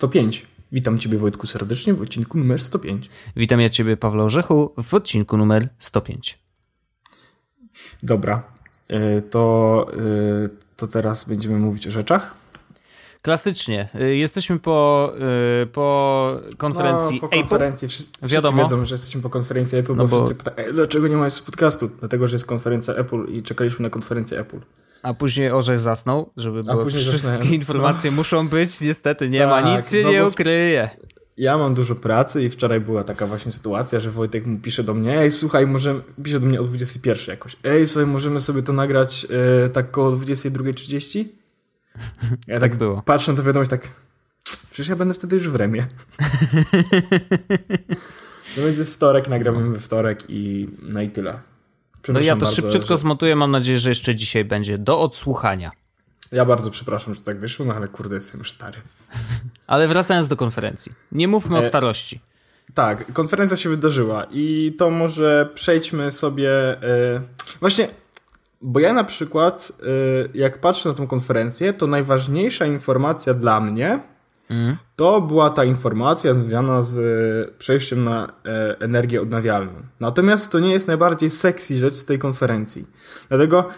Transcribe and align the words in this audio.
105. 0.00 0.46
Witam 0.72 0.98
Ciebie 0.98 1.18
Wojtku 1.18 1.46
serdecznie 1.46 1.94
w 1.94 2.02
odcinku 2.02 2.38
numer 2.38 2.62
105. 2.62 3.10
Witam 3.36 3.60
ja 3.60 3.68
Ciebie 3.68 3.96
Pawle 3.96 4.22
Orzechu 4.22 4.74
w 4.82 4.94
odcinku 4.94 5.36
numer 5.36 5.68
105. 5.78 6.38
Dobra, 8.02 8.42
y, 8.90 9.22
to, 9.22 9.86
y, 10.44 10.50
to 10.76 10.86
teraz 10.86 11.24
będziemy 11.24 11.58
mówić 11.58 11.86
o 11.86 11.90
rzeczach. 11.90 12.34
Klasycznie. 13.22 13.88
Y, 14.00 14.16
jesteśmy 14.16 14.58
po, 14.58 15.12
po 15.72 16.40
konferencji 16.56 17.14
no, 17.22 17.28
po 17.28 17.36
konferencji. 17.36 17.88
Wszyscy, 17.88 18.28
Wiadomo. 18.28 18.62
wiedzą, 18.62 18.84
że 18.84 18.94
jesteśmy 18.94 19.22
po 19.22 19.30
konferencji 19.30 19.78
Apple, 19.78 19.96
no 19.96 20.04
bo, 20.04 20.08
bo 20.08 20.26
wszyscy 20.26 20.44
pytają, 20.44 20.72
dlaczego 20.72 21.08
nie 21.08 21.16
ma 21.16 21.26
podcastu? 21.46 21.90
Dlatego, 21.98 22.28
że 22.28 22.34
jest 22.34 22.46
konferencja 22.46 22.94
Apple 22.94 23.24
i 23.24 23.42
czekaliśmy 23.42 23.82
na 23.82 23.90
konferencję 23.90 24.38
Apple. 24.38 24.60
A 25.02 25.14
później 25.14 25.50
Orzech 25.50 25.80
zasnął, 25.80 26.30
żeby 26.36 26.62
było 26.62 26.84
wszystkie 26.84 27.12
zasnąłem. 27.12 27.54
informacje 27.54 28.10
no. 28.10 28.16
muszą 28.16 28.48
być. 28.48 28.80
Niestety 28.80 29.28
nie 29.28 29.38
tak, 29.38 29.64
ma, 29.64 29.76
nic 29.76 29.90
się 29.90 30.02
no 30.02 30.10
nie 30.10 30.26
ukryje. 30.26 30.90
Ja 31.36 31.58
mam 31.58 31.74
dużo 31.74 31.94
pracy 31.94 32.44
i 32.44 32.50
wczoraj 32.50 32.80
była 32.80 33.04
taka 33.04 33.26
właśnie 33.26 33.52
sytuacja, 33.52 34.00
że 34.00 34.10
Wojtek 34.10 34.46
mu 34.46 34.58
pisze 34.58 34.84
do 34.84 34.94
mnie, 34.94 35.18
ej 35.18 35.30
słuchaj, 35.30 35.66
może 35.66 36.00
pisze 36.22 36.40
do 36.40 36.46
mnie 36.46 36.60
o 36.60 36.64
21 36.64 37.24
jakoś, 37.28 37.56
ej 37.64 37.86
słuchaj, 37.86 38.06
możemy 38.06 38.40
sobie 38.40 38.62
to 38.62 38.72
nagrać 38.72 39.26
e, 39.64 39.68
tak 39.68 39.90
koło 39.90 40.12
22.30? 40.12 41.24
Ja 42.46 42.60
tak, 42.60 42.70
tak 42.70 42.76
było. 42.76 43.02
patrzę 43.02 43.32
na 43.32 43.38
tę 43.38 43.44
wiadomość 43.44 43.70
tak, 43.70 43.88
przecież 44.70 44.88
ja 44.88 44.96
będę 44.96 45.14
wtedy 45.14 45.36
już 45.36 45.48
w 45.48 45.54
remie. 45.54 45.86
no 48.56 48.62
więc 48.64 48.78
jest 48.78 48.94
wtorek, 48.94 49.28
nagramy 49.28 49.70
we 49.70 49.78
wtorek 49.78 50.24
i 50.28 50.68
no 50.82 51.00
i 51.00 51.10
tyle. 51.10 51.49
No 52.08 52.20
ja 52.20 52.36
to 52.36 52.46
szybciutko 52.46 52.88
że... 52.88 52.98
zmontuję, 52.98 53.36
mam 53.36 53.50
nadzieję, 53.50 53.78
że 53.78 53.88
jeszcze 53.88 54.14
dzisiaj 54.14 54.44
będzie 54.44 54.78
do 54.78 55.00
odsłuchania. 55.00 55.70
Ja 56.32 56.44
bardzo 56.44 56.70
przepraszam, 56.70 57.14
że 57.14 57.20
tak 57.20 57.38
wyszło, 57.40 57.66
no 57.66 57.74
ale 57.74 57.88
kurde, 57.88 58.16
jestem 58.16 58.38
już 58.38 58.50
stary. 58.50 58.78
ale 59.66 59.88
wracając 59.88 60.28
do 60.28 60.36
konferencji. 60.36 60.92
Nie 61.12 61.28
mówmy 61.28 61.56
e... 61.56 61.58
o 61.58 61.62
starości. 61.62 62.20
Tak, 62.74 63.12
konferencja 63.12 63.56
się 63.56 63.68
wydarzyła 63.68 64.26
i 64.30 64.74
to 64.78 64.90
może 64.90 65.48
przejdźmy 65.54 66.10
sobie... 66.10 66.50
E... 66.82 67.22
Właśnie, 67.60 67.88
bo 68.62 68.80
ja 68.80 68.92
na 68.92 69.04
przykład, 69.04 69.72
e... 69.82 70.38
jak 70.38 70.60
patrzę 70.60 70.88
na 70.88 70.94
tę 70.94 71.06
konferencję, 71.06 71.72
to 71.72 71.86
najważniejsza 71.86 72.66
informacja 72.66 73.34
dla 73.34 73.60
mnie 73.60 74.00
Mhm. 74.50 74.76
To 74.96 75.20
była 75.20 75.50
ta 75.50 75.64
informacja 75.64 76.34
związana 76.34 76.82
z 76.82 76.98
e, 76.98 77.52
przejściem 77.58 78.04
na 78.04 78.26
e, 78.26 78.80
energię 78.80 79.22
odnawialną. 79.22 79.72
Natomiast 80.00 80.52
to 80.52 80.58
nie 80.58 80.72
jest 80.72 80.88
najbardziej 80.88 81.30
sexy 81.30 81.74
rzecz 81.74 81.94
z 81.94 82.04
tej 82.04 82.18
konferencji. 82.18 82.86
Dlatego 83.28 83.68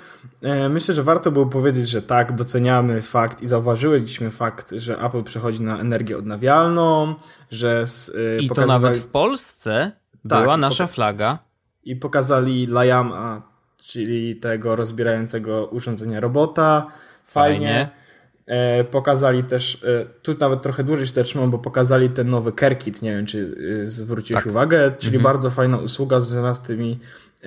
e, 0.43 0.69
myślę, 0.69 0.95
że 0.95 1.03
warto 1.03 1.31
było 1.31 1.47
powiedzieć, 1.47 1.89
że 1.89 2.03
tak, 2.03 2.37
doceniamy 2.37 3.03
fakt 3.03 3.43
i 3.43 3.47
zauważyliśmy 3.47 4.31
fakt, 4.31 4.71
że 4.77 4.99
Apple 4.99 5.23
przechodzi 5.23 5.63
na 5.63 5.79
energię 5.79 6.17
odnawialną, 6.17 7.15
że 7.51 7.87
z, 7.87 8.17
I 8.41 8.49
to 8.49 8.67
nawet 8.67 8.99
w 8.99 9.07
Polsce 9.07 9.93
tak, 10.29 10.43
była 10.43 10.57
nasza 10.57 10.87
flaga. 10.87 11.39
I 11.85 11.97
pokazali 11.97 12.67
Layama, 12.67 13.43
czyli 13.77 14.37
tego 14.37 14.77
rozbierającego 14.77 15.67
urządzenia 15.67 16.21
robota. 16.21 16.87
Fajnie. 17.25 17.67
Fajnie. 17.67 18.02
E, 18.47 18.85
pokazali 18.85 19.45
też, 19.45 19.85
e, 19.85 20.07
tu 20.23 20.35
nawet 20.41 20.63
trochę 20.63 20.85
dłużej 20.85 21.07
się 21.07 21.13
zatrzymam, 21.13 21.51
bo 21.51 21.59
pokazali 21.59 22.11
ten 22.11 22.31
nowy 22.31 22.53
CareKit, 22.53 23.03
nie 23.03 23.11
wiem 23.11 23.27
czy 23.27 23.57
e, 23.85 23.91
zwróciłeś 23.91 24.43
tak. 24.43 24.51
uwagę, 24.51 24.93
czyli 24.99 25.17
mhm. 25.17 25.23
bardzo 25.35 25.51
fajna 25.51 25.79
usługa 25.79 26.21
związana 26.21 26.55
z 26.55 26.63
tymi 26.63 26.99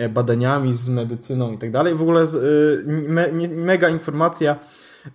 badaniami, 0.09 0.73
z 0.73 0.89
medycyną 0.89 1.53
i 1.53 1.57
tak 1.57 1.71
dalej. 1.71 1.95
W 1.95 2.01
ogóle 2.01 2.25
me, 2.85 3.31
mega 3.49 3.89
informacja, 3.89 4.59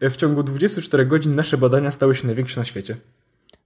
w 0.01 0.17
ciągu 0.17 0.43
24 0.43 1.07
godzin 1.07 1.35
nasze 1.35 1.59
badania 1.59 1.91
stały 1.91 2.15
się 2.15 2.27
największe 2.27 2.61
na 2.61 2.65
świecie. 2.65 2.97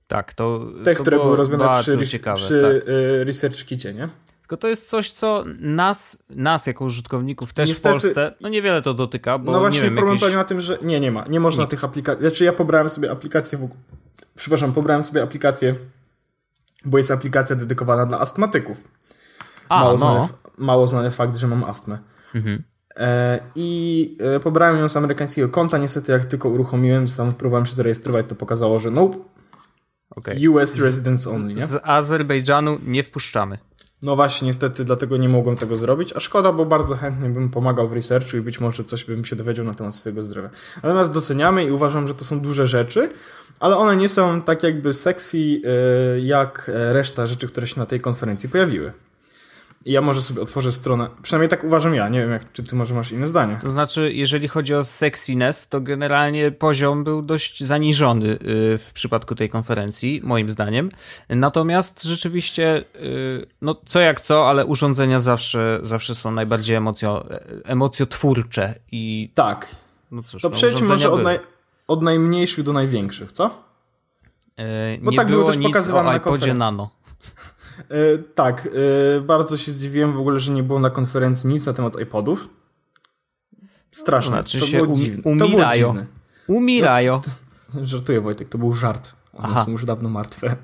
Tak, 0.09 0.33
to 0.33 0.67
Te, 0.85 0.95
to 0.95 1.01
które 1.01 1.17
były 1.17 1.37
robione 1.37 1.81
przy, 1.81 2.07
ciekawe, 2.07 2.37
przy 2.37 2.83
tak. 2.85 2.95
ResearchKicie, 3.25 3.95
nie? 3.95 4.09
Tylko 4.55 4.63
to 4.63 4.69
jest 4.69 4.89
coś, 4.89 5.11
co 5.11 5.45
nas, 5.61 6.25
nas 6.31 6.67
jako 6.67 6.85
użytkowników 6.85 7.53
też 7.53 7.69
Niestety, 7.69 7.99
w 7.99 8.03
Polsce, 8.03 8.35
no 8.41 8.49
niewiele 8.49 8.83
to 8.83 8.95
dotyka, 8.95 9.39
bo 9.39 9.53
No 9.53 9.61
właśnie 9.61 9.81
nie 9.81 9.85
wiem, 9.85 9.95
problem 9.95 10.15
jakieś... 10.15 10.21
polega 10.21 10.39
na 10.39 10.45
tym, 10.45 10.61
że 10.61 10.79
nie, 10.83 11.01
nie 11.01 11.13
ma. 11.13 11.25
Nie 11.29 11.41
można 11.41 11.63
Nikt. 11.63 11.71
tych 11.71 11.85
aplikacji... 11.85 12.21
Znaczy 12.21 12.45
ja 12.45 12.53
pobrałem 12.53 12.89
sobie 12.89 13.11
aplikację 13.11 13.59
w... 13.59 13.69
Przepraszam, 14.35 14.73
pobrałem 14.73 15.03
sobie 15.03 15.23
aplikację, 15.23 15.75
bo 16.85 16.99
jest 16.99 17.11
aplikacja 17.11 17.57
dedykowana 17.57 18.07
dla 18.07 18.21
astmatyków. 18.21 18.77
A, 19.69 19.81
mało, 19.81 19.93
no. 19.93 19.99
znany, 19.99 20.29
mało 20.59 20.87
znany 20.87 21.11
fakt, 21.11 21.37
że 21.37 21.47
mam 21.47 21.65
astmę. 21.65 21.99
Mhm. 22.35 22.63
E, 22.97 23.41
I 23.55 24.19
e, 24.21 24.41
pobrałem 24.41 24.79
ją 24.79 24.89
z 24.89 24.97
amerykańskiego 24.97 25.49
konta. 25.49 25.79
Niestety, 25.79 26.13
jak 26.13 26.25
tylko 26.25 26.49
uruchomiłem, 26.49 27.09
sam 27.09 27.35
próbowałem 27.35 27.67
się 27.67 27.75
zarejestrować, 27.77 28.27
to 28.29 28.35
pokazało, 28.35 28.79
że 28.79 28.91
nope. 28.91 29.19
Okay. 30.17 30.51
US 30.51 30.77
residents 30.77 31.27
only, 31.27 31.55
nie? 31.55 31.67
Z 31.67 31.81
Azerbejdżanu 31.85 32.79
nie 32.87 33.05
wpuszczamy. 33.05 33.59
No 34.05 34.17
właśnie, 34.17 34.47
niestety 34.47 34.85
dlatego 34.85 35.17
nie 35.17 35.29
mogłem 35.29 35.57
tego 35.57 35.77
zrobić, 35.77 36.13
a 36.17 36.21
szkoda, 36.21 36.53
bo 36.53 36.65
bardzo 36.65 36.97
chętnie 36.97 37.29
bym 37.29 37.51
pomagał 37.51 37.89
w 37.89 37.93
researchu 37.93 38.37
i 38.37 38.41
być 38.41 38.61
może 38.61 38.85
coś 38.85 39.05
bym 39.05 39.25
się 39.25 39.37
dowiedział 39.37 39.65
na 39.65 39.75
temat 39.75 39.95
swojego 39.95 40.23
zdrowia. 40.23 40.51
Natomiast 40.83 41.13
doceniamy 41.13 41.65
i 41.65 41.71
uważam, 41.71 42.07
że 42.07 42.15
to 42.15 42.25
są 42.25 42.41
duże 42.41 42.67
rzeczy, 42.67 43.11
ale 43.61 43.77
one 43.77 43.97
nie 43.97 44.09
są 44.09 44.43
tak 44.43 44.63
jakby 44.63 44.95
sexy 44.95 45.39
y, 45.39 45.61
jak 46.21 46.71
reszta 46.93 47.27
rzeczy, 47.27 47.49
które 47.49 47.67
się 47.67 47.81
na 47.81 47.87
tej 47.87 48.01
konferencji 48.01 48.49
pojawiły. 48.49 48.93
Ja 49.87 50.01
może 50.01 50.23
sobie 50.23 50.43
otworzę 50.43 50.73
stronę. 50.73 51.09
Przynajmniej 51.23 51.49
tak 51.49 51.65
uważam 51.65 51.95
ja. 51.95 52.09
Nie 52.09 52.21
wiem, 52.21 52.31
jak, 52.31 52.53
czy 52.53 52.63
ty 52.63 52.77
może 52.77 52.95
masz 52.95 53.13
inne 53.13 53.27
zdanie. 53.27 53.59
To 53.63 53.71
znaczy, 53.71 54.13
jeżeli 54.13 54.49
chodzi 54.49 54.75
o 54.75 54.85
sexiness, 54.85 55.69
to 55.69 55.81
generalnie 55.81 56.51
poziom 56.51 57.05
był 57.05 57.23
dość 57.23 57.65
zaniżony 57.65 58.27
y, 58.27 58.39
w 58.79 58.91
przypadku 58.95 59.35
tej 59.35 59.49
konferencji, 59.49 60.21
moim 60.25 60.51
zdaniem. 60.51 60.89
Natomiast 61.29 62.03
rzeczywiście, 62.03 62.85
y, 62.97 63.47
no 63.63 63.77
co 63.87 64.01
jak 64.01 64.21
co, 64.21 64.49
ale 64.49 64.67
urządzenia 64.67 65.19
zawsze, 65.19 65.79
zawsze 65.83 66.15
są 66.15 66.31
najbardziej 66.31 66.77
emocjo, 66.77 67.27
emocjotwórcze. 67.65 68.75
I, 68.93 69.31
tak. 69.35 69.77
No 70.11 70.23
cóż, 70.23 70.43
to 70.43 70.49
no, 70.49 70.55
przejdźmy 70.55 70.89
może 70.89 71.11
od, 71.11 71.23
naj, 71.23 71.39
od 71.89 72.03
najmniejszych 72.03 72.65
do 72.65 72.73
największych, 72.73 73.33
co? 73.33 73.65
Yy, 74.59 74.65
Bo 75.03 75.13
tak 75.13 75.27
było 75.27 75.45
też 75.45 75.59
pokazywane 75.59 76.13
na 76.13 76.19
konferencji. 76.19 76.59
Nano. 76.59 76.91
E, 77.79 78.19
tak, 78.19 78.69
e, 79.17 79.21
bardzo 79.21 79.57
się 79.57 79.73
zdziwiłem 79.73 80.13
w 80.13 80.21
ogóle, 80.21 80.41
że 80.41 80.53
nie 80.53 80.63
było 80.63 80.81
na 80.81 80.91
konferencji 80.91 81.51
nic 81.51 81.67
na 81.67 81.73
temat 81.73 82.01
iPodów. 82.01 82.49
Straszne. 83.91 84.31
To, 84.31 84.37
znaczy 84.37 84.61
to 84.61 84.67
się 84.67 84.83
było 84.83 84.97
dziwne. 84.97 85.23
Umierają. 85.25 85.89
To 85.89 85.95
było 85.95 86.59
Umierają. 86.59 87.21
No, 87.75 87.87
żartuję 87.87 88.21
Wojtek, 88.21 88.49
to 88.49 88.59
był 88.59 88.75
żart. 88.75 89.13
One 89.33 89.65
są 89.65 89.71
już 89.71 89.85
dawno 89.85 90.09
martwe. 90.09 90.57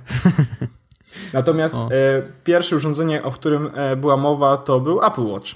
Natomiast 1.32 1.76
e, 1.76 2.22
pierwsze 2.44 2.76
urządzenie, 2.76 3.22
o 3.22 3.30
którym 3.30 3.70
e, 3.74 3.96
była 3.96 4.16
mowa, 4.16 4.56
to 4.56 4.80
był 4.80 5.04
Apple 5.04 5.26
Watch. 5.26 5.50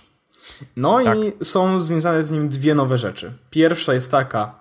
No 0.76 1.04
tak. 1.04 1.18
i 1.18 1.44
są 1.44 1.80
związane 1.80 2.24
z 2.24 2.30
nim 2.30 2.48
dwie 2.48 2.74
nowe 2.74 2.98
rzeczy. 2.98 3.32
Pierwsza 3.50 3.94
jest 3.94 4.10
taka, 4.10 4.54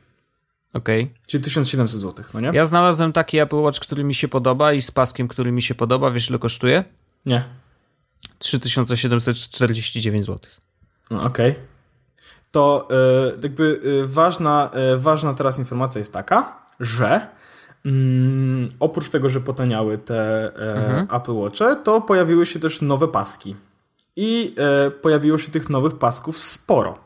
Okej. 0.74 1.02
Okay. 1.02 1.16
Czyli 1.26 1.44
1700 1.44 2.00
zł, 2.00 2.24
no 2.34 2.40
nie? 2.40 2.50
Ja 2.52 2.64
znalazłem 2.64 3.12
taki 3.12 3.38
Apple 3.38 3.56
Watch, 3.56 3.80
który 3.80 4.04
mi 4.04 4.14
się 4.14 4.28
podoba 4.28 4.72
i 4.72 4.82
z 4.82 4.90
paskiem, 4.90 5.28
który 5.28 5.52
mi 5.52 5.62
się 5.62 5.74
podoba. 5.74 6.10
Wiesz, 6.10 6.30
ile 6.30 6.38
kosztuje? 6.38 6.84
Nie. 7.26 7.44
3749 8.38 10.26
zł. 10.26 10.38
No, 11.10 11.22
Okej. 11.22 11.50
Okay. 11.50 11.62
To 12.50 12.88
yy, 12.90 13.38
jakby 13.42 13.80
yy, 13.84 14.08
ważna, 14.08 14.70
yy, 14.74 14.98
ważna 14.98 15.34
teraz 15.34 15.58
informacja 15.58 15.98
jest 15.98 16.12
taka, 16.12 16.64
że 16.80 17.28
mm, 17.84 18.68
oprócz 18.80 19.08
tego, 19.08 19.28
że 19.28 19.40
potaniały 19.40 19.98
te 19.98 20.52
mhm. 20.54 21.06
Apple 21.10 21.34
Watche, 21.34 21.76
to 21.84 22.00
pojawiły 22.00 22.46
się 22.46 22.60
też 22.60 22.82
nowe 22.82 23.08
paski. 23.08 23.56
I 24.16 24.54
pojawiło 25.02 25.38
się 25.38 25.52
tych 25.52 25.70
nowych 25.70 25.98
pasków 25.98 26.38
sporo. 26.38 27.03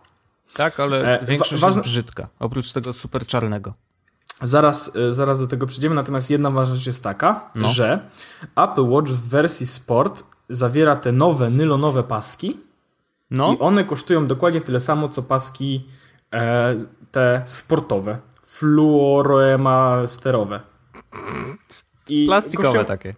Tak, 0.59 0.81
ale 0.81 1.21
e, 1.21 1.27
większość 1.27 1.63
jest 1.63 1.81
brzydka, 1.81 2.29
oprócz 2.39 2.73
tego 2.73 2.93
super 2.93 3.27
czarnego. 3.27 3.75
Zaraz, 4.43 4.97
e, 4.97 5.13
zaraz 5.13 5.41
do 5.41 5.47
tego 5.47 5.67
przyjdziemy, 5.67 5.95
natomiast 5.95 6.31
jedna 6.31 6.51
ważna 6.51 6.75
rzecz 6.75 6.87
jest 6.87 7.03
taka, 7.03 7.51
no. 7.55 7.69
że 7.69 8.09
Apple 8.57 8.89
Watch 8.89 9.11
w 9.11 9.29
wersji 9.29 9.67
Sport 9.67 10.25
zawiera 10.49 10.97
te 10.97 11.13
nowe, 11.13 11.51
nylonowe 11.51 12.03
paski 12.03 12.57
no. 13.31 13.53
i 13.53 13.59
one 13.59 13.85
kosztują 13.85 14.27
dokładnie 14.27 14.61
tyle 14.61 14.81
samo, 14.81 15.09
co 15.09 15.23
paski 15.23 15.87
e, 16.33 16.75
te 17.13 17.43
sportowe. 17.47 18.19
fluoroemasterowe. 18.43 20.61
I 22.09 22.27
Plastikowe 22.27 22.85
takie. 22.85 23.15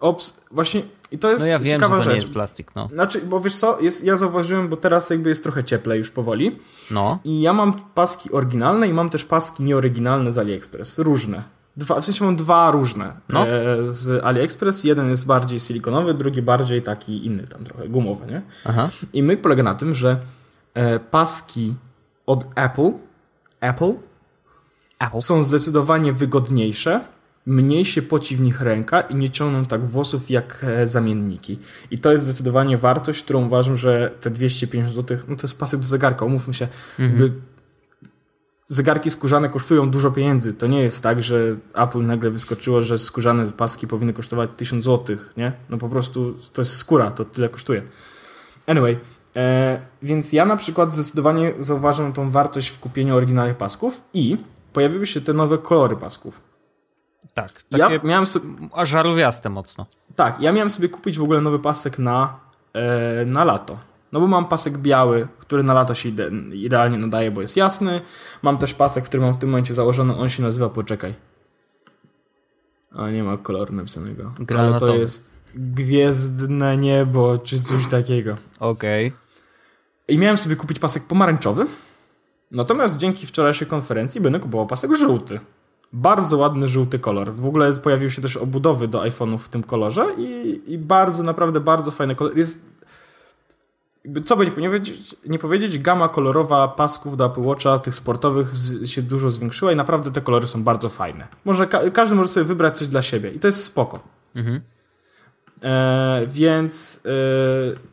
Obs 0.00 0.40
właśnie, 0.50 0.82
i 1.12 1.18
to 1.18 1.30
jest 1.30 1.40
No 1.40 1.46
ja 1.46 1.58
wiem, 1.58 1.72
ciekawa 1.80 1.96
że 1.96 1.98
to 2.00 2.04
rzecz. 2.04 2.12
nie 2.14 2.20
jest 2.20 2.32
plastik, 2.32 2.70
no. 2.76 2.88
Znaczy, 2.92 3.20
bo 3.20 3.40
wiesz 3.40 3.56
co, 3.56 3.80
jest, 3.80 4.04
ja 4.04 4.16
zauważyłem, 4.16 4.68
bo 4.68 4.76
teraz 4.76 5.10
jakby 5.10 5.28
jest 5.28 5.42
trochę 5.42 5.64
cieplej 5.64 5.98
już 5.98 6.10
powoli. 6.10 6.58
No. 6.90 7.18
I 7.24 7.40
ja 7.40 7.52
mam 7.52 7.72
paski 7.94 8.30
oryginalne 8.32 8.88
i 8.88 8.92
mam 8.92 9.10
też 9.10 9.24
paski 9.24 9.62
nieoryginalne 9.64 10.32
z 10.32 10.38
AliExpress. 10.38 10.98
Różne. 10.98 11.42
Dwa, 11.76 12.00
w 12.00 12.04
sensie 12.04 12.24
mam 12.24 12.36
dwa 12.36 12.70
różne 12.70 13.12
No. 13.28 13.46
e, 13.48 13.76
z 13.90 14.24
AliExpress. 14.24 14.84
Jeden 14.84 15.10
jest 15.10 15.26
bardziej 15.26 15.60
silikonowy, 15.60 16.14
drugi 16.14 16.42
bardziej 16.42 16.82
taki 16.82 17.26
inny, 17.26 17.46
tam 17.46 17.64
trochę 17.64 17.88
gumowy, 17.88 18.26
nie? 18.26 18.42
Aha. 18.64 18.88
I 19.12 19.22
myk 19.22 19.40
polega 19.42 19.62
na 19.62 19.74
tym, 19.74 19.94
że 19.94 20.16
e, 20.74 20.98
paski 21.00 21.74
od 22.26 22.44
Apple, 22.54 22.90
Apple 23.60 23.92
Apple. 24.98 25.20
są 25.20 25.42
zdecydowanie 25.42 26.12
wygodniejsze, 26.12 27.00
mniej 27.48 27.84
się 27.84 28.02
poci 28.02 28.36
w 28.36 28.40
nich 28.40 28.60
ręka 28.60 29.00
i 29.00 29.14
nie 29.14 29.30
ciągną 29.30 29.64
tak 29.64 29.86
włosów 29.86 30.30
jak 30.30 30.60
e, 30.62 30.86
zamienniki. 30.86 31.58
I 31.90 31.98
to 31.98 32.12
jest 32.12 32.24
zdecydowanie 32.24 32.76
wartość, 32.76 33.22
którą 33.22 33.46
uważam, 33.46 33.76
że 33.76 34.14
te 34.20 34.30
250 34.30 34.94
zł, 34.94 35.18
no 35.28 35.36
to 35.36 35.42
jest 35.42 35.58
pasek 35.58 35.80
do 35.80 35.86
zegarka, 35.86 36.24
umówmy 36.24 36.54
się, 36.54 36.68
jakby 36.98 37.32
zegarki 38.66 39.10
skórzane 39.10 39.48
kosztują 39.48 39.90
dużo 39.90 40.10
pieniędzy. 40.10 40.54
To 40.54 40.66
nie 40.66 40.80
jest 40.80 41.02
tak, 41.02 41.22
że 41.22 41.56
Apple 41.74 42.02
nagle 42.02 42.30
wyskoczyło, 42.30 42.80
że 42.80 42.98
skórzane 42.98 43.52
paski 43.52 43.86
powinny 43.86 44.12
kosztować 44.12 44.50
1000 44.56 44.84
zł, 44.84 45.16
nie? 45.36 45.52
No 45.70 45.78
po 45.78 45.88
prostu 45.88 46.34
to 46.52 46.60
jest 46.60 46.76
skóra, 46.76 47.10
to 47.10 47.24
tyle 47.24 47.48
kosztuje. 47.48 47.82
Anyway, 48.66 48.98
e, 49.36 49.80
więc 50.02 50.32
ja 50.32 50.44
na 50.44 50.56
przykład 50.56 50.92
zdecydowanie 50.92 51.52
zauważam 51.60 52.12
tą 52.12 52.30
wartość 52.30 52.68
w 52.68 52.78
kupieniu 52.78 53.16
oryginalnych 53.16 53.56
pasków 53.56 54.00
i 54.14 54.36
pojawiły 54.72 55.06
się 55.06 55.20
te 55.20 55.32
nowe 55.32 55.58
kolory 55.58 55.96
pasków. 55.96 56.47
Tak. 57.34 57.64
Ja 57.70 57.90
miałem 58.04 58.26
sobie, 58.26 58.46
ja... 58.76 58.84
żarówiaste 58.84 59.50
mocno. 59.50 59.86
tak, 60.16 60.40
ja 60.40 60.52
miałem 60.52 60.70
sobie 60.70 60.88
kupić 60.88 61.18
w 61.18 61.22
ogóle 61.22 61.40
nowy 61.40 61.58
pasek 61.58 61.98
na, 61.98 62.40
e, 62.74 63.24
na 63.24 63.44
lato. 63.44 63.78
No 64.12 64.20
bo 64.20 64.26
mam 64.26 64.44
pasek 64.46 64.78
biały, 64.78 65.28
który 65.38 65.62
na 65.62 65.74
lato 65.74 65.94
się 65.94 66.08
ide 66.08 66.30
idealnie 66.52 66.98
nadaje, 66.98 67.30
bo 67.30 67.40
jest 67.40 67.56
jasny. 67.56 68.00
Mam 68.42 68.58
też 68.58 68.74
pasek, 68.74 69.04
który 69.04 69.20
mam 69.20 69.34
w 69.34 69.38
tym 69.38 69.48
momencie 69.50 69.74
założony, 69.74 70.16
on 70.16 70.28
się 70.28 70.42
nazywa, 70.42 70.68
poczekaj. 70.68 71.14
A 72.92 73.10
nie 73.10 73.22
ma 73.22 73.36
koloru 73.36 73.74
napisanego. 73.74 74.22
Ale 74.22 74.34
to 74.34 74.44
Granatowy. 74.44 74.98
jest 74.98 75.34
gwiezdne 75.54 76.76
niebo, 76.76 77.38
czy 77.38 77.60
coś 77.60 77.86
takiego. 77.86 78.36
Okej. 78.60 79.12
I 80.08 80.18
miałem 80.18 80.38
sobie 80.38 80.56
kupić 80.56 80.78
pasek 80.78 81.02
pomarańczowy. 81.02 81.66
Natomiast 82.50 82.98
dzięki 82.98 83.26
wczorajszej 83.26 83.68
konferencji 83.68 84.20
będę 84.20 84.38
kupował 84.38 84.66
pasek 84.66 84.96
żółty. 84.96 85.40
Bardzo 85.92 86.36
ładny 86.36 86.68
żółty 86.68 86.98
kolor. 86.98 87.32
W 87.32 87.46
ogóle 87.46 87.72
pojawiły 87.72 88.10
się 88.10 88.22
też 88.22 88.36
obudowy 88.36 88.88
do 88.88 89.00
iPhone'ów 89.00 89.38
w 89.38 89.48
tym 89.48 89.62
kolorze 89.62 90.06
i, 90.18 90.60
i 90.66 90.78
bardzo, 90.78 91.22
naprawdę 91.22 91.60
bardzo 91.60 91.90
fajny 91.90 92.14
kolor. 92.14 92.36
Jest, 92.36 92.64
co 94.24 94.36
by 94.36 94.44
nie 94.44 94.52
powiedzieć, 94.52 95.16
nie 95.26 95.38
powiedzieć, 95.38 95.78
gama 95.78 96.08
kolorowa 96.08 96.68
pasków 96.68 97.16
do 97.16 97.26
Apple 97.26 97.42
Watcha, 97.42 97.78
tych 97.78 97.94
sportowych, 97.94 98.56
z, 98.56 98.88
się 98.88 99.02
dużo 99.02 99.30
zwiększyła 99.30 99.72
i 99.72 99.76
naprawdę 99.76 100.12
te 100.12 100.20
kolory 100.20 100.46
są 100.46 100.64
bardzo 100.64 100.88
fajne. 100.88 101.26
Może 101.44 101.66
ka 101.66 101.90
każdy 101.90 102.14
może 102.14 102.28
sobie 102.28 102.44
wybrać 102.44 102.78
coś 102.78 102.88
dla 102.88 103.02
siebie 103.02 103.30
i 103.30 103.38
to 103.38 103.48
jest 103.48 103.64
spoko. 103.64 104.00
Mhm. 104.34 104.60
E, 105.62 106.26
więc 106.26 107.02
e, 107.06 107.10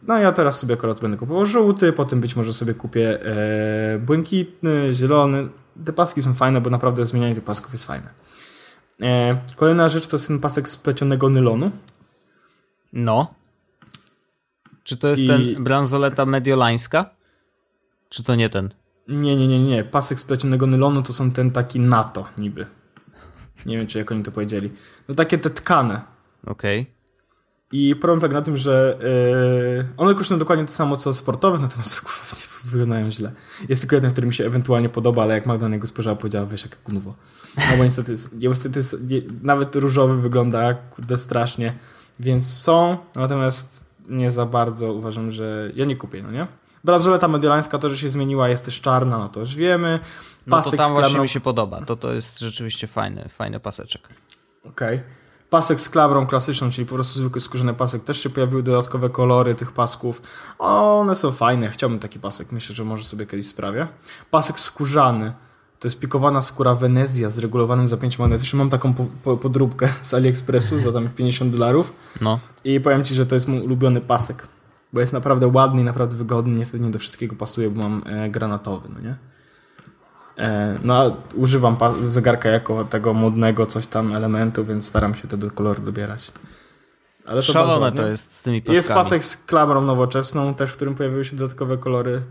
no 0.07 0.18
ja 0.18 0.31
teraz 0.31 0.59
sobie 0.59 0.74
akurat 0.74 1.00
będę 1.00 1.18
kupował 1.18 1.45
żółty, 1.45 1.94
potem 1.94 2.21
być 2.21 2.36
może 2.36 2.53
sobie 2.53 2.74
kupię 2.74 3.25
e, 3.25 4.00
błękitny, 4.00 4.94
zielony. 4.94 5.48
Te 5.86 5.94
paski 5.94 6.22
są 6.22 6.33
fajne, 6.33 6.62
bo 6.62 6.69
naprawdę 6.69 7.06
zmienianie 7.06 7.36
tych 7.36 7.44
pasków 7.44 7.72
jest 7.74 7.86
fajne. 7.86 8.10
E, 9.04 9.38
kolejna 9.56 9.89
rzecz 9.89 10.07
to 10.07 10.16
jest 10.16 10.27
ten 10.27 10.39
pasek 10.39 10.69
z 10.69 10.77
plecionego 10.77 11.30
nylonu. 11.30 11.72
No. 12.94 13.33
Czy 14.83 14.98
to 14.98 15.07
jest 15.07 15.22
I- 15.22 15.27
ten 15.27 15.63
bransoleta 15.63 16.25
mediolańska? 16.25 17.10
Czy 18.10 18.24
to 18.24 18.36
nie 18.36 18.50
ten? 18.50 18.74
Nie, 19.07 19.36
nie, 19.36 19.48
nie, 19.48 19.60
nie. 19.60 19.83
Pasek 19.83 20.19
z 20.19 20.24
plecionego 20.24 20.68
nylonu 20.68 21.01
to 21.04 21.13
są 21.13 21.31
ten 21.31 21.51
taki 21.51 21.80
NATO 21.80 22.27
niby. 22.38 22.66
Nie 23.66 23.77
wiem, 23.77 23.88
czy 23.88 23.98
jak 23.98 24.12
oni 24.12 24.24
to 24.24 24.31
powiedzieli. 24.31 24.72
No 25.10 25.16
takie 25.16 25.38
te 25.38 25.50
tkane. 25.50 26.01
Okej. 26.45 26.94
I 27.71 27.95
problem 27.95 28.19
polega 28.19 28.35
na 28.35 28.41
tym, 28.41 28.57
że 28.57 28.97
yy, 29.77 29.88
one 29.97 30.15
kosztują 30.15 30.39
dokładnie 30.39 30.65
to 30.65 30.71
samo 30.71 30.97
co 30.97 31.13
sportowe, 31.13 31.59
natomiast 31.59 32.01
wyglądają 32.63 33.12
źle. 33.12 33.31
Jest 33.69 33.81
tylko 33.81 33.95
jeden, 33.95 34.12
który 34.12 34.27
mi 34.27 34.33
się 34.33 34.45
ewentualnie 34.45 34.89
podoba, 34.89 35.23
ale 35.23 35.33
jak 35.33 35.45
Magda 35.45 35.69
na 35.69 35.75
niego 35.75 35.88
spojrzała, 35.88 36.15
powiedziała, 36.15 36.45
wiesz, 36.45 36.63
jak 36.63 36.79
gówno. 36.83 37.13
No 37.57 37.77
bo 37.77 37.83
niestety, 37.83 38.12
jest, 38.12 38.38
niestety 38.41 38.79
jest, 38.79 38.95
nawet 39.41 39.75
różowy 39.75 40.21
wygląda 40.21 40.73
kurde 40.73 41.17
strasznie, 41.17 41.73
więc 42.19 42.53
są, 42.53 42.97
natomiast 43.15 43.85
nie 44.09 44.31
za 44.31 44.45
bardzo 44.45 44.94
uważam, 44.94 45.31
że 45.31 45.71
ja 45.75 45.85
nie 45.85 45.95
kupię, 45.95 46.23
no 46.23 46.31
nie? 46.31 46.47
Bransoleta 46.83 47.27
mediolańska 47.27 47.79
to, 47.79 47.89
że 47.89 47.97
się 47.97 48.09
zmieniła, 48.09 48.50
jest 48.50 48.65
też 48.65 48.81
czarna, 48.81 49.17
no 49.17 49.29
to 49.29 49.39
już 49.39 49.56
wiemy. 49.56 50.00
No 50.47 50.57
to 50.57 50.63
Pasek 50.63 50.79
tam 50.79 50.94
właśnie 50.94 51.19
mi 51.19 51.29
się 51.29 51.39
podoba. 51.39 51.81
To 51.85 51.95
to 51.95 52.13
jest 52.13 52.39
rzeczywiście 52.39 52.88
fajny, 52.88 53.29
fajny 53.29 53.59
paseczek. 53.59 54.09
Okej. 54.63 55.01
Pasek 55.55 55.81
z 55.81 55.89
klamrą 55.89 56.27
klasyczną, 56.27 56.69
czyli 56.69 56.85
po 56.85 56.95
prostu 56.95 57.19
zwykły 57.19 57.41
skórzany 57.41 57.73
pasek. 57.73 58.03
Też 58.03 58.23
się 58.23 58.29
pojawiły 58.29 58.63
dodatkowe 58.63 59.09
kolory 59.09 59.55
tych 59.55 59.71
pasków. 59.71 60.21
One 60.59 61.15
są 61.15 61.31
fajne. 61.31 61.69
Chciałbym 61.69 61.99
taki 61.99 62.19
pasek. 62.19 62.51
Myślę, 62.51 62.75
że 62.75 62.83
może 62.83 63.03
sobie 63.03 63.25
kiedyś 63.25 63.47
sprawię. 63.47 63.87
Pasek 64.31 64.59
skórzany. 64.59 65.33
To 65.79 65.87
jest 65.87 65.99
pikowana 65.99 66.41
skóra 66.41 66.75
Venezja 66.75 67.29
z 67.29 67.37
regulowanym 67.37 67.87
zapięciem 67.87 68.21
magnetycznym. 68.21 68.57
Mam 68.57 68.69
taką 68.69 68.93
po, 68.93 69.05
po, 69.23 69.37
podróbkę 69.37 69.89
z 70.01 70.13
AliExpressu 70.13 70.79
za 70.79 70.91
tam 70.91 71.09
50 71.09 71.51
dolarów. 71.51 71.93
No. 72.21 72.39
I 72.63 72.79
powiem 72.79 73.03
Ci, 73.03 73.15
że 73.15 73.25
to 73.25 73.35
jest 73.35 73.47
mój 73.47 73.59
ulubiony 73.59 74.01
pasek. 74.01 74.47
Bo 74.93 75.01
jest 75.01 75.13
naprawdę 75.13 75.47
ładny 75.47 75.81
i 75.81 75.83
naprawdę 75.83 76.15
wygodny. 76.15 76.59
Niestety 76.59 76.83
nie 76.83 76.91
do 76.91 76.99
wszystkiego 76.99 77.35
pasuje, 77.35 77.69
bo 77.69 77.81
mam 77.81 78.03
e, 78.05 78.29
granatowy, 78.29 78.89
no 78.93 78.99
nie? 78.99 79.15
E, 80.37 80.75
no, 80.83 80.95
a 80.95 81.11
używam 81.35 81.77
zegarka 82.01 82.49
jako 82.49 82.85
tego 82.85 83.13
modnego 83.13 83.65
coś 83.65 83.87
tam 83.87 84.15
elementu, 84.15 84.65
więc 84.65 84.87
staram 84.87 85.15
się 85.15 85.27
do 85.27 85.51
koloru 85.51 85.81
dobierać. 85.81 86.31
Ale 87.27 87.41
to 87.41 87.53
bardzo 87.53 87.53
Szalone 87.53 87.79
ładnie. 87.79 88.01
to 88.01 88.07
jest 88.07 88.35
z 88.35 88.41
tymi 88.41 88.61
paskami. 88.61 88.75
Jest 88.75 88.89
pasek 88.89 89.25
z 89.25 89.37
klamrą 89.37 89.81
nowoczesną, 89.81 90.53
też 90.53 90.71
w 90.71 90.75
którym 90.75 90.95
pojawiły 90.95 91.25
się 91.25 91.35
dodatkowe 91.35 91.77
kolory. 91.77 92.21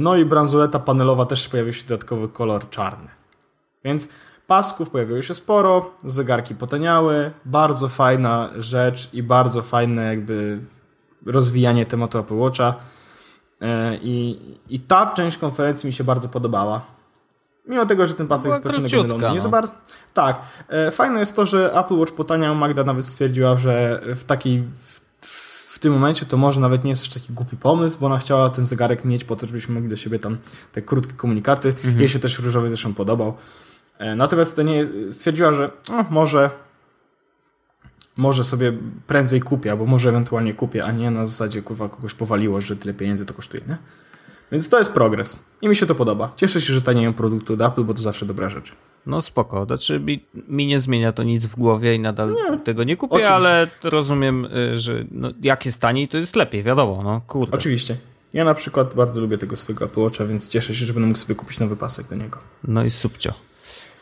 No 0.00 0.16
i 0.16 0.24
bransoleta 0.24 0.78
panelowa 0.78 1.26
też 1.26 1.48
pojawił 1.48 1.72
się 1.72 1.88
dodatkowy 1.88 2.28
kolor 2.28 2.70
czarny. 2.70 3.08
Więc 3.84 4.08
pasków 4.46 4.90
pojawiło 4.90 5.22
się 5.22 5.34
sporo, 5.34 5.90
zegarki 6.04 6.54
potaniały, 6.54 7.30
bardzo 7.44 7.88
fajna 7.88 8.50
rzecz 8.58 9.14
i 9.14 9.22
bardzo 9.22 9.62
fajne 9.62 10.02
jakby 10.02 10.58
rozwijanie 11.26 11.86
tematu 11.86 12.18
Apple 12.18 12.36
Watcha. 12.36 12.74
E, 13.60 13.96
I, 14.02 14.38
I 14.68 14.80
ta 14.80 15.12
część 15.12 15.38
konferencji 15.38 15.86
mi 15.86 15.92
się 15.92 16.04
bardzo 16.04 16.28
podobała. 16.28 16.97
Mimo 17.68 17.86
tego, 17.86 18.06
że 18.06 18.14
ten 18.14 18.26
pasek 18.26 18.50
jest 18.50 18.62
króciutka, 18.62 18.96
nylonu. 18.96 19.28
Nie 19.28 19.34
no. 19.34 19.40
za 19.40 19.48
bardzo. 19.48 19.72
Tak. 20.14 20.40
E, 20.68 20.90
Fajne 20.90 21.18
jest 21.18 21.36
to, 21.36 21.46
że 21.46 21.72
Apple 21.74 21.94
Watch 21.98 22.12
potaniał. 22.12 22.54
Magda 22.54 22.84
nawet 22.84 23.06
stwierdziła, 23.06 23.56
że 23.56 24.00
w 24.16 24.24
takiej. 24.24 24.64
W, 25.20 25.80
tym 25.80 25.92
momencie 25.92 26.26
to 26.26 26.36
może 26.36 26.60
nawet 26.60 26.84
nie 26.84 26.90
jest 26.90 27.02
też 27.02 27.22
taki 27.22 27.32
głupi 27.32 27.56
pomysł, 27.56 27.98
bo 28.00 28.06
ona 28.06 28.18
chciała 28.18 28.50
ten 28.50 28.64
zegarek 28.64 29.04
mieć 29.04 29.24
po 29.24 29.36
to, 29.36 29.46
żebyśmy 29.46 29.74
mogli 29.74 29.88
do 29.88 29.96
siebie 29.96 30.18
tam 30.18 30.36
te 30.72 30.82
krótkie 30.82 31.12
komunikaty. 31.12 31.68
Mhm. 31.68 31.98
Jej 31.98 32.08
się 32.08 32.18
też 32.18 32.38
różowy 32.38 32.68
zresztą 32.68 32.94
podobał. 32.94 33.34
E, 33.98 34.16
Natomiast 34.16 34.56
to 34.56 34.62
nie 34.62 34.86
stwierdziła, 35.10 35.52
że 35.52 35.70
o, 35.90 36.04
może 36.10 36.50
może 38.16 38.44
sobie 38.44 38.72
prędzej 39.06 39.40
kupię, 39.40 39.70
albo 39.70 39.86
może 39.86 40.08
ewentualnie 40.08 40.54
kupię, 40.54 40.84
a 40.84 40.92
nie 40.92 41.10
na 41.10 41.26
zasadzie 41.26 41.62
kurwa 41.62 41.88
kogoś 41.88 42.14
powaliło, 42.14 42.60
że 42.60 42.76
tyle 42.76 42.94
pieniędzy 42.94 43.26
to 43.26 43.34
kosztuje, 43.34 43.62
nie? 43.68 43.78
Więc 44.52 44.68
to 44.68 44.78
jest 44.78 44.92
progres. 44.92 45.38
I 45.62 45.68
mi 45.68 45.76
się 45.76 45.86
to 45.86 45.94
podoba. 45.94 46.32
Cieszę 46.36 46.60
się, 46.60 46.72
że 46.72 46.82
tanieją 46.82 47.12
produkty 47.12 47.52
od 47.52 47.60
Apple, 47.60 47.84
bo 47.84 47.94
to 47.94 48.02
zawsze 48.02 48.26
dobra 48.26 48.48
rzecz. 48.48 48.72
No 49.06 49.22
spoko. 49.22 49.64
Znaczy 49.64 50.00
mi, 50.00 50.24
mi 50.48 50.66
nie 50.66 50.80
zmienia 50.80 51.12
to 51.12 51.22
nic 51.22 51.46
w 51.46 51.56
głowie 51.56 51.94
i 51.94 52.00
nadal 52.00 52.36
tego 52.64 52.84
nie 52.84 52.96
kupię, 52.96 53.14
oczywiście. 53.14 53.34
ale 53.34 53.66
rozumiem, 53.82 54.44
y, 54.44 54.78
że 54.78 55.04
no, 55.10 55.30
jak 55.42 55.66
jest 55.66 55.80
taniej, 55.80 56.08
to 56.08 56.16
jest 56.16 56.36
lepiej, 56.36 56.62
wiadomo, 56.62 57.02
no 57.02 57.20
kurde. 57.26 57.56
Oczywiście. 57.56 57.96
Ja 58.32 58.44
na 58.44 58.54
przykład 58.54 58.94
bardzo 58.94 59.20
lubię 59.20 59.38
tego 59.38 59.56
swojego 59.56 59.84
Apple 59.84 60.00
Watcha, 60.00 60.24
więc 60.26 60.48
cieszę 60.48 60.74
się, 60.74 60.86
że 60.86 60.92
będę 60.92 61.06
mógł 61.06 61.18
sobie 61.18 61.34
kupić 61.34 61.60
nowy 61.60 61.76
pasek 61.76 62.06
do 62.08 62.16
niego. 62.16 62.38
No 62.64 62.84
i 62.84 62.90
subcio. 62.90 63.32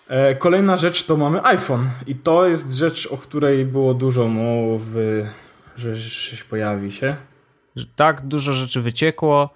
E, 0.09 0.35
Kolejna 0.35 0.77
rzecz 0.77 1.05
to 1.05 1.17
mamy 1.17 1.45
iPhone. 1.45 1.89
I 2.07 2.15
to 2.15 2.47
jest 2.47 2.73
rzecz, 2.73 3.07
o 3.07 3.17
której 3.17 3.65
było 3.65 3.95
dużo 3.95 4.27
mowy, 4.27 5.29
że 5.77 5.97
że 5.97 6.45
pojawi 6.51 6.93
się. 6.93 7.17
Tak, 7.97 8.27
dużo 8.27 8.53
rzeczy 8.53 8.81
wyciekło. 8.81 9.51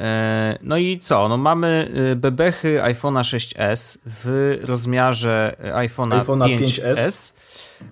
E, 0.00 0.58
No 0.62 0.76
i 0.76 0.98
co? 0.98 1.28
No 1.28 1.36
mamy 1.36 1.90
y, 2.12 2.16
bebechy 2.16 2.80
iPhone'a 2.82 3.20
6s 3.22 3.98
w 4.06 4.58
rozmiarze 4.64 5.56
iPhone'a 5.74 6.24
iPhone'a 6.24 6.58
5S. 6.58 6.94
5S. 6.94 7.32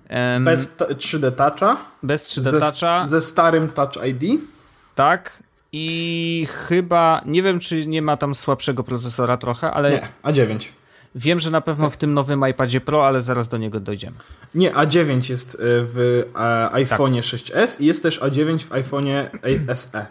Em, 0.09 0.45
Bez 0.45 0.75
t- 0.75 0.85
3D 0.85 1.31
Toucha. 1.31 1.77
bez 2.03 2.23
3D 2.23 2.41
ze, 2.41 2.59
Toucha. 2.59 3.05
ze 3.07 3.21
starym 3.21 3.69
Touch 3.69 4.05
ID. 4.07 4.41
Tak. 4.95 5.43
I 5.73 6.47
chyba, 6.67 7.21
nie 7.25 7.43
wiem 7.43 7.59
czy 7.59 7.87
nie 7.87 8.01
ma 8.01 8.17
tam 8.17 8.35
słabszego 8.35 8.83
procesora 8.83 9.37
trochę, 9.37 9.71
ale 9.71 9.91
Nie, 9.91 10.07
A9. 10.23 10.67
Wiem, 11.15 11.39
że 11.39 11.51
na 11.51 11.61
pewno 11.61 11.89
w 11.89 11.97
tym 11.97 12.13
nowym 12.13 12.47
iPadzie 12.49 12.81
Pro, 12.81 13.07
ale 13.07 13.21
zaraz 13.21 13.49
do 13.49 13.57
niego 13.57 13.79
dojdziemy. 13.79 14.15
Nie, 14.55 14.71
A9 14.71 15.29
jest 15.29 15.57
w 15.61 16.23
iPhone 16.71 17.13
tak. 17.15 17.21
6s 17.23 17.81
i 17.81 17.85
jest 17.85 18.03
też 18.03 18.21
A9 18.21 18.59
w 18.59 18.69
iPhone'ie 18.69 19.25
SE. 19.75 20.05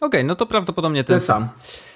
Okej, 0.00 0.08
okay, 0.08 0.24
no 0.24 0.34
to 0.34 0.46
prawdopodobnie 0.46 1.04
ten, 1.04 1.14
ten 1.14 1.20
sam. 1.20 1.48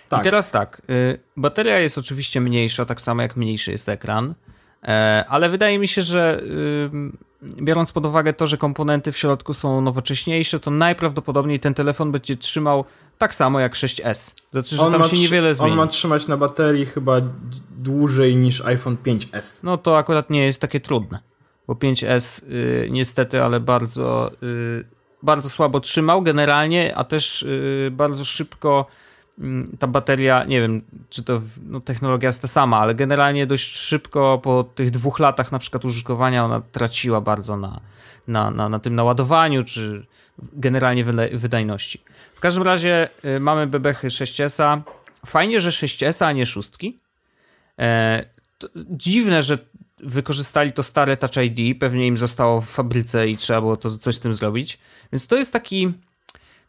Tak. 0.08 0.20
I 0.20 0.24
teraz 0.24 0.50
tak, 0.50 0.82
y, 0.90 1.18
bateria 1.36 1.78
jest 1.78 1.98
oczywiście 1.98 2.40
mniejsza, 2.40 2.84
tak 2.84 3.00
samo 3.00 3.22
jak 3.22 3.36
mniejszy 3.36 3.70
jest 3.70 3.88
ekran, 3.88 4.34
e, 4.82 5.24
ale 5.28 5.48
wydaje 5.48 5.78
mi 5.78 5.88
się, 5.88 6.02
że 6.02 6.40
y, 6.40 7.62
biorąc 7.62 7.92
pod 7.92 8.06
uwagę 8.06 8.32
to, 8.32 8.46
że 8.46 8.58
komponenty 8.58 9.12
w 9.12 9.16
środku 9.16 9.54
są 9.54 9.80
nowocześniejsze, 9.80 10.60
to 10.60 10.70
najprawdopodobniej 10.70 11.60
ten 11.60 11.74
telefon 11.74 12.12
będzie 12.12 12.36
trzymał 12.36 12.84
tak 13.18 13.34
samo 13.34 13.60
jak 13.60 13.74
6S. 13.74 14.34
Znaczy, 14.52 14.76
że 14.76 14.82
on 14.82 14.92
tam 14.92 15.04
się 15.04 15.16
niewiele 15.16 15.54
zmieni. 15.54 15.72
On 15.72 15.78
ma 15.78 15.86
trzymać 15.86 16.28
na 16.28 16.36
baterii 16.36 16.86
chyba 16.86 17.20
dłużej 17.70 18.36
niż 18.36 18.60
iPhone 18.60 18.96
5S. 18.96 19.60
No 19.62 19.78
to 19.78 19.98
akurat 19.98 20.30
nie 20.30 20.44
jest 20.44 20.60
takie 20.60 20.80
trudne, 20.80 21.18
bo 21.66 21.74
5S 21.74 22.42
y, 22.52 22.88
niestety, 22.90 23.42
ale 23.42 23.60
bardzo, 23.60 24.30
y, 24.42 24.84
bardzo 25.22 25.48
słabo 25.48 25.80
trzymał 25.80 26.22
generalnie, 26.22 26.96
a 26.96 27.04
też 27.04 27.42
y, 27.42 27.88
bardzo 27.92 28.24
szybko 28.24 28.86
Mm, 29.38 29.76
ta 29.78 29.86
bateria, 29.86 30.44
nie 30.44 30.60
wiem, 30.60 30.82
czy 31.10 31.22
to 31.22 31.40
no, 31.62 31.80
technologia 31.80 32.28
jest 32.28 32.42
ta 32.42 32.48
sama, 32.48 32.78
ale 32.78 32.94
generalnie 32.94 33.46
dość 33.46 33.76
szybko 33.76 34.38
po 34.38 34.64
tych 34.64 34.90
dwóch 34.90 35.18
latach 35.18 35.52
na 35.52 35.58
przykład 35.58 35.84
użytkowania 35.84 36.44
ona 36.44 36.62
traciła 36.72 37.20
bardzo 37.20 37.56
na, 37.56 37.80
na, 38.28 38.50
na, 38.50 38.68
na 38.68 38.78
tym 38.78 38.94
naładowaniu, 38.94 39.64
czy 39.64 40.06
generalnie 40.38 41.04
wydajności. 41.32 42.02
W 42.34 42.40
każdym 42.40 42.62
razie 42.62 43.08
y, 43.24 43.40
mamy 43.40 43.66
bebechy 43.66 44.08
6S. 44.08 44.80
Fajnie, 45.26 45.60
że 45.60 45.70
6S, 45.70 46.24
a 46.24 46.32
nie 46.32 46.46
szóstki. 46.46 46.98
E, 47.78 48.24
dziwne, 48.76 49.42
że 49.42 49.58
wykorzystali 50.02 50.72
to 50.72 50.82
stare 50.82 51.16
Touch 51.16 51.36
ID, 51.36 51.80
pewnie 51.80 52.06
im 52.06 52.16
zostało 52.16 52.60
w 52.60 52.68
fabryce 52.68 53.28
i 53.28 53.36
trzeba 53.36 53.60
było 53.60 53.76
to 53.76 53.98
coś 53.98 54.14
z 54.14 54.20
tym 54.20 54.34
zrobić. 54.34 54.78
Więc 55.12 55.26
to 55.26 55.36
jest 55.36 55.52
taki 55.52 55.92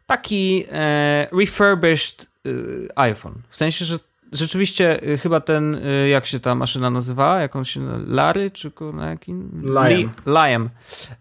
taki 0.05 0.65
e, 0.71 1.27
refurbished 1.39 2.27
y, 2.47 2.87
iPhone. 2.95 3.33
W 3.49 3.57
sensie, 3.57 3.85
że 3.85 3.97
rzeczywiście 4.31 5.03
y, 5.03 5.17
chyba 5.17 5.39
ten, 5.39 5.75
y, 5.75 6.09
jak 6.09 6.25
się 6.25 6.39
ta 6.39 6.55
maszyna 6.55 6.89
nazywała, 6.89 7.39
jak 7.39 7.53
się, 7.63 7.81
Lary, 8.07 8.51
czy 8.51 8.71
na 8.93 9.09
jakim? 9.09 9.61
Liam. 9.69 10.11
Liam. 10.25 10.69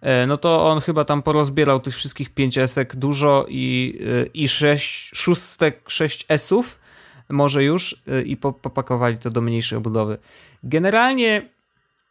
E, 0.01 0.27
no 0.27 0.37
to 0.37 0.67
on 0.67 0.81
chyba 0.81 1.05
tam 1.05 1.23
porozbierał 1.23 1.81
tych 1.81 1.95
wszystkich 1.95 2.31
5 2.31 2.59
esek 2.59 2.97
dużo 2.97 3.47
i, 3.49 3.99
i 4.35 4.49
6, 4.49 5.11
szóstek 5.15 5.91
6 5.91 6.27
esów 6.29 6.81
może 7.29 7.65
już 7.65 8.03
i 8.25 8.37
popakowali 8.37 9.19
to 9.19 9.31
do 9.31 9.41
mniejszej 9.41 9.79
obudowy. 9.79 10.19
Generalnie 10.63 11.49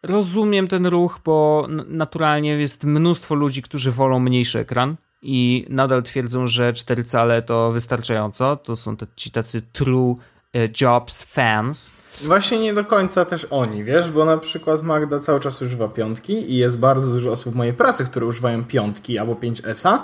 rozumiem 0.04 0.68
ten 0.68 0.86
ruch, 0.86 1.20
bo 1.26 1.68
naturalnie 1.88 2.50
jest 2.50 2.84
mnóstwo 2.84 3.36
ludzi, 3.36 3.62
którzy 3.62 3.92
wolą 3.92 4.20
mniejszy 4.20 4.60
ekran 4.60 4.96
i 5.22 5.66
nadal 5.70 6.04
twierdzą, 6.04 6.48
że 6.48 6.74
4 6.74 7.04
cale 7.04 7.42
to 7.42 7.72
wystarczająco. 7.72 8.56
To 8.56 8.76
są 8.76 8.98
te, 8.98 9.08
ci 9.16 9.32
tacy 9.32 9.62
true 9.62 10.16
e, 10.54 10.70
Jobs 10.82 11.22
fans. 11.24 11.92
Właśnie 12.22 12.60
nie 12.60 12.74
do 12.74 12.86
końca 12.86 13.26
też 13.26 13.48
oni, 13.50 13.84
wiesz, 13.84 14.12
bo 14.12 14.26
na 14.26 14.38
przykład 14.38 14.84
Magda 14.84 15.20
cały 15.20 15.40
czas 15.40 15.62
używa 15.62 15.88
piątki 15.88 16.52
i 16.52 16.58
jest 16.58 16.80
bardzo 16.80 17.08
dużo 17.08 17.32
osób 17.32 17.54
w 17.54 17.56
mojej 17.56 17.74
pracy, 17.74 18.06
które 18.06 18.26
używają 18.26 18.64
piątki 18.64 19.18
albo 19.18 19.34
5S 19.34 20.00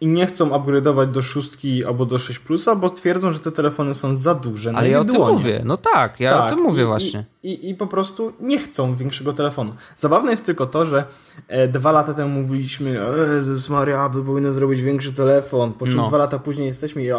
i 0.00 0.06
nie 0.06 0.26
chcą 0.26 0.48
upgrade'ować 0.48 1.06
do 1.06 1.22
szóstki 1.22 1.84
albo 1.84 2.06
do 2.06 2.18
6 2.18 2.38
plusa, 2.38 2.76
bo 2.76 2.88
stwierdzą, 2.88 3.32
że 3.32 3.38
te 3.38 3.52
telefony 3.52 3.94
są 3.94 4.16
za 4.16 4.34
duże 4.34 4.72
Ale 4.74 4.88
ja 4.88 5.00
o 5.00 5.04
tym 5.04 5.20
mówię, 5.20 5.62
no 5.64 5.76
tak, 5.76 6.20
ja 6.20 6.30
tak, 6.30 6.52
o 6.52 6.56
tym 6.56 6.64
mówię 6.64 6.82
i, 6.82 6.86
właśnie. 6.86 7.24
I, 7.42 7.48
i, 7.48 7.70
I, 7.70 7.74
po 7.74 7.86
prostu 7.86 8.32
nie 8.40 8.58
chcą 8.58 8.94
większego 8.94 9.32
telefonu. 9.32 9.74
Zabawne 9.96 10.30
jest 10.30 10.46
tylko 10.46 10.66
to, 10.66 10.86
że 10.86 11.04
e, 11.48 11.68
dwa 11.68 11.92
lata 11.92 12.14
temu 12.14 12.42
mówiliśmy, 12.42 13.00
Jezus 13.36 13.68
Maria, 13.68 14.06
Apple 14.06 14.24
powinno 14.24 14.52
zrobić 14.52 14.82
większy 14.82 15.12
telefon, 15.12 15.72
po 15.72 15.86
czym 15.86 15.96
no. 15.96 16.08
dwa 16.08 16.18
lata 16.18 16.38
później 16.38 16.66
jesteśmy 16.66 17.02
i 17.02 17.10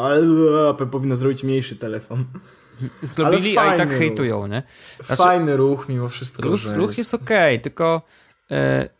Apple 0.69 0.87
powinno 0.87 1.15
zrobić 1.15 1.43
mniejszy 1.43 1.75
telefon. 1.75 2.25
Zrobili, 3.01 3.57
a 3.57 3.75
i 3.75 3.77
tak 3.77 3.89
hejtują, 3.89 4.47
nie? 4.47 4.63
Znaczy, 5.05 5.23
fajny 5.23 5.57
ruch 5.57 5.89
mimo 5.89 6.09
wszystko. 6.09 6.49
Ruch, 6.49 6.61
ruch 6.75 6.97
jest, 6.97 7.13
okej, 7.13 7.55
okay, 7.55 7.59
tylko 7.59 8.01
E, 8.01 8.24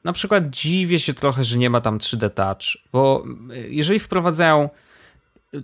na 0.03 0.13
przykład 0.13 0.49
dziwię 0.49 0.99
się 0.99 1.13
trochę, 1.13 1.43
że 1.43 1.57
nie 1.57 1.69
ma 1.69 1.81
tam 1.81 1.97
3D 1.97 2.29
Touch, 2.29 2.83
bo 2.91 3.25
e, 3.51 3.59
jeżeli 3.59 3.99
wprowadzają 3.99 4.69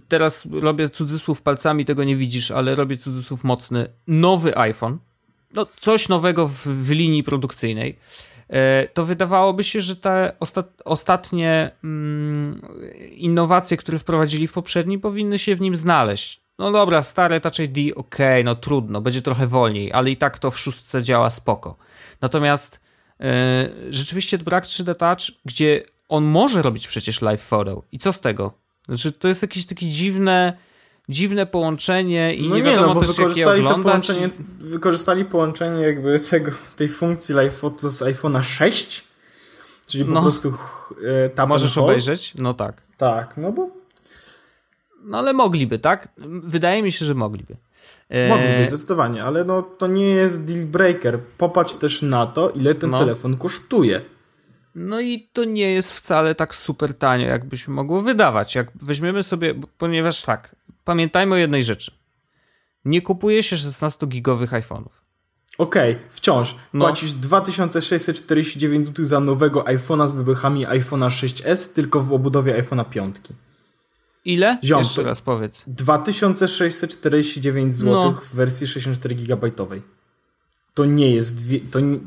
teraz 0.07 0.47
robię 0.51 0.89
cudzysłów 0.89 1.41
palcami, 1.41 1.85
tego 1.85 2.03
nie 2.03 2.15
widzisz, 2.15 2.51
ale 2.51 2.75
robię 2.75 2.97
cudzysłów 2.97 3.43
mocny, 3.43 3.87
nowy 4.07 4.57
iPhone, 4.57 4.97
no 5.53 5.65
coś 5.65 6.09
nowego 6.09 6.47
w, 6.47 6.57
w 6.67 6.91
linii 6.91 7.23
produkcyjnej, 7.23 7.97
e, 8.49 8.87
to 8.87 9.05
wydawałoby 9.05 9.63
się, 9.63 9.81
że 9.81 9.95
te 9.95 10.35
ostat, 10.39 10.81
ostatnie 10.85 11.71
mm, 11.83 12.61
innowacje, 13.11 13.77
które 13.77 13.99
wprowadzili 13.99 14.47
w 14.47 14.53
poprzednim, 14.53 14.99
powinny 14.99 15.39
się 15.39 15.55
w 15.55 15.61
nim 15.61 15.75
znaleźć. 15.75 16.41
No 16.59 16.71
dobra, 16.71 17.01
stare 17.01 17.41
Touch 17.41 17.59
ID, 17.59 17.97
ok, 17.97 18.17
no 18.43 18.55
trudno, 18.55 19.01
będzie 19.01 19.21
trochę 19.21 19.47
wolniej, 19.47 19.93
ale 19.93 20.11
i 20.11 20.17
tak 20.17 20.39
to 20.39 20.51
w 20.51 20.59
szóstce 20.59 21.03
działa 21.03 21.29
spoko. 21.29 21.77
Natomiast 22.21 22.80
E, 22.80 22.80
rzeczywiście 23.89 24.37
brak 24.37 24.65
3D 24.65 24.95
Touch, 24.95 25.37
gdzie 25.45 25.83
on 26.09 26.23
może 26.23 26.61
robić 26.61 26.87
przecież 26.87 27.21
live 27.21 27.41
photo. 27.41 27.83
I 27.91 27.99
co 27.99 28.13
z 28.13 28.19
tego? 28.19 28.53
Znaczy, 28.87 29.11
to 29.11 29.27
jest 29.27 29.41
jakieś 29.41 29.65
takie 29.65 29.85
dziwne, 29.85 30.57
dziwne 31.09 31.45
połączenie 31.45 32.35
i 32.35 32.49
no 32.49 32.55
nie, 32.55 32.61
nie 32.61 32.71
wiadomo 32.71 32.87
no, 32.87 32.93
bo 32.93 33.01
też 33.01 33.09
wykorzystali 33.09 33.63
to 33.63 33.79
połączenie, 33.79 34.29
Wykorzystali 34.59 35.25
połączenie 35.25 35.81
jakby 35.81 36.19
tego, 36.19 36.51
tej 36.75 36.89
funkcji 36.89 37.35
live 37.35 37.53
photo 37.53 37.89
z 37.89 38.01
iPhone'a 38.01 38.43
6, 38.43 39.03
czyli 39.85 40.05
po 40.05 40.11
no. 40.11 40.21
prostu 40.21 40.53
e, 41.25 41.29
tap 41.29 41.49
Możesz 41.49 41.77
obejrzeć? 41.77 42.33
No 42.35 42.53
tak. 42.53 42.81
Tak, 42.97 43.33
no 43.37 43.51
bo... 43.51 43.69
No 45.03 45.17
ale 45.17 45.33
mogliby, 45.33 45.79
tak? 45.79 46.07
Wydaje 46.43 46.83
mi 46.83 46.91
się, 46.91 47.05
że 47.05 47.13
mogliby. 47.15 47.55
Mogliby 48.29 48.57
e, 48.57 48.67
zdecydowanie, 48.67 49.23
ale 49.23 49.43
no, 49.43 49.61
to 49.61 49.87
nie 49.87 50.05
jest 50.05 50.45
deal 50.45 50.65
breaker. 50.65 51.19
Popatrz 51.37 51.73
też 51.73 52.01
na 52.01 52.25
to, 52.27 52.49
ile 52.49 52.75
ten 52.75 52.89
no. 52.89 52.99
telefon 52.99 53.37
kosztuje. 53.37 54.01
No 54.75 55.01
i 55.01 55.29
to 55.33 55.43
nie 55.43 55.73
jest 55.73 55.91
wcale 55.91 56.35
tak 56.35 56.55
super 56.55 56.93
tanio, 56.93 57.27
jakbyśmy 57.27 57.73
mogło 57.73 58.01
wydawać. 58.01 58.55
Jak 58.55 58.71
weźmiemy 58.75 59.23
sobie, 59.23 59.55
ponieważ 59.77 60.21
tak, 60.21 60.55
pamiętajmy 60.83 61.35
o 61.35 61.37
jednej 61.37 61.63
rzeczy. 61.63 61.91
Nie 62.85 63.01
kupuje 63.01 63.43
się 63.43 63.55
16-gigowych 63.55 64.47
iPhone'ów. 64.47 65.03
Okej, 65.57 65.91
okay, 65.91 66.05
wciąż. 66.09 66.55
No. 66.73 66.85
Płacisz 66.85 67.13
2649 67.13 68.87
zł 68.87 69.05
za 69.05 69.19
nowego 69.19 69.61
iPhone'a 69.61 70.07
z 70.07 70.11
bebechami 70.11 70.67
iPhone'a 70.67 71.07
6s, 71.07 71.73
tylko 71.73 72.01
w 72.01 72.13
obudowie 72.13 72.63
iPhone'a 72.63 72.89
5. 72.89 73.15
Ile? 74.25 74.57
Ziom, 74.63 74.79
Jeszcze 74.79 75.03
raz 75.03 75.21
powiedz. 75.21 75.63
2649 75.67 77.75
zł 77.75 77.93
no. 77.93 78.11
w 78.11 78.35
wersji 78.35 78.67
64 78.67 79.15
GB. 79.15 79.51
To 80.73 80.85
nie 80.85 81.11
jest... 81.11 81.35
To 81.71 81.79
nie... 81.79 81.99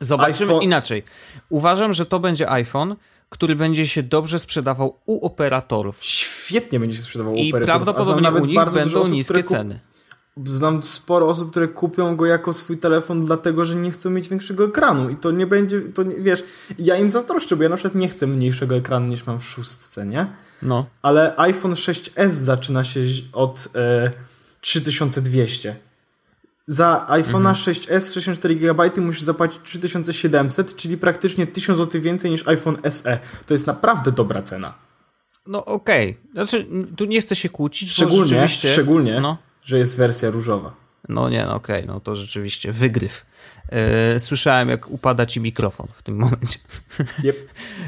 Zobaczymy 0.00 0.52
iPhone... 0.52 0.62
inaczej. 0.62 1.02
Uważam, 1.48 1.92
że 1.92 2.06
to 2.06 2.18
będzie 2.18 2.50
iPhone, 2.50 2.96
który 3.28 3.56
będzie 3.56 3.86
się 3.86 4.02
dobrze 4.02 4.38
sprzedawał 4.38 4.98
u 5.06 5.26
operatorów. 5.26 5.98
Świetnie 6.00 6.80
będzie 6.80 6.96
się 6.96 7.02
sprzedawał 7.02 7.34
u 7.34 7.36
I 7.36 7.48
operatorów. 7.48 7.82
I 7.82 7.84
prawdopodobnie 7.84 8.30
u 8.30 8.46
nich 8.46 8.64
będą 8.64 9.00
osób, 9.00 9.12
niskie 9.12 9.42
ceny. 9.42 9.80
Znam 10.46 10.82
sporo 10.82 11.28
osób, 11.28 11.50
które 11.50 11.68
kupią 11.68 12.16
go 12.16 12.26
jako 12.26 12.52
swój 12.52 12.78
telefon, 12.78 13.20
dlatego 13.20 13.64
że 13.64 13.76
nie 13.76 13.90
chcą 13.90 14.10
mieć 14.10 14.28
większego 14.28 14.64
ekranu. 14.64 15.10
I 15.10 15.16
to 15.16 15.30
nie 15.30 15.46
będzie, 15.46 15.80
to 15.80 16.02
nie, 16.02 16.20
wiesz, 16.20 16.44
ja 16.78 16.96
im 16.96 17.10
zazdroszczę, 17.10 17.56
bo 17.56 17.62
ja 17.62 17.68
na 17.68 17.76
przykład 17.76 17.94
nie 17.94 18.08
chcę 18.08 18.26
mniejszego 18.26 18.76
ekranu 18.76 19.06
niż 19.06 19.26
mam 19.26 19.40
w 19.40 19.44
szóstce, 19.44 20.06
nie? 20.06 20.26
No. 20.62 20.86
Ale 21.02 21.34
iPhone 21.36 21.74
6s 21.74 22.28
zaczyna 22.28 22.84
się 22.84 23.00
od 23.32 23.68
e, 23.74 24.10
3200. 24.60 25.76
Za 26.66 27.06
iPhone'a 27.08 27.36
mhm. 27.36 27.54
6s 27.54 28.12
64 28.12 28.56
GB 28.56 28.90
musisz 28.96 29.22
zapłacić 29.22 29.60
3700, 29.64 30.76
czyli 30.76 30.98
praktycznie 30.98 31.46
1000 31.46 31.78
zł 31.78 32.00
więcej 32.00 32.30
niż 32.30 32.48
iPhone 32.48 32.76
SE. 32.90 33.18
To 33.46 33.54
jest 33.54 33.66
naprawdę 33.66 34.12
dobra 34.12 34.42
cena. 34.42 34.74
No 35.46 35.64
okej. 35.64 36.10
Okay. 36.10 36.32
Znaczy, 36.32 36.66
tu 36.96 37.04
nie 37.04 37.20
chcę 37.20 37.36
się 37.36 37.48
kłócić, 37.48 37.92
szczególnie, 37.92 38.48
szczególnie 38.48 39.20
no. 39.20 39.38
że 39.62 39.78
jest 39.78 39.98
wersja 39.98 40.30
różowa. 40.30 40.85
No 41.08 41.28
nie, 41.28 41.44
no 41.44 41.54
okej, 41.54 41.76
okay, 41.76 41.94
no 41.94 42.00
to 42.00 42.14
rzeczywiście 42.14 42.72
wygryw. 42.72 43.26
Yy, 44.12 44.20
słyszałem, 44.20 44.68
jak 44.68 44.90
upada 44.90 45.26
ci 45.26 45.40
mikrofon 45.40 45.86
w 45.92 46.02
tym 46.02 46.16
momencie. 46.24 46.58
Yep. 47.24 47.36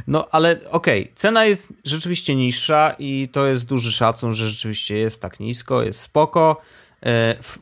No 0.06 0.28
ale 0.30 0.60
okej, 0.70 1.02
okay, 1.02 1.14
cena 1.14 1.44
jest 1.44 1.72
rzeczywiście 1.84 2.37
niższa 2.37 2.94
i 2.98 3.28
to 3.32 3.46
jest 3.46 3.66
duży 3.66 3.92
szacun, 3.92 4.34
że 4.34 4.48
rzeczywiście 4.48 4.98
jest 4.98 5.22
tak 5.22 5.40
nisko, 5.40 5.82
jest 5.82 6.00
spoko. 6.00 6.60
Yy, 7.02 7.10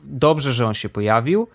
dobrze, 0.03 0.53
że 0.53 0.67
on 0.67 0.73
się 0.73 0.89
pojawił. 0.89 1.47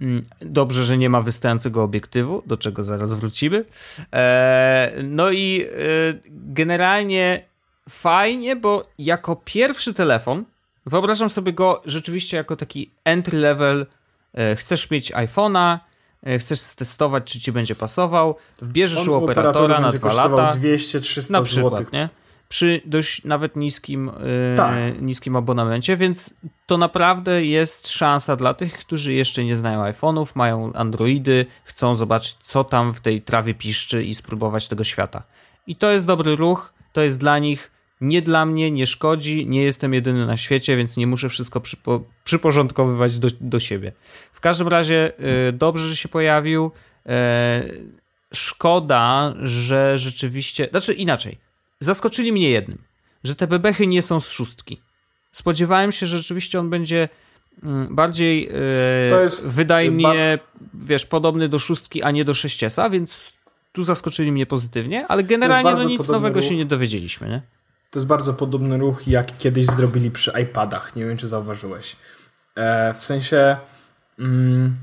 Yy, 0.00 0.22
dobrze, 0.40 0.84
że 0.84 0.98
nie 0.98 1.10
ma 1.10 1.20
wystającego 1.20 1.82
obiektywu, 1.82 2.42
do 2.46 2.56
czego 2.56 2.82
zaraz 2.82 3.12
wrócimy. 3.12 3.56
Yy, 3.56 5.02
no 5.02 5.32
i 5.32 5.66
generalnie 6.30 7.50
fajnie, 7.88 8.56
bo 8.56 8.86
jako 8.98 9.36
pierwszy 9.36 9.94
telefon 9.94 10.44
Wyobrażam 10.86 11.28
sobie 11.28 11.52
go 11.52 11.80
rzeczywiście 11.84 12.36
jako 12.36 12.56
taki 12.56 12.90
entry 13.04 13.38
level 13.38 13.86
e, 14.34 14.56
chcesz 14.56 14.90
mieć 14.90 15.12
iPhone'a, 15.12 15.78
e, 16.22 16.38
chcesz 16.38 16.60
testować, 16.60 17.24
czy 17.24 17.40
ci 17.40 17.52
będzie 17.52 17.74
pasował, 17.74 18.36
wbierzesz 18.62 19.08
u 19.08 19.14
operatora 19.14 19.80
na 19.80 19.92
dwa 19.92 20.12
lata. 20.12 20.50
200-300 20.58 21.30
na 21.30 21.42
przykład, 21.42 21.78
zł. 21.78 21.86
nie? 21.92 22.08
Przy 22.48 22.80
dość 22.84 23.24
nawet 23.24 23.56
niskim, 23.56 24.06
yy, 24.50 24.56
tak. 24.56 25.02
niskim 25.02 25.36
abonamencie, 25.36 25.96
więc 25.96 26.34
to 26.66 26.76
naprawdę 26.76 27.44
jest 27.44 27.88
szansa 27.88 28.36
dla 28.36 28.54
tych, 28.54 28.78
którzy 28.78 29.12
jeszcze 29.12 29.44
nie 29.44 29.56
znają 29.56 29.82
iPhone'ów, 29.82 30.26
mają 30.34 30.72
Androidy, 30.72 31.46
chcą 31.64 31.94
zobaczyć, 31.94 32.36
co 32.40 32.64
tam 32.64 32.94
w 32.94 33.00
tej 33.00 33.22
trawie 33.22 33.54
piszczy 33.54 34.04
i 34.04 34.14
spróbować 34.14 34.68
tego 34.68 34.84
świata. 34.84 35.22
I 35.66 35.76
to 35.76 35.90
jest 35.90 36.06
dobry 36.06 36.36
ruch, 36.36 36.72
to 36.92 37.00
jest 37.00 37.18
dla 37.18 37.38
nich 37.38 37.70
nie 38.00 38.22
dla 38.22 38.46
mnie, 38.46 38.70
nie 38.70 38.86
szkodzi, 38.86 39.46
nie 39.46 39.62
jestem 39.62 39.94
jedyny 39.94 40.26
na 40.26 40.36
świecie, 40.36 40.76
więc 40.76 40.96
nie 40.96 41.06
muszę 41.06 41.28
wszystko 41.28 41.60
przypo 41.60 42.04
przyporządkowywać 42.24 43.18
do, 43.18 43.28
do 43.40 43.60
siebie. 43.60 43.92
W 44.32 44.40
każdym 44.40 44.68
razie 44.68 45.12
y, 45.48 45.52
dobrze, 45.52 45.88
że 45.88 45.96
się 45.96 46.08
pojawił. 46.08 46.70
Y, 47.06 47.10
szkoda, 48.34 49.34
że 49.42 49.98
rzeczywiście. 49.98 50.68
Znaczy 50.70 50.94
inaczej. 50.94 51.38
Zaskoczyli 51.80 52.32
mnie 52.32 52.50
jednym, 52.50 52.78
że 53.24 53.34
te 53.34 53.46
bebechy 53.46 53.86
nie 53.86 54.02
są 54.02 54.20
z 54.20 54.30
szóstki. 54.30 54.80
Spodziewałem 55.32 55.92
się, 55.92 56.06
że 56.06 56.18
rzeczywiście 56.18 56.60
on 56.60 56.70
będzie 56.70 57.08
mm, 57.62 57.94
bardziej 57.94 58.48
y, 58.48 59.50
wydajnie, 59.50 60.38
wiesz, 60.74 61.06
podobny 61.06 61.48
do 61.48 61.58
szóstki, 61.58 62.02
a 62.02 62.10
nie 62.10 62.24
do 62.24 62.34
sześciesa, 62.34 62.90
więc 62.90 63.32
tu 63.72 63.82
zaskoczyli 63.82 64.32
mnie 64.32 64.46
pozytywnie, 64.46 65.06
ale 65.06 65.24
generalnie 65.24 65.72
no 65.72 65.84
nic 65.84 66.08
nowego 66.08 66.40
ruch. 66.40 66.48
się 66.48 66.56
nie 66.56 66.66
dowiedzieliśmy, 66.66 67.28
nie? 67.28 67.59
To 67.90 67.98
jest 67.98 68.06
bardzo 68.06 68.34
podobny 68.34 68.78
ruch, 68.78 69.08
jak 69.08 69.38
kiedyś 69.38 69.66
zrobili 69.66 70.10
przy 70.10 70.32
iPadach. 70.42 70.96
Nie 70.96 71.06
wiem, 71.06 71.16
czy 71.16 71.28
zauważyłeś. 71.28 71.96
E, 72.54 72.94
w 72.94 73.02
sensie. 73.02 73.56
Mm, 74.18 74.76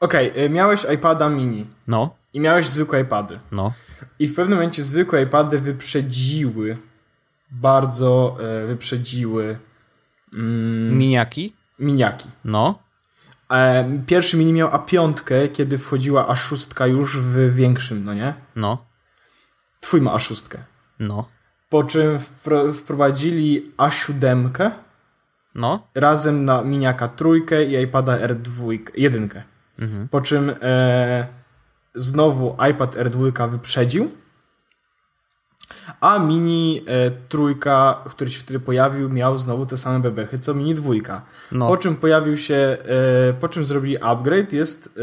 Okej, 0.00 0.30
okay, 0.30 0.50
miałeś 0.50 0.86
iPada 0.94 1.28
mini. 1.28 1.66
No. 1.86 2.16
I 2.32 2.40
miałeś 2.40 2.66
zwykłe 2.66 3.00
iPady. 3.00 3.38
No. 3.52 3.72
I 4.18 4.26
w 4.26 4.34
pewnym 4.34 4.58
momencie 4.58 4.82
zwykłe 4.82 5.22
iPady 5.22 5.58
wyprzedziły. 5.58 6.76
Bardzo 7.50 8.36
e, 8.40 8.66
wyprzedziły. 8.66 9.58
Mm, 10.32 10.98
miniaki? 10.98 11.52
Miniaki. 11.78 12.28
No. 12.44 12.78
E, 13.50 13.84
pierwszy 14.06 14.36
mini 14.36 14.52
miał 14.52 14.68
A5, 14.68 15.14
kiedy 15.52 15.78
wchodziła 15.78 16.34
A6 16.34 16.86
już 16.88 17.20
w 17.20 17.54
większym, 17.54 18.04
no 18.04 18.14
nie? 18.14 18.34
No. 18.56 18.87
Twój 19.80 20.00
ma 20.00 20.16
A6. 20.16 20.58
No. 20.98 21.28
Po 21.68 21.84
czym 21.84 22.18
wprowadzili 22.74 23.72
A7. 23.76 24.70
No. 25.54 25.86
Razem 25.94 26.44
na 26.44 26.62
miniaka 26.62 27.08
trójkę 27.08 27.64
i 27.64 27.82
iPada 27.82 28.18
R2 28.18 28.78
jedynkę. 28.96 29.42
Mhm. 29.78 30.08
Po 30.08 30.20
czym 30.20 30.54
e, 30.62 31.26
znowu 31.94 32.56
iPad 32.70 32.96
R2 32.96 33.50
wyprzedził. 33.50 34.10
A 36.00 36.18
mini 36.18 36.84
e, 36.86 37.10
trójka, 37.10 38.04
który 38.08 38.30
się 38.30 38.40
wtedy 38.40 38.60
pojawił, 38.60 39.08
miał 39.08 39.38
znowu 39.38 39.66
te 39.66 39.76
same 39.76 40.00
bebechy 40.00 40.38
co 40.38 40.54
mini 40.54 40.74
dwójka. 40.74 41.22
No. 41.52 41.68
Po 41.68 41.76
czym 41.76 41.96
pojawił 41.96 42.36
się, 42.36 42.54
e, 42.54 43.32
po 43.40 43.48
czym 43.48 43.64
zrobili 43.64 43.98
upgrade, 43.98 44.52
jest 44.52 44.98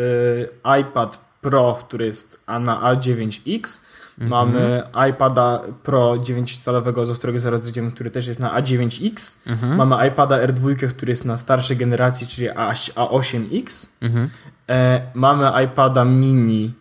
e, 0.66 0.80
iPad 0.80 1.26
Pro, 1.42 1.78
który 1.80 2.06
jest 2.06 2.44
na 2.48 2.82
A9X 2.82 3.82
Mhm. 4.20 4.30
Mamy 4.30 4.84
iPada 5.10 5.62
Pro 5.84 6.14
9-calowego, 6.14 7.06
z 7.06 7.18
którego 7.18 7.40
zaraz 7.40 7.64
zejdziemy, 7.64 7.92
który 7.92 8.10
też 8.10 8.28
jest 8.28 8.40
na 8.40 8.62
A9X. 8.62 9.38
Mhm. 9.48 9.76
Mamy 9.76 10.08
iPada 10.08 10.48
R2, 10.48 10.90
który 10.90 11.12
jest 11.12 11.26
na 11.26 11.38
starszej 11.38 11.78
generacji, 11.78 12.28
czyli 12.28 12.50
A8X. 12.50 13.88
Mhm. 14.02 14.30
E, 14.70 15.02
mamy 15.14 15.64
iPada 15.64 16.06
mini 16.06 16.74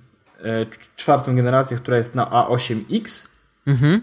e, 0.42 0.66
czwartą 0.96 1.36
generację, 1.36 1.76
która 1.76 1.96
jest 1.96 2.14
na 2.14 2.26
A8X. 2.26 3.28
Mhm. 3.66 4.02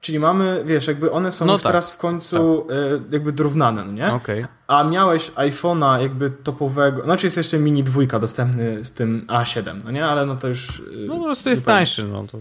Czyli 0.00 0.18
mamy, 0.18 0.62
wiesz, 0.66 0.86
jakby 0.86 1.12
one 1.12 1.32
są 1.32 1.46
no 1.46 1.52
już 1.52 1.62
tak. 1.62 1.72
teraz 1.72 1.92
w 1.92 1.98
końcu 1.98 2.66
tak. 2.68 2.76
e, 2.76 3.12
jakby 3.12 3.32
dorównane, 3.32 3.84
no 3.84 3.92
nie? 3.92 4.12
Okay. 4.12 4.46
A 4.66 4.84
miałeś 4.84 5.30
iPhone'a 5.30 6.00
jakby 6.00 6.30
topowego, 6.30 7.02
znaczy 7.02 7.26
jest 7.26 7.36
jeszcze 7.36 7.58
mini 7.58 7.82
dwójka 7.82 8.18
dostępny 8.18 8.84
z 8.84 8.92
tym 8.92 9.26
A7, 9.26 9.84
no 9.84 9.90
nie? 9.90 10.06
Ale 10.06 10.26
no 10.26 10.36
to 10.36 10.48
już... 10.48 10.82
No 11.06 11.16
po 11.16 11.24
prostu 11.24 11.50
jest 11.50 11.66
tańszy, 11.66 12.04
no 12.04 12.24
to... 12.24 12.38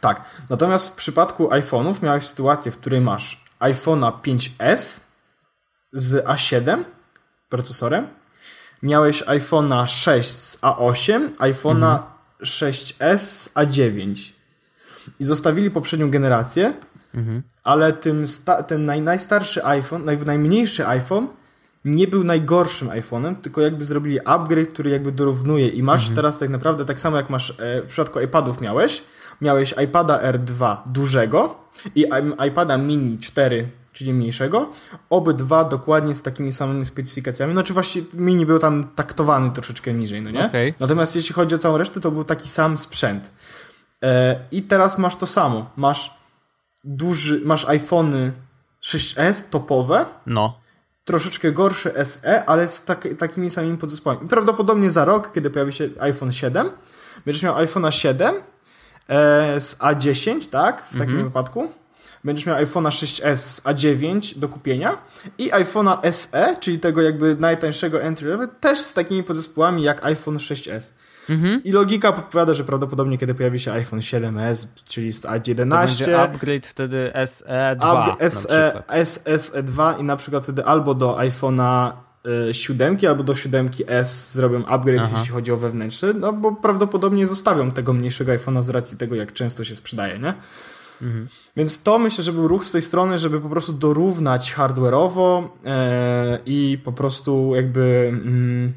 Tak. 0.00 0.24
Natomiast 0.50 0.92
w 0.92 0.94
przypadku 0.94 1.48
iPhone'ów 1.48 2.02
miałeś 2.02 2.26
sytuację, 2.26 2.72
w 2.72 2.78
której 2.78 3.00
masz 3.00 3.44
iPhone'a 3.60 4.12
5S 4.22 5.00
z 5.92 6.26
A7 6.26 6.84
procesorem, 7.48 8.06
miałeś 8.82 9.22
iPhone'a 9.22 9.86
6 9.86 10.30
z 10.30 10.58
A8, 10.60 11.30
iPhone'a 11.36 11.96
mhm. 11.96 12.02
6S 12.40 13.18
z 13.18 13.54
A9. 13.54 14.32
I 15.20 15.24
zostawili 15.24 15.70
poprzednią 15.70 16.10
generację, 16.10 16.74
mhm. 17.14 17.42
ale 17.64 17.92
tym 17.92 18.24
ten 18.66 18.84
naj 18.84 19.02
najstarszy 19.02 19.64
iPhone, 19.64 20.04
naj 20.04 20.18
najmniejszy 20.18 20.86
iPhone 20.86 21.28
nie 21.86 22.08
był 22.08 22.24
najgorszym 22.24 22.88
iPhone'em, 22.88 23.36
tylko 23.36 23.60
jakby 23.60 23.84
zrobili 23.84 24.20
upgrade, 24.20 24.68
który 24.68 24.90
jakby 24.90 25.12
dorównuje 25.12 25.68
i 25.68 25.82
masz 25.82 26.00
mhm. 26.00 26.16
teraz 26.16 26.38
tak 26.38 26.48
naprawdę 26.48 26.84
tak 26.84 27.00
samo 27.00 27.16
jak 27.16 27.30
masz 27.30 27.50
e, 27.50 27.82
w 27.82 27.86
przypadku 27.86 28.20
iPadów 28.20 28.60
miałeś, 28.60 29.02
miałeś 29.40 29.74
iPada 29.84 30.32
R2 30.32 30.76
dużego 30.86 31.68
i 31.94 32.06
iPada 32.48 32.76
mini 32.76 33.18
4 33.18 33.68
czyli 33.92 34.14
mniejszego. 34.14 34.70
Obydwa 35.10 35.64
dokładnie 35.64 36.14
z 36.14 36.22
takimi 36.22 36.52
samymi 36.52 36.86
specyfikacjami. 36.86 37.52
Znaczy 37.52 37.72
właściwie 37.72 38.06
mini 38.14 38.46
był 38.46 38.58
tam 38.58 38.88
taktowany 38.94 39.50
troszeczkę 39.50 39.92
niżej, 39.92 40.22
no 40.22 40.30
nie? 40.30 40.46
Okay. 40.46 40.74
Natomiast 40.80 41.16
jeśli 41.16 41.34
chodzi 41.34 41.54
o 41.54 41.58
całą 41.58 41.78
resztę, 41.78 42.00
to 42.00 42.10
był 42.10 42.24
taki 42.24 42.48
sam 42.48 42.78
sprzęt. 42.78 43.32
E, 44.02 44.40
I 44.52 44.62
teraz 44.62 44.98
masz 44.98 45.16
to 45.16 45.26
samo. 45.26 45.70
Masz 45.76 46.14
duży, 46.84 47.40
masz 47.44 47.68
iPhony 47.68 48.32
6S 48.82 49.50
topowe. 49.50 50.06
No. 50.26 50.65
Troszeczkę 51.06 51.52
gorsze 51.52 52.06
SE, 52.06 52.44
ale 52.44 52.68
z 52.68 52.84
tak, 52.84 53.08
takimi 53.18 53.50
samymi 53.50 53.78
podzespołami. 53.78 54.28
Prawdopodobnie 54.28 54.90
za 54.90 55.04
rok, 55.04 55.32
kiedy 55.32 55.50
pojawi 55.50 55.72
się 55.72 55.88
iPhone 56.00 56.32
7, 56.32 56.70
będziesz 57.26 57.42
miał 57.42 57.54
iPhone'a 57.54 57.90
7 57.90 58.34
e, 59.08 59.60
z 59.60 59.78
A10, 59.78 60.48
tak? 60.48 60.82
W 60.82 60.92
takim 60.92 61.02
mhm. 61.02 61.24
wypadku. 61.24 61.72
Będziesz 62.24 62.46
miał 62.46 62.56
iPhone'a 62.56 62.88
6s 62.88 63.36
z 63.36 63.62
A9 63.62 64.38
do 64.38 64.48
kupienia 64.48 64.98
i 65.38 65.50
iPhone'a 65.50 66.12
SE, 66.12 66.56
czyli 66.60 66.78
tego 66.78 67.02
jakby 67.02 67.36
najtańszego 67.40 68.02
entry 68.02 68.28
level, 68.28 68.48
też 68.60 68.78
z 68.78 68.92
takimi 68.92 69.22
podzespołami 69.22 69.82
jak 69.82 70.04
iPhone 70.04 70.36
6s. 70.36 70.92
Mhm. 71.30 71.62
I 71.64 71.72
logika 71.72 72.12
podpowiada, 72.12 72.54
że 72.54 72.64
prawdopodobnie 72.64 73.18
kiedy 73.18 73.34
pojawi 73.34 73.60
się 73.60 73.72
iPhone 73.72 74.00
7s, 74.00 74.66
czyli 74.84 75.12
z 75.12 75.22
A11. 75.22 75.70
To 75.70 75.86
będzie 75.86 76.20
upgrade 76.20 76.66
wtedy 76.66 77.12
SE2. 77.14 78.16
SE, 78.30 78.82
SE2 79.36 80.00
i 80.00 80.02
na 80.02 80.16
przykład 80.16 80.44
wtedy 80.44 80.64
albo 80.64 80.94
do 80.94 81.16
iPhone'a 81.16 81.92
Y, 82.50 82.54
siódemki 82.54 83.06
albo 83.06 83.22
do 83.22 83.34
siódemki 83.34 83.84
S 83.86 84.32
zrobią 84.32 84.64
upgrade, 84.64 85.00
Aha. 85.04 85.16
jeśli 85.18 85.32
chodzi 85.32 85.52
o 85.52 85.56
wewnętrzny, 85.56 86.14
no 86.14 86.32
bo 86.32 86.52
prawdopodobnie 86.52 87.26
zostawią 87.26 87.70
tego 87.70 87.92
mniejszego 87.92 88.32
iPhone'a 88.32 88.62
z 88.62 88.68
racji 88.68 88.98
tego, 88.98 89.14
jak 89.14 89.32
często 89.32 89.64
się 89.64 89.76
sprzedaje, 89.76 90.18
nie? 90.18 90.34
Mhm. 91.02 91.28
Więc 91.56 91.82
to 91.82 91.98
myślę, 91.98 92.24
że 92.24 92.32
był 92.32 92.48
ruch 92.48 92.64
z 92.64 92.70
tej 92.70 92.82
strony, 92.82 93.18
żeby 93.18 93.40
po 93.40 93.48
prostu 93.48 93.72
dorównać 93.72 94.54
hardware'owo 94.54 95.48
e, 95.66 96.38
i 96.46 96.78
po 96.84 96.92
prostu 96.92 97.52
jakby 97.54 98.08
mm, 98.08 98.72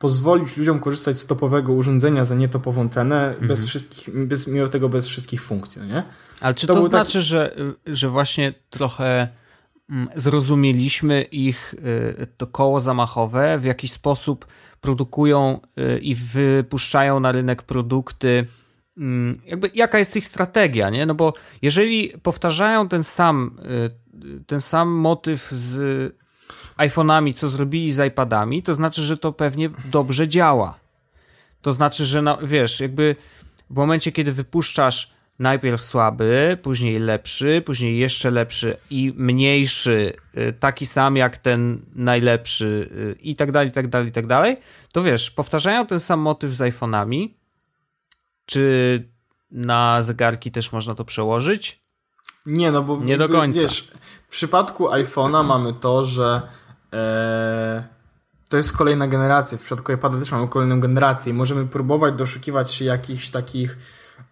pozwolić 0.00 0.56
ludziom 0.56 0.80
korzystać 0.80 1.18
z 1.18 1.26
topowego 1.26 1.72
urządzenia 1.72 2.24
za 2.24 2.34
nietopową 2.34 2.88
cenę, 2.88 3.28
mhm. 3.28 3.48
bez 3.48 3.66
wszystkich, 3.66 4.26
bez, 4.26 4.46
mimo 4.46 4.68
tego 4.68 4.88
bez 4.88 5.06
wszystkich 5.06 5.42
funkcji, 5.42 5.82
no 5.82 5.88
nie? 5.88 6.02
Ale 6.40 6.54
czy 6.54 6.66
to, 6.66 6.74
to 6.74 6.82
znaczy, 6.82 7.18
tak... 7.18 7.22
że, 7.22 7.54
że 7.86 8.08
właśnie 8.08 8.54
trochę 8.70 9.28
Mm, 9.90 10.08
zrozumieliśmy 10.16 11.22
ich 11.22 11.74
y, 11.74 12.26
to 12.36 12.46
koło 12.46 12.80
zamachowe, 12.80 13.58
w 13.58 13.64
jaki 13.64 13.88
sposób 13.88 14.46
produkują 14.80 15.60
y, 15.78 15.98
i 15.98 16.14
wypuszczają 16.14 17.20
na 17.20 17.32
rynek 17.32 17.62
produkty, 17.62 18.46
mm, 18.96 19.40
jakby 19.46 19.70
jaka 19.74 19.98
jest 19.98 20.16
ich 20.16 20.26
strategia, 20.26 20.90
nie? 20.90 21.06
No 21.06 21.14
bo 21.14 21.32
jeżeli 21.62 22.12
powtarzają 22.22 22.88
ten 22.88 23.04
sam, 23.04 23.58
y, 24.40 24.44
ten 24.46 24.60
sam 24.60 24.88
motyw 24.88 25.48
z 25.52 26.14
iPhone'ami, 26.80 27.34
co 27.34 27.48
zrobili 27.48 27.92
z 27.92 28.06
iPadami, 28.08 28.62
to 28.62 28.74
znaczy, 28.74 29.02
że 29.02 29.16
to 29.16 29.32
pewnie 29.32 29.70
dobrze 29.84 30.28
działa. 30.28 30.78
To 31.62 31.72
znaczy, 31.72 32.04
że 32.04 32.22
no, 32.22 32.38
wiesz, 32.42 32.80
jakby 32.80 33.16
w 33.70 33.74
momencie, 33.74 34.12
kiedy 34.12 34.32
wypuszczasz 34.32 35.12
najpierw 35.38 35.80
słaby, 35.80 36.58
później 36.62 36.98
lepszy, 36.98 37.62
później 37.66 37.98
jeszcze 37.98 38.30
lepszy 38.30 38.76
i 38.90 39.12
mniejszy, 39.16 40.12
y, 40.38 40.52
taki 40.52 40.86
sam 40.86 41.16
jak 41.16 41.38
ten 41.38 41.82
najlepszy 41.94 42.88
y, 42.92 43.22
i 43.22 43.36
tak 43.36 43.52
dalej, 43.52 43.68
i 43.68 43.72
tak 43.72 43.88
dalej, 43.88 44.08
i 44.08 44.12
tak 44.12 44.26
dalej, 44.26 44.56
to 44.92 45.02
wiesz, 45.02 45.30
powtarzają 45.30 45.86
ten 45.86 46.00
sam 46.00 46.20
motyw 46.20 46.54
z 46.54 46.60
iPhone'ami. 46.60 47.28
Czy 48.46 49.08
na 49.50 50.02
zegarki 50.02 50.50
też 50.50 50.72
można 50.72 50.94
to 50.94 51.04
przełożyć? 51.04 51.80
Nie, 52.46 52.70
no 52.70 52.82
bo 52.82 52.96
nie 52.96 53.16
do 53.18 53.28
końca. 53.28 53.60
Wiesz, 53.60 53.92
w 54.28 54.30
przypadku 54.30 54.88
iPhone'a 54.88 55.44
mamy 55.44 55.72
to, 55.72 56.04
że 56.04 56.42
e, 56.92 57.84
to 58.48 58.56
jest 58.56 58.76
kolejna 58.76 59.08
generacja. 59.08 59.58
W 59.58 59.60
przypadku 59.60 59.92
iPada 59.92 60.18
też 60.18 60.32
mamy 60.32 60.48
kolejną 60.48 60.80
generację 60.80 61.30
i 61.30 61.34
możemy 61.34 61.66
próbować 61.66 62.14
doszukiwać 62.14 62.72
się 62.72 62.84
jakichś 62.84 63.30
takich 63.30 63.78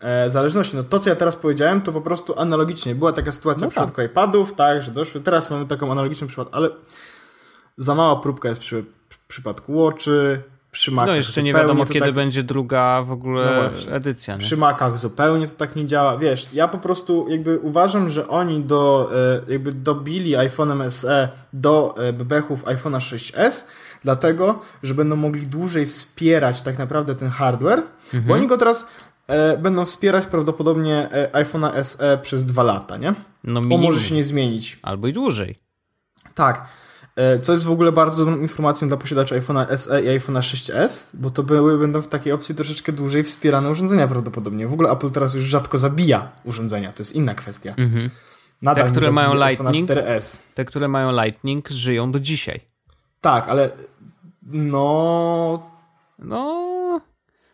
e, 0.01 0.31
zależności. 0.31 0.77
No 0.77 0.85
to, 0.85 0.99
co 0.99 1.11
ja 1.11 1.17
teraz 1.17 1.37
powiedziałem, 1.37 1.83
to 1.83 1.93
po 1.93 2.01
prostu 2.01 2.41
analogicznie. 2.41 2.95
Była 2.95 3.13
taka 3.13 3.33
sytuacja 3.33 3.65
No 3.65 3.71
w 3.71 3.73
przypadku 3.73 4.03
iPadów, 4.03 4.55
tak, 4.55 4.83
że 4.83 4.91
doszły. 4.91 5.21
Teraz 5.21 5.51
mamy 5.51 5.67
taką 5.67 5.93
analogiczną 5.93 6.27
przypadek, 6.27 6.55
ale 6.55 6.71
za 7.77 7.95
mała 7.95 8.17
próbka 8.17 8.49
jest 8.49 8.61
przy, 8.61 8.85
w 9.09 9.19
przypadku 9.19 9.73
Watchy, 9.73 10.43
przy 10.79 10.91
Macach 10.91 11.09
No 11.09 11.17
jeszcze 11.17 11.43
nie 11.43 11.53
wiadomo, 11.55 11.85
kiedy 11.85 12.07
tak, 12.07 12.15
będzie 12.15 12.43
druga 12.43 13.03
w 13.03 13.09
No 13.09 13.15
ogóle 13.15 13.69
właśnie. 13.69 13.93
edycja. 13.93 14.35
Nie? 14.35 14.41
Przy 14.41 14.57
Macach 14.57 14.99
zupełnie 14.99 15.47
to 15.49 15.55
tak 15.55 15.77
nie 15.77 15.87
działa. 15.87 16.19
Wiesz, 16.19 16.49
ja 16.53 16.69
po 16.69 16.79
prostu 16.79 17.27
jakby 17.29 17.59
uważam, 17.59 18.11
że 18.11 18.29
oni 18.29 18.61
do, 18.61 19.11
e, 19.49 19.53
jakby 19.53 19.73
dobili 19.73 20.37
iPhone'em 20.37 20.91
SE 20.91 21.29
do 21.53 21.95
e, 21.99 22.13
bebechów 22.13 22.65
iPhone'a 22.65 22.99
6s, 22.99 23.65
dlatego, 24.05 24.59
że 24.83 24.95
będą 24.95 25.17
mogli 25.17 25.47
dłużej 25.47 25.87
wspierać 25.87 26.61
tak 26.61 26.79
naprawdę 26.79 27.15
ten 27.15 27.29
hardware, 27.29 27.83
bo 28.27 28.35
oni 28.35 28.47
go 28.47 28.59
teraz 28.59 28.87
e, 29.27 29.57
będą 29.57 29.85
wspierać 29.85 30.27
prawdopodobnie 30.27 31.09
e, 31.13 31.31
iPhone'a 31.45 31.85
SE 31.85 32.19
przez 32.23 32.45
dwa 32.45 32.63
lata, 32.63 32.97
nie? 32.97 33.15
No 33.45 33.61
Bo 33.63 33.79
może 33.79 34.01
się 34.01 34.15
nie 34.15 34.25
zmienić. 34.25 34.79
Albo 34.83 35.09
i 35.09 35.13
dłużej. 35.13 35.57
Tak. 36.35 36.67
E, 37.19 37.39
Co 37.39 37.53
jest 37.53 37.65
w 37.65 37.71
ogóle 37.71 37.93
bardzo 37.93 38.25
dobrą 38.25 38.41
informacją 38.41 38.89
dla 38.89 38.97
posiadaczy 38.97 39.41
iPhone'a 39.41 39.77
SE 39.77 40.03
i 40.03 40.07
iPhone'a 40.07 40.41
6s, 40.41 41.11
bo 41.15 41.31
to 41.31 41.43
były, 41.43 41.79
będą 41.79 42.03
w 42.03 42.09
takiej 42.09 42.33
opcji 42.33 42.55
troszeczkę 42.55 42.93
dłużej 42.93 43.25
wspierane 43.25 43.71
urządzenia 43.71 44.09
prawdopodobnie. 44.09 44.69
W 44.69 44.73
ogóle 44.73 44.91
Apple 44.91 45.11
teraz 45.11 45.35
już 45.35 45.45
rzadko 45.45 45.79
zabija 45.79 46.33
urządzenia, 46.45 46.93
to 46.93 47.01
jest 47.01 47.17
inna 47.17 47.35
kwestia. 47.35 47.75
Mhm. 47.77 48.11
Nadal 48.63 48.85
Te, 48.85 48.91
które 48.91 49.13
mają 49.13 49.35
Lightning? 49.35 49.91
4S. 49.91 50.37
Te, 50.55 50.65
które 50.65 50.89
mają 50.89 51.25
Lightning, 51.25 51.69
żyją 51.69 52.13
do 52.13 52.21
dzisiaj. 52.21 52.61
Tak, 53.21 53.49
ale 53.49 53.71
no... 54.43 55.71
No, 56.19 57.01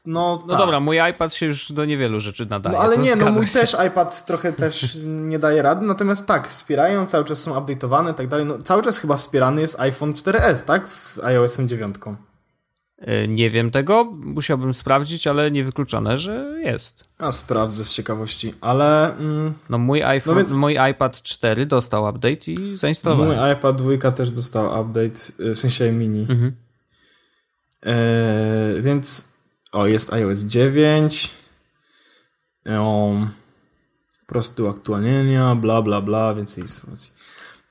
No, 0.07 0.38
no 0.43 0.49
tak. 0.49 0.59
dobra, 0.59 0.81
mój 0.81 0.99
iPad 1.11 1.35
się 1.35 1.47
już 1.47 1.73
do 1.73 1.85
niewielu 1.85 2.21
rzeczy 2.21 2.47
nadaje. 2.47 2.77
No 2.77 2.83
ale 2.83 2.99
nie, 2.99 3.17
no 3.17 3.31
mój 3.31 3.47
się. 3.47 3.53
też 3.53 3.77
iPad 3.88 4.27
trochę 4.27 4.53
też 4.53 4.97
nie 5.05 5.38
daje 5.38 5.62
rady, 5.62 5.87
natomiast 5.87 6.27
tak, 6.27 6.49
wspierają, 6.49 7.07
cały 7.07 7.25
czas 7.25 7.38
są 7.43 7.55
update'owane 7.55 8.11
i 8.12 8.14
tak 8.14 8.29
dalej. 8.29 8.47
No, 8.47 8.59
cały 8.59 8.83
czas 8.83 8.99
chyba 8.99 9.17
wspierany 9.17 9.61
jest 9.61 9.81
iPhone 9.81 10.12
4S, 10.12 10.64
tak? 10.67 10.88
W 10.88 11.19
iOS 11.25 11.59
9. 11.61 11.97
Y, 13.09 13.29
Nie 13.29 13.51
wiem 13.51 13.71
tego, 13.71 14.05
musiałbym 14.14 14.75
sprawdzić, 14.75 15.27
ale 15.27 15.51
niewykluczone, 15.51 16.19
że 16.19 16.55
jest. 16.64 17.05
A 17.19 17.33
sprawdzę 17.33 17.85
z 17.85 17.93
ciekawości, 17.93 18.55
ale... 18.61 19.17
Mm, 19.17 19.55
No 19.71 19.79
mój 19.79 20.03
iPhone, 20.03 20.35
No 20.35 20.38
więc- 20.40 20.53
mój 20.53 20.77
iPad 20.90 21.23
4 21.23 21.67
dostał 21.67 22.05
update 22.05 22.51
i 22.53 22.77
zainstalowałem. 22.77 23.38
Mój 23.38 23.53
iPad 23.53 23.77
2 23.83 24.11
też 24.12 24.31
dostał 24.31 24.81
update, 24.83 25.21
y, 25.51 25.55
w 25.55 25.59
sensie 25.59 25.93
mini. 25.93 26.21
Mhm. 26.21 26.53
E, 27.87 27.95
więc 28.81 29.34
o, 29.75 29.87
jest 29.87 30.13
iOS 30.13 30.41
9. 30.41 31.31
O, 32.79 33.13
prosty 34.27 34.63
do 34.63 34.71
aktualnienia, 34.71 35.55
bla, 35.55 35.83
bla, 35.83 36.01
bla, 36.01 36.35
więcej 36.35 36.63
informacji. 36.63 37.13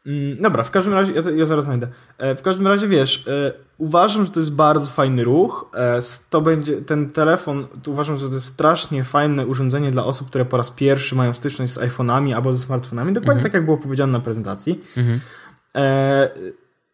Mm, 0.06 0.42
Dobra, 0.42 0.64
w 0.64 0.72
każdym 0.72 0.94
razie, 0.94 1.14
ja, 1.14 1.22
ja 1.36 1.46
zaraz 1.46 1.66
znajdę. 1.66 1.88
E, 2.18 2.36
W 2.36 2.42
każdym 2.42 2.68
razie, 2.68 2.88
wiesz, 2.88 3.28
e, 3.28 3.54
uważam, 3.78 4.26
że 4.26 4.32
to 4.32 4.40
jest 4.40 4.54
bardzo 4.54 4.92
fajny 4.92 5.24
ruch. 5.24 5.70
E, 5.76 6.00
To 6.30 6.42
będzie, 6.42 6.82
ten 6.82 7.10
telefon, 7.12 7.68
to 7.84 7.92
uważam, 7.92 8.18
że 8.18 8.28
to 8.28 8.34
jest 8.34 8.46
strasznie 8.46 9.04
fajne 9.04 9.48
urządzenie 9.48 9.92
dla 9.92 10.06
osób, 10.06 10.28
które 10.28 10.46
po 10.46 10.58
raz 10.58 10.72
pierwszy 10.72 11.16
mają 11.16 11.34
styczność 11.34 11.74
z 11.74 11.80
iPhone'ami 11.80 12.34
albo 12.34 12.54
ze 12.54 12.60
smartfonami. 12.60 13.14
Dokładnie 13.14 13.44
tak, 13.44 13.54
jak 13.54 13.66
było 13.66 13.78
powiedziane 13.78 14.12
na 14.12 14.20
prezentacji. 14.20 14.82
Mhm. 14.98 15.20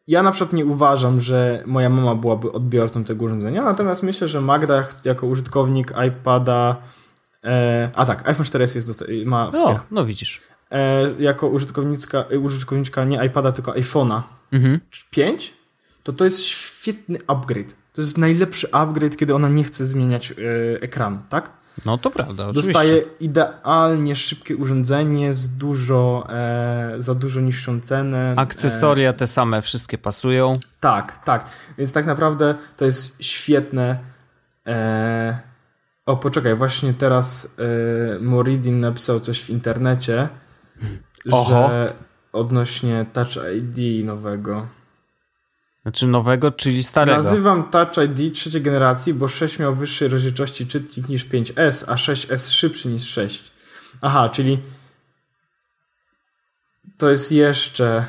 E, 0.10 0.12
ja 0.12 0.24
na 0.24 0.32
przykład 0.32 0.54
nie 0.54 0.66
uważam, 0.66 1.20
że 1.20 1.64
moja 1.66 1.90
mama 1.90 2.16
byłaby 2.16 2.52
odbiorcą 2.52 3.04
tego 3.04 3.26
urządzenia, 3.26 3.64
natomiast 3.64 4.04
myślę, 4.04 4.28
że 4.28 4.42
Magda 4.42 4.86
jako 5.06 5.28
użytkownik 5.28 5.94
iPada, 6.08 6.78
e, 7.44 7.90
a 7.96 8.06
tak, 8.06 8.30
iPhone 8.30 8.46
4S 8.46 8.76
jest 8.76 9.06
ma 9.26 9.46
No, 9.46 9.52
wspiera. 9.52 9.84
no 9.92 10.06
widzisz. 10.06 10.42
E, 10.72 11.12
jako 11.20 11.48
użytkowniczka, 11.48 12.26
użytkowniczka 12.42 13.06
nie 13.06 13.26
iPada, 13.26 13.52
tylko 13.52 13.72
iPhone'a 13.72 14.22
Mhm. 14.52 14.80
5, 15.12 15.54
to 16.04 16.14
to 16.14 16.26
jest 16.26 16.42
świetny 16.44 17.20
upgrade. 17.28 17.74
To 17.94 18.02
jest 18.02 18.18
najlepszy 18.18 18.72
upgrade, 18.72 19.18
kiedy 19.18 19.36
ona 19.36 19.50
nie 19.50 19.64
chce 19.64 19.86
zmieniać 19.86 20.32
e, 20.32 20.36
ekranu, 20.82 21.18
tak? 21.30 21.52
No 21.86 21.98
to 21.98 22.12
prawda, 22.12 22.48
oczywiście. 22.48 22.74
Dostaje 22.74 23.02
idealnie 23.20 24.16
szybkie 24.16 24.58
urządzenie 24.58 25.34
z 25.34 25.58
dużo, 25.58 26.28
e, 26.30 26.94
za 26.98 27.16
dużo 27.16 27.42
niższą 27.42 27.80
cenę. 27.82 28.34
E, 28.38 28.40
Akcesoria 28.40 29.14
te 29.14 29.28
same, 29.28 29.62
wszystkie 29.62 29.98
pasują. 29.98 30.60
Tak, 30.80 31.18
tak. 31.18 31.46
Więc 31.78 31.94
tak 31.94 32.06
naprawdę 32.06 32.56
to 32.78 32.86
jest 32.86 33.24
świetne. 33.24 33.98
E... 34.68 35.40
O, 36.06 36.18
poczekaj, 36.18 36.56
właśnie 36.56 36.94
teraz 36.94 37.56
e... 37.60 38.20
Moridin 38.20 38.80
napisał 38.80 39.20
coś 39.20 39.42
w 39.42 39.50
internecie, 39.50 40.30
Oho. 41.32 41.70
że 41.70 41.94
odnośnie 42.34 43.06
Touch 43.14 43.30
ID 43.58 44.06
nowego. 44.06 44.79
Znaczy 45.90 46.08
nowego, 46.08 46.52
czyli 46.52 46.84
starego. 46.84 47.24
Nazywam 47.24 47.70
Touch 47.72 47.98
ID 47.98 48.36
trzeciej 48.36 48.62
generacji, 48.62 49.14
bo 49.14 49.28
6 49.28 49.60
miał 49.60 49.76
wyższej 49.76 50.08
rozdzielczości 50.08 50.68
czytnik 50.68 51.10
niż 51.10 51.26
5S, 51.26 51.84
a 51.88 51.96
6S 51.96 52.52
szybszy 52.52 52.88
niż 52.88 53.10
6. 53.10 53.52
Aha, 54.02 54.30
czyli 54.30 54.60
to 56.98 57.10
jest 57.10 57.32
jeszcze. 57.32 58.06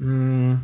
Mm, 0.00 0.60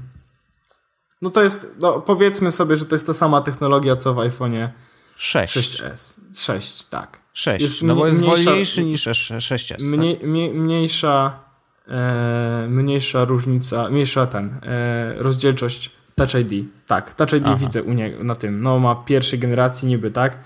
no 1.23 1.31
to 1.31 1.43
jest, 1.43 1.77
no 1.81 2.01
powiedzmy 2.01 2.53
sobie, 2.53 2.77
że 2.77 2.85
to 2.87 2.95
jest 2.95 3.07
ta 3.07 3.15
sama 3.15 3.41
technologia 3.41 3.97
co 3.97 4.15
w 4.15 4.17
iPhone'ie 4.17 4.69
6. 5.17 5.57
6S. 5.57 6.15
6, 6.35 6.85
tak. 6.85 7.21
6. 7.33 7.63
Jest 7.63 7.83
no 7.83 7.97
bo 7.97 8.07
jest 8.07 8.19
mniejsza- 8.19 8.45
wolniejszy 8.45 8.85
niż 8.85 9.07
6S. 9.07 9.83
Mniej, 9.83 10.21
mniej, 10.23 10.51
mniejsza, 10.55 11.46
e, 11.89 12.67
mniejsza 12.69 13.25
różnica, 13.25 13.91
mniejsza 13.91 14.27
ten, 14.27 14.61
e, 14.63 15.15
rozdzielczość 15.17 15.91
Touch 16.15 16.35
ID. 16.35 16.69
Tak, 16.87 17.15
Touch 17.15 17.33
ID 17.33 17.43
Aha. 17.47 17.57
widzę 17.57 17.83
u 17.83 17.93
niego 17.93 18.25
na 18.25 18.37
tym. 18.37 18.63
No 18.63 18.79
ma 18.79 18.95
pierwszej 18.95 19.39
generacji 19.39 19.89
niby, 19.89 20.11
tak? 20.11 20.39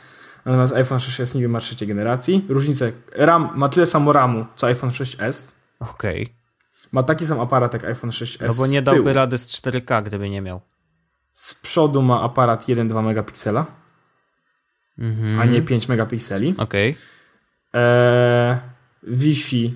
Natomiast 0.44 0.74
iPhone 0.74 0.98
6s 0.98 1.34
niby 1.34 1.48
ma 1.48 1.60
trzeciej 1.60 1.88
generacji. 1.88 2.44
Różnice, 2.48 2.92
RAM 3.16 3.48
ma 3.54 3.68
tyle 3.68 3.86
samo 3.86 4.12
RAMu 4.12 4.46
co 4.56 4.66
iPhone 4.66 4.90
6s. 4.90 5.16
tak? 5.78 5.90
Okej. 5.90 6.32
Ma 6.92 7.02
taki 7.02 7.26
sam 7.26 7.40
aparat 7.40 7.72
jak 7.72 7.84
iPhone 7.84 8.10
6s. 8.10 8.46
No 8.48 8.54
bo 8.54 8.66
nie 8.66 8.82
dałby 8.82 9.12
rady 9.12 9.38
z 9.38 9.46
4K, 9.46 10.02
gdyby 10.02 10.30
nie 10.30 10.40
miał. 10.40 10.60
Z 11.32 11.54
przodu 11.54 12.02
ma 12.02 12.20
aparat 12.22 12.68
1,2 12.68 13.02
megapiksela, 13.02 13.66
Mhm. 14.98 15.40
a 15.40 15.44
nie 15.44 15.62
5 15.62 15.88
megapikseli. 15.88 16.54
Okej. 16.58 16.96
Eee, 17.72 18.56
Wi-Fi 19.02 19.74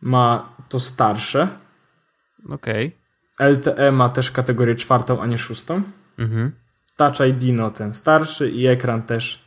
ma 0.00 0.48
to 0.68 0.80
starsze. 0.80 1.48
Okej. 2.48 2.96
LTE 3.40 3.92
ma 3.92 4.08
też 4.08 4.30
kategorię 4.30 4.74
czwartą, 4.74 5.20
a 5.20 5.26
nie 5.26 5.38
szóstą. 5.38 5.82
Mhm. 6.18 6.52
Touch 6.96 7.20
ID 7.28 7.54
no 7.56 7.70
ten 7.70 7.94
starszy 7.94 8.50
i 8.50 8.66
ekran 8.66 9.02
też 9.02 9.44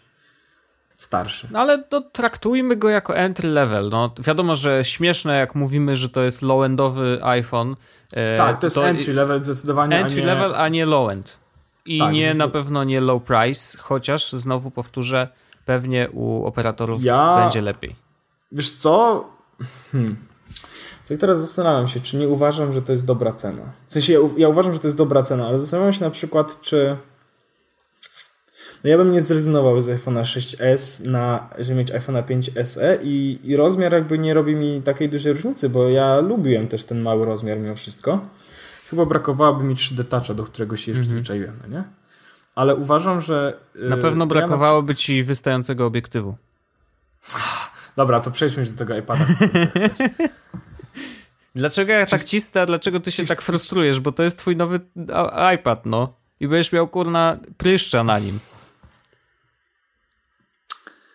starszy. 0.95 1.47
No 1.51 1.59
ale 1.59 1.83
no, 1.91 2.01
traktujmy 2.01 2.75
go 2.75 2.89
jako 2.89 3.15
entry 3.17 3.49
level. 3.49 3.89
No, 3.89 4.13
wiadomo, 4.19 4.55
że 4.55 4.83
śmieszne, 4.85 5.37
jak 5.37 5.55
mówimy, 5.55 5.97
że 5.97 6.09
to 6.09 6.21
jest 6.21 6.41
low-endowy 6.41 7.19
iPhone. 7.23 7.75
E, 8.13 8.37
tak, 8.37 8.57
to 8.57 8.67
jest 8.67 8.77
entry 8.77 9.13
level 9.13 9.43
zdecydowanie, 9.43 9.97
entry 9.97 10.21
a 10.21 10.25
nie... 10.25 10.25
level, 10.25 10.55
a 10.55 10.67
nie 10.69 10.85
low-end. 10.85 11.39
I 11.85 11.99
Tak, 11.99 12.13
nie 12.13 12.33
na 12.33 12.47
pewno 12.47 12.83
nie 12.83 13.01
low 13.01 13.23
price, 13.23 13.77
chociaż 13.77 14.31
znowu 14.31 14.71
powtórzę, 14.71 15.27
pewnie 15.65 16.09
u 16.09 16.45
operatorów 16.45 17.03
Ja- 17.03 17.37
będzie 17.39 17.61
lepiej. 17.61 17.95
Wiesz 18.51 18.71
co? 18.71 19.25
Hmm. 19.91 20.15
Tak 21.11 21.19
teraz 21.19 21.39
zastanawiam 21.39 21.87
się, 21.87 21.99
czy 21.99 22.17
nie 22.17 22.27
uważam, 22.27 22.73
że 22.73 22.81
to 22.81 22.91
jest 22.91 23.05
dobra 23.05 23.31
cena. 23.31 23.63
W 23.87 23.93
sensie 23.93 24.13
ja, 24.13 24.19
ja 24.37 24.49
uważam, 24.49 24.73
że 24.73 24.79
to 24.79 24.87
jest 24.87 24.97
dobra 24.97 25.23
cena, 25.23 25.47
ale 25.47 25.59
zastanawiam 25.59 25.93
się 25.93 26.05
na 26.05 26.09
przykład, 26.09 26.61
czy... 26.61 26.97
No 28.83 28.89
ja 28.89 28.97
bym 28.97 29.11
nie 29.11 29.21
zrezygnował 29.21 29.81
z 29.81 29.87
iPhone'a 29.87 30.21
6s 30.21 31.07
na, 31.09 31.49
żeby 31.59 31.79
mieć 31.79 31.91
iPhone'a 31.91 32.23
5 32.23 32.51
SE 32.63 32.99
i, 33.03 33.39
i 33.43 33.55
rozmiar 33.55 33.93
jakby 33.93 34.19
nie 34.19 34.33
robi 34.33 34.55
mi 34.55 34.81
takiej 34.81 35.09
dużej 35.09 35.33
różnicy, 35.33 35.69
bo 35.69 35.89
ja 35.89 36.19
lubiłem 36.19 36.67
też 36.67 36.83
ten 36.83 37.01
mały 37.01 37.25
rozmiar 37.25 37.59
mimo 37.59 37.75
wszystko. 37.75 38.19
Chyba 38.89 39.05
brakowałoby 39.05 39.63
mi 39.63 39.75
3D 39.75 40.05
Toucha, 40.05 40.33
do 40.33 40.43
którego 40.43 40.77
się 40.77 40.91
już 40.91 40.99
przyzwyczaiłem, 40.99 41.59
no 41.61 41.77
nie? 41.77 41.83
Ale 42.55 42.75
uważam, 42.75 43.21
że... 43.21 43.57
Mhm. 43.75 43.89
Na 43.89 43.97
pewno 43.97 44.25
ja 44.25 44.29
brakowałoby 44.29 44.95
ci 44.95 45.23
wystającego 45.23 45.85
obiektywu. 45.85 46.35
Dobra, 47.95 48.19
to 48.19 48.31
przejdźmy 48.31 48.59
już 48.59 48.71
do 48.71 48.77
tego 48.77 48.97
iPada. 48.97 49.25
Dlaczego 51.55 51.93
ja 51.93 52.05
tak 52.05 52.23
cisnę, 52.23 52.61
a 52.61 52.65
dlaczego 52.65 52.99
ty 52.99 53.11
się 53.11 53.25
tak 53.25 53.41
frustrujesz? 53.41 53.99
Bo 53.99 54.11
to 54.11 54.23
jest 54.23 54.37
twój 54.37 54.55
nowy 54.55 54.79
iPad, 55.55 55.85
no. 55.85 56.13
I 56.39 56.47
będziesz 56.47 56.71
miał 56.71 56.87
kurna 56.87 57.37
pryszcza 57.57 58.03
na 58.03 58.19
nim. 58.19 58.39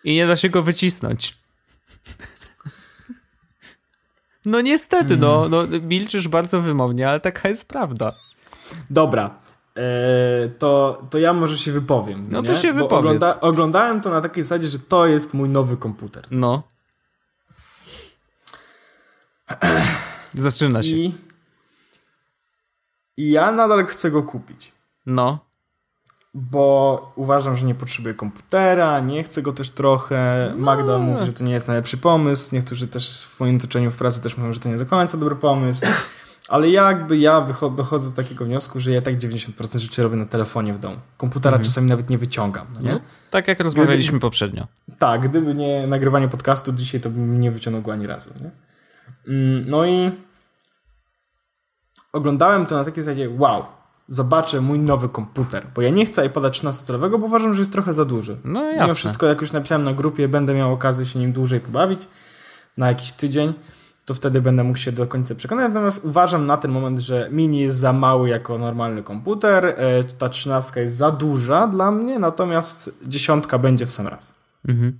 I 0.03 0.15
nie 0.15 0.27
da 0.27 0.35
się 0.35 0.49
go 0.49 0.61
wycisnąć. 0.61 1.33
No 4.45 4.61
niestety, 4.61 5.17
no, 5.17 5.45
mm. 5.45 5.51
no 5.51 5.79
milczysz 5.81 6.27
bardzo 6.27 6.61
wymownie, 6.61 7.09
ale 7.09 7.19
taka 7.19 7.49
jest 7.49 7.67
prawda. 7.67 8.11
Dobra, 8.89 9.39
e, 9.77 10.49
to, 10.49 11.03
to 11.09 11.17
ja 11.17 11.33
może 11.33 11.57
się 11.57 11.71
wypowiem. 11.71 12.25
No 12.29 12.41
nie? 12.41 12.47
to 12.47 12.55
się 12.55 12.73
wypowiedz. 12.73 12.93
Ogląda, 12.93 13.39
oglądałem 13.39 14.01
to 14.01 14.09
na 14.09 14.21
takiej 14.21 14.43
zasadzie, 14.43 14.67
że 14.67 14.79
to 14.79 15.07
jest 15.07 15.33
mój 15.33 15.49
nowy 15.49 15.77
komputer. 15.77 16.23
No. 16.31 16.63
Zaczyna 20.33 20.83
się. 20.83 20.89
I, 20.89 21.13
I 23.17 23.31
ja 23.31 23.51
nadal 23.51 23.85
chcę 23.85 24.11
go 24.11 24.23
kupić. 24.23 24.71
No. 25.05 25.39
Bo 26.33 27.11
uważam, 27.15 27.57
że 27.57 27.65
nie 27.65 27.75
potrzebuję 27.75 28.13
komputera, 28.13 28.99
nie 28.99 29.23
chcę 29.23 29.41
go 29.41 29.53
też 29.53 29.71
trochę. 29.71 30.51
No. 30.51 30.65
Magda 30.65 30.97
mówi, 30.97 31.25
że 31.25 31.33
to 31.33 31.43
nie 31.43 31.53
jest 31.53 31.67
najlepszy 31.67 31.97
pomysł. 31.97 32.55
Niektórzy 32.55 32.87
też 32.87 33.25
w 33.25 33.39
moim 33.39 33.57
otoczeniu 33.57 33.91
w 33.91 33.95
pracy 33.95 34.21
też 34.21 34.37
mówią, 34.37 34.53
że 34.53 34.59
to 34.59 34.69
nie 34.69 34.77
do 34.77 34.85
końca 34.85 35.17
dobry 35.17 35.35
pomysł. 35.35 35.85
Ale 36.47 36.69
jakby 36.69 37.17
ja 37.17 37.47
dochodzę 37.75 38.09
do 38.09 38.15
takiego 38.15 38.45
wniosku, 38.45 38.79
że 38.79 38.91
ja 38.91 39.01
tak 39.01 39.17
90% 39.17 39.79
rzeczy 39.79 40.03
robię 40.03 40.15
na 40.15 40.25
telefonie 40.25 40.73
w 40.73 40.79
domu. 40.79 40.97
Komputera 41.17 41.55
mhm. 41.55 41.65
czasami 41.65 41.89
nawet 41.89 42.09
nie 42.09 42.17
wyciągam. 42.17 42.67
No 42.73 42.81
nie? 42.81 42.91
No, 42.91 42.99
tak 43.31 43.47
jak 43.47 43.59
rozmawialiśmy 43.59 44.11
gdyby, 44.11 44.21
poprzednio. 44.21 44.67
Tak, 44.99 45.29
gdyby 45.29 45.55
nie 45.55 45.87
nagrywanie 45.87 46.27
podcastu 46.27 46.73
dzisiaj, 46.73 47.01
to 47.01 47.09
bym 47.09 47.41
nie 47.41 47.51
wyciągnął 47.51 47.81
go 47.81 47.93
ani 47.93 48.07
razu. 48.07 48.29
Nie? 48.41 48.51
Mm, 49.27 49.69
no 49.69 49.85
i 49.85 50.11
oglądałem 52.13 52.65
to 52.65 52.75
na 52.75 52.85
takiej 52.85 53.03
zasadzie, 53.03 53.29
wow, 53.29 53.65
zobaczę 54.07 54.61
mój 54.61 54.79
nowy 54.79 55.09
komputer, 55.09 55.67
bo 55.75 55.81
ja 55.81 55.89
nie 55.89 56.05
chcę 56.05 56.25
iPada 56.25 56.49
13-calowego, 56.49 57.19
bo 57.19 57.25
uważam, 57.25 57.53
że 57.53 57.59
jest 57.59 57.71
trochę 57.71 57.93
za 57.93 58.05
duży. 58.05 58.37
No 58.43 58.63
jasne. 58.63 58.83
Mimo 58.83 58.95
wszystko, 58.95 59.25
jak 59.25 59.41
już 59.41 59.51
napisałem 59.51 59.83
na 59.83 59.93
grupie, 59.93 60.27
będę 60.27 60.53
miał 60.53 60.73
okazję 60.73 61.05
się 61.05 61.19
nim 61.19 61.33
dłużej 61.33 61.59
pobawić, 61.59 62.07
na 62.77 62.87
jakiś 62.87 63.11
tydzień, 63.11 63.53
to 64.05 64.13
wtedy 64.13 64.41
będę 64.41 64.63
mógł 64.63 64.77
się 64.77 64.91
do 64.91 65.07
końca 65.07 65.35
przekonać. 65.35 65.69
Natomiast 65.73 66.05
uważam 66.05 66.45
na 66.45 66.57
ten 66.57 66.71
moment, 66.71 66.99
że 66.99 67.29
mini 67.31 67.59
jest 67.59 67.77
za 67.77 67.93
mały 67.93 68.29
jako 68.29 68.57
normalny 68.57 69.03
komputer, 69.03 69.65
e, 69.65 70.03
ta 70.03 70.29
13 70.29 70.81
jest 70.81 70.95
za 70.95 71.11
duża 71.11 71.67
dla 71.67 71.91
mnie, 71.91 72.19
natomiast 72.19 72.97
dziesiątka 73.03 73.59
będzie 73.59 73.85
w 73.85 73.91
sam 73.91 74.07
raz. 74.07 74.35
Mhm. 74.67 74.99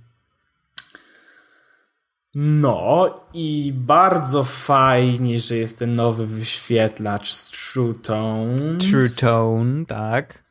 No 2.40 3.14
i 3.34 3.72
bardzo 3.76 4.44
fajnie, 4.44 5.40
że 5.40 5.56
jest 5.56 5.78
ten 5.78 5.92
nowy 5.92 6.26
wyświetlacz 6.26 7.32
z 7.32 7.50
True 7.50 7.94
Tone. 7.94 8.78
True 8.78 9.08
Tone, 9.20 9.86
tak. 9.86 10.42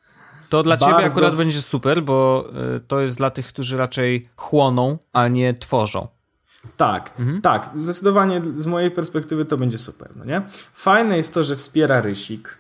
To 0.50 0.64
dla 0.64 0.78
bardzo... 0.78 0.96
ciebie 0.96 1.06
akurat 1.06 1.36
będzie 1.36 1.62
super, 1.62 2.04
bo 2.04 2.50
y, 2.76 2.80
to 2.80 3.00
jest 3.00 3.18
dla 3.18 3.30
tych, 3.30 3.48
którzy 3.48 3.78
raczej 3.78 4.30
chłoną, 4.36 4.98
a 5.14 5.28
nie 5.28 5.54
tworzą. 5.54 6.08
Tak, 6.78 7.14
mhm. 7.20 7.42
tak. 7.42 7.70
Zdecydowanie 7.76 8.42
z 8.58 8.68
mojej 8.68 8.92
perspektywy 8.92 9.46
to 9.46 9.58
będzie 9.58 9.78
super, 9.78 10.10
no 10.16 10.26
nie? 10.26 10.42
Fajne 10.74 11.18
jest 11.18 11.34
to, 11.34 11.44
że 11.44 11.56
wspiera 11.56 12.02
rysik. 12.02 12.58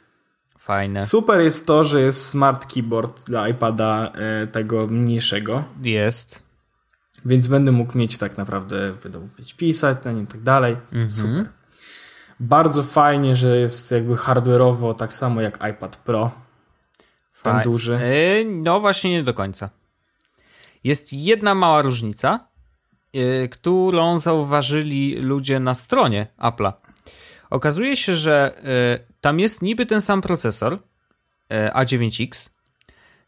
Fajne. 0.58 1.02
Super 1.02 1.42
jest 1.42 1.68
to, 1.68 1.86
że 1.86 2.02
jest 2.02 2.30
smart 2.30 2.74
keyboard 2.74 3.24
dla 3.24 3.50
iPada 3.50 4.12
e, 4.12 4.48
tego 4.48 4.88
mniejszego. 4.88 5.63
Jest. 5.82 6.47
Więc 7.28 7.48
będę 7.48 7.72
mógł 7.72 7.98
mieć 7.98 8.18
tak 8.18 8.38
naprawdę, 8.38 8.94
będę 9.04 9.20
mógł 9.20 9.34
pisać 9.58 9.98
na 10.04 10.12
nim 10.12 10.24
i 10.24 10.28
tak 10.28 10.42
dalej. 10.42 10.78
Mhm. 10.92 11.12
Super. 11.12 11.50
Bardzo 12.40 12.84
fajnie, 12.84 13.36
że 13.36 13.60
jest 13.60 13.92
jakby 13.92 14.16
hardware'owo 14.16 14.96
tak 14.96 15.13
samo 15.13 15.42
jak 15.42 15.60
iPad 15.72 15.96
Pro. 15.98 16.32
Faj 17.34 17.54
ten 17.54 17.63
duży. 17.72 17.92
Yy, 17.92 18.46
no 18.46 18.80
właśnie 18.80 19.12
nie 19.12 19.24
do 19.24 19.34
końca. 19.34 19.70
Jest 20.84 21.13
jedna 21.13 21.56
mała 21.56 21.82
różnica, 21.82 22.48
yy, 23.13 23.50
którą 23.50 24.20
zauważyli 24.20 25.16
ludzie 25.16 25.60
na 25.60 25.74
stronie 25.74 26.28
Apple'a. 26.38 26.74
Okazuje 27.50 27.96
się, 27.96 28.13
że 28.13 28.52
yy, 29.00 29.08
tam 29.22 29.40
jest 29.40 29.62
niby 29.62 29.86
ten 29.86 30.02
sam 30.02 30.22
procesor 30.22 30.74
y, 30.74 30.78
A9X, 31.74 32.50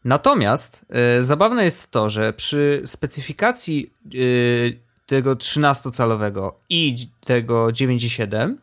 Natomiast 0.04 0.86
y, 1.18 1.24
zabawne 1.24 1.64
jest 1.64 1.90
to, 1.90 2.10
że 2.10 2.32
przy 2.32 2.82
specyfikacji 2.84 3.94
y, 4.14 4.80
tego 5.06 5.36
13-calowego 5.36 6.52
i 6.68 7.08
tego 7.24 7.66
9.7 7.66 8.54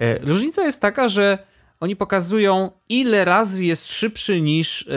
y, 0.00 0.18
różnica 0.22 0.62
jest 0.62 0.80
taka, 0.80 1.08
że 1.08 1.38
oni 1.80 1.96
pokazują 1.96 2.70
ile 2.88 3.24
razy 3.24 3.64
jest 3.64 3.92
szybszy 3.92 4.40
niż 4.40 4.88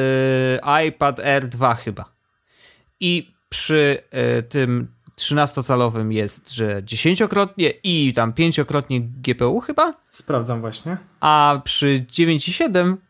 iPad 0.88 1.20
Air 1.20 1.48
2 1.48 1.76
chyba. 1.76 2.06
I 3.00 3.32
przy 3.50 3.98
tym 4.50 4.88
13-calowym 5.18 6.12
jest, 6.12 6.54
że 6.54 6.82
dziesięciokrotnie 6.84 7.70
i 7.70 8.14
tam 8.14 8.34
pięciokrotnie 8.34 9.02
GPU 9.02 9.60
chyba? 9.60 9.92
Sprawdzam 10.10 10.62
właśnie. 10.62 10.98
A 11.20 11.62
przy 11.64 12.06
9.7 12.12 12.94
Y, 12.94 13.07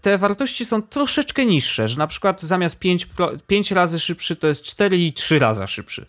te 0.00 0.18
wartości 0.18 0.64
są 0.64 0.82
troszeczkę 0.82 1.46
niższe, 1.46 1.88
że 1.88 1.98
na 1.98 2.06
przykład 2.06 2.42
zamiast 2.42 2.78
5, 2.78 3.08
5 3.46 3.70
razy 3.70 3.98
szybszy 3.98 4.36
to 4.36 4.46
jest 4.46 4.62
4 4.62 4.98
i 4.98 5.12
3 5.12 5.38
razy 5.38 5.66
szybszy. 5.66 6.06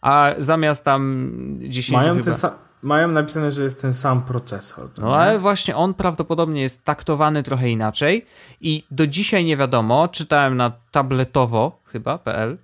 A 0.00 0.30
zamiast 0.38 0.84
tam 0.84 1.30
10 1.62 1.90
mają, 1.90 2.22
chyba... 2.22 2.58
mają 2.82 3.08
napisane, 3.08 3.52
że 3.52 3.62
jest 3.62 3.82
ten 3.82 3.92
sam 3.92 4.22
procesor. 4.22 4.88
No 4.98 5.16
ale 5.16 5.38
właśnie 5.38 5.76
on 5.76 5.94
prawdopodobnie 5.94 6.62
jest 6.62 6.84
taktowany 6.84 7.42
trochę 7.42 7.70
inaczej 7.70 8.26
i 8.60 8.84
do 8.90 9.06
dzisiaj 9.06 9.44
nie 9.44 9.56
wiadomo, 9.56 10.08
czytałem 10.08 10.56
na 10.56 10.72
tabletowo 10.90 11.80
chyba.pl, 11.84 12.58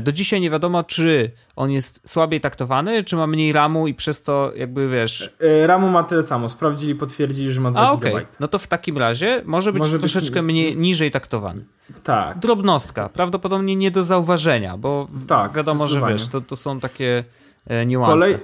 do 0.00 0.12
dzisiaj 0.12 0.40
nie 0.40 0.50
wiadomo, 0.50 0.84
czy 0.84 1.30
on 1.56 1.70
jest 1.70 2.08
słabiej 2.08 2.40
taktowany, 2.40 3.04
czy 3.04 3.16
ma 3.16 3.26
mniej 3.26 3.52
RAMu 3.52 3.86
i 3.86 3.94
przez 3.94 4.22
to 4.22 4.52
jakby 4.56 4.88
wiesz... 4.88 5.34
E, 5.40 5.66
RAMu 5.66 5.88
ma 5.88 6.02
tyle 6.02 6.22
samo, 6.22 6.48
sprawdzili, 6.48 6.94
potwierdzili, 6.94 7.52
że 7.52 7.60
ma 7.60 7.70
2 7.70 7.80
A, 7.80 7.90
okay. 7.90 8.10
GB. 8.10 8.26
No 8.40 8.48
to 8.48 8.58
w 8.58 8.66
takim 8.66 8.98
razie 8.98 9.42
może 9.44 9.72
być 9.72 9.80
może 9.80 9.98
troszeczkę 9.98 10.42
być... 10.42 10.42
Mniej, 10.42 10.76
niżej 10.76 11.10
taktowany. 11.10 11.64
Tak. 12.02 12.38
Drobnostka, 12.38 13.08
prawdopodobnie 13.08 13.76
nie 13.76 13.90
do 13.90 14.02
zauważenia, 14.02 14.76
bo 14.76 15.06
tak, 15.26 15.52
wiadomo, 15.52 15.88
że 15.88 16.00
wiesz, 16.08 16.28
to, 16.28 16.40
to 16.40 16.56
są 16.56 16.80
takie 16.80 17.24
e, 17.66 17.86
niuanse. 17.86 18.12
Kolej... 18.12 18.36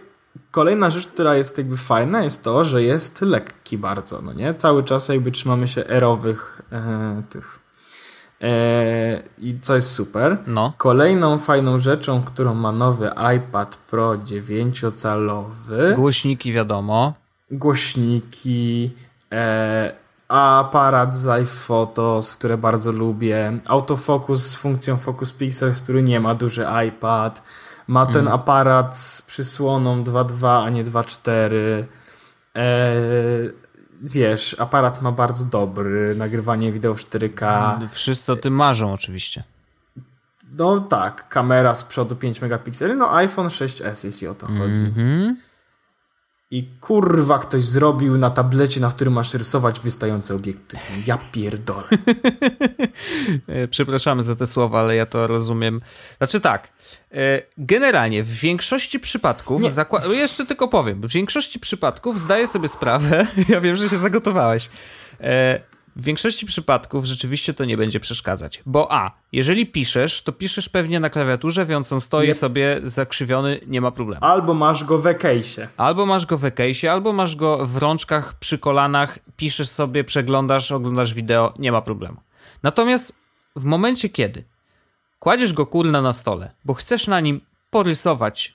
Kolejna 0.50 0.90
rzecz, 0.90 1.06
która 1.06 1.36
jest 1.36 1.58
jakby 1.58 1.76
fajna, 1.76 2.24
jest 2.24 2.42
to, 2.42 2.64
że 2.64 2.82
jest 2.82 3.22
lekki 3.22 3.78
bardzo, 3.78 4.22
no 4.22 4.32
nie? 4.32 4.54
Cały 4.54 4.84
czas 4.84 5.08
jakby 5.08 5.32
trzymamy 5.32 5.68
się 5.68 5.86
erowych 5.86 6.62
e, 6.72 7.22
tych 7.30 7.63
E, 7.63 7.63
I 9.38 9.60
co 9.60 9.74
jest 9.74 9.90
super. 9.90 10.38
No. 10.46 10.72
Kolejną 10.78 11.38
fajną 11.38 11.78
rzeczą, 11.78 12.22
którą 12.22 12.54
ma 12.54 12.72
nowy 12.72 13.10
iPad 13.36 13.76
Pro 13.76 14.10
9-calowy. 14.10 15.94
Głośniki, 15.94 16.52
wiadomo. 16.52 17.14
Głośniki, 17.50 18.90
e, 19.32 19.92
aparat 20.28 21.14
z 21.14 21.26
iPhotos, 21.26 22.36
które 22.36 22.58
bardzo 22.58 22.92
lubię. 22.92 23.58
Autofocus 23.66 24.42
z 24.42 24.56
funkcją 24.56 24.96
Focus 24.96 25.32
Pixels, 25.32 25.82
który 25.82 26.02
nie 26.02 26.20
ma 26.20 26.34
duży 26.34 26.66
iPad. 26.88 27.42
Ma 27.86 28.06
ten 28.06 28.20
mm. 28.20 28.32
aparat 28.32 28.96
z 28.96 29.22
przysłoną 29.22 30.02
2.2, 30.02 30.64
a 30.64 30.70
nie 30.70 30.84
2.4. 30.84 31.84
E, 32.56 33.63
wiesz, 34.04 34.56
aparat 34.58 35.02
ma 35.02 35.12
bardzo 35.12 35.44
dobry, 35.44 36.14
nagrywanie 36.14 36.72
wideo 36.72 36.94
w 36.94 36.98
4K. 36.98 37.80
No, 37.80 37.88
wszyscy 37.88 38.32
o 38.32 38.36
tym 38.36 38.54
marzą 38.54 38.92
oczywiście. 38.92 39.44
No 40.58 40.80
tak, 40.80 41.28
kamera 41.28 41.74
z 41.74 41.84
przodu 41.84 42.16
5 42.16 42.40
megapikseli, 42.40 42.94
no 42.94 43.16
iPhone 43.16 43.48
6s, 43.48 44.04
jeśli 44.04 44.28
o 44.28 44.34
to 44.34 44.46
chodzi. 44.46 44.84
Mm 44.84 44.92
-hmm 44.94 45.34
i 46.50 46.64
kurwa 46.80 47.38
ktoś 47.38 47.64
zrobił 47.64 48.18
na 48.18 48.30
tablecie, 48.30 48.80
na 48.80 48.90
którym 48.90 49.12
masz 49.12 49.34
rysować 49.34 49.80
wystający 49.80 50.34
obiektyw. 50.34 50.80
Ja 51.06 51.18
pierdolę. 51.32 51.88
Przepraszamy 53.70 54.22
za 54.22 54.36
te 54.36 54.46
słowa, 54.46 54.80
ale 54.80 54.96
ja 54.96 55.06
to 55.06 55.26
rozumiem. 55.26 55.80
Znaczy 56.16 56.40
tak, 56.40 56.72
e, 57.12 57.42
generalnie 57.58 58.22
w 58.22 58.28
większości 58.28 59.00
przypadków, 59.00 59.62
jeszcze 60.10 60.46
tylko 60.46 60.68
powiem, 60.68 61.00
w 61.00 61.12
większości 61.12 61.60
przypadków 61.60 62.18
zdaję 62.18 62.46
sobie 62.46 62.68
sprawę, 62.68 63.26
ja 63.48 63.60
wiem, 63.60 63.76
że 63.76 63.88
się 63.88 63.98
zagotowałeś, 63.98 64.70
e, 65.20 65.60
w 65.96 66.04
większości 66.04 66.46
przypadków 66.46 67.04
rzeczywiście 67.04 67.54
to 67.54 67.64
nie 67.64 67.76
będzie 67.76 68.00
przeszkadzać, 68.00 68.62
bo 68.66 68.92
a, 68.92 69.12
jeżeli 69.32 69.66
piszesz, 69.66 70.22
to 70.22 70.32
piszesz 70.32 70.68
pewnie 70.68 71.00
na 71.00 71.10
klawiaturze, 71.10 71.66
więc 71.66 71.92
on 71.92 72.00
stoi 72.00 72.26
nie. 72.26 72.34
sobie 72.34 72.80
zakrzywiony, 72.84 73.60
nie 73.66 73.80
ma 73.80 73.90
problemu. 73.90 74.24
Albo 74.24 74.54
masz 74.54 74.84
go 74.84 74.98
w 74.98 75.04
case'ie. 75.04 75.66
Albo 75.76 76.06
masz 76.06 76.26
go 76.26 76.38
w 76.38 76.42
case'ie, 76.42 76.86
albo 76.86 77.12
masz 77.12 77.36
go 77.36 77.66
w 77.66 77.76
rączkach, 77.76 78.34
przy 78.38 78.58
kolanach, 78.58 79.18
piszesz 79.36 79.68
sobie, 79.68 80.04
przeglądasz, 80.04 80.72
oglądasz 80.72 81.14
wideo, 81.14 81.54
nie 81.58 81.72
ma 81.72 81.82
problemu. 81.82 82.16
Natomiast 82.62 83.14
w 83.56 83.64
momencie, 83.64 84.08
kiedy 84.08 84.44
kładziesz 85.18 85.52
go 85.52 85.66
kurna 85.66 86.02
na 86.02 86.12
stole, 86.12 86.50
bo 86.64 86.74
chcesz 86.74 87.06
na 87.06 87.20
nim 87.20 87.40
porysować 87.70 88.54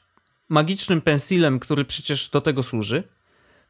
magicznym 0.50 1.02
pensilem, 1.02 1.60
który 1.60 1.86
przecież 1.86 2.30
do 2.30 2.42
tego 2.42 2.64
służy, 2.64 3.04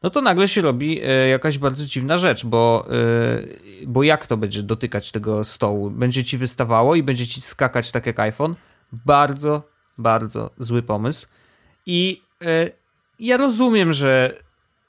no 0.02 0.10
to 0.10 0.20
nagle 0.20 0.48
się 0.48 0.60
robi 0.60 1.00
e, 1.02 1.28
jakaś 1.28 1.58
bardzo 1.58 1.86
dziwna 1.86 2.16
rzecz, 2.16 2.46
bo, 2.46 2.86
e, 2.90 3.86
bo 3.86 4.02
jak 4.02 4.26
to 4.26 4.36
będzie 4.36 4.62
dotykać 4.62 5.10
tego 5.12 5.44
stołu? 5.44 5.90
Będzie 5.90 6.24
ci 6.24 6.38
wystawało 6.38 6.94
i 6.94 7.02
będzie 7.02 7.26
ci 7.26 7.40
skakać 7.40 7.90
tak 7.90 8.06
jak 8.06 8.20
iPhone? 8.20 8.54
Bardzo, 8.92 9.62
bardzo 9.98 10.50
zły 10.58 10.82
pomysł. 10.82 11.26
I 11.86 12.22
e, 12.42 12.70
ja 13.18 13.36
rozumiem, 13.36 13.92
że 13.92 14.34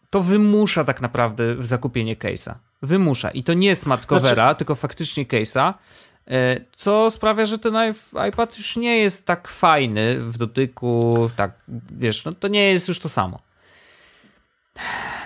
to 0.09 0.23
wymusza 0.23 0.83
tak 0.83 1.01
naprawdę 1.01 1.55
w 1.55 1.65
zakupienie 1.65 2.15
case'a. 2.15 2.53
Wymusza. 2.81 3.31
I 3.31 3.43
to 3.43 3.53
nie 3.53 3.75
smart 3.75 4.05
covera, 4.05 4.35
znaczy... 4.35 4.57
tylko 4.57 4.75
faktycznie 4.75 5.25
case'a. 5.25 5.73
Co 6.75 7.09
sprawia, 7.09 7.45
że 7.45 7.59
ten 7.59 7.73
iPad 8.29 8.57
już 8.57 8.75
nie 8.75 8.97
jest 8.97 9.25
tak 9.25 9.47
fajny 9.47 10.19
w 10.19 10.37
dotyku, 10.37 11.29
tak, 11.35 11.51
wiesz, 11.91 12.25
no 12.25 12.31
to 12.31 12.47
nie 12.47 12.71
jest 12.71 12.87
już 12.87 12.99
to 12.99 13.09
samo. 13.09 13.39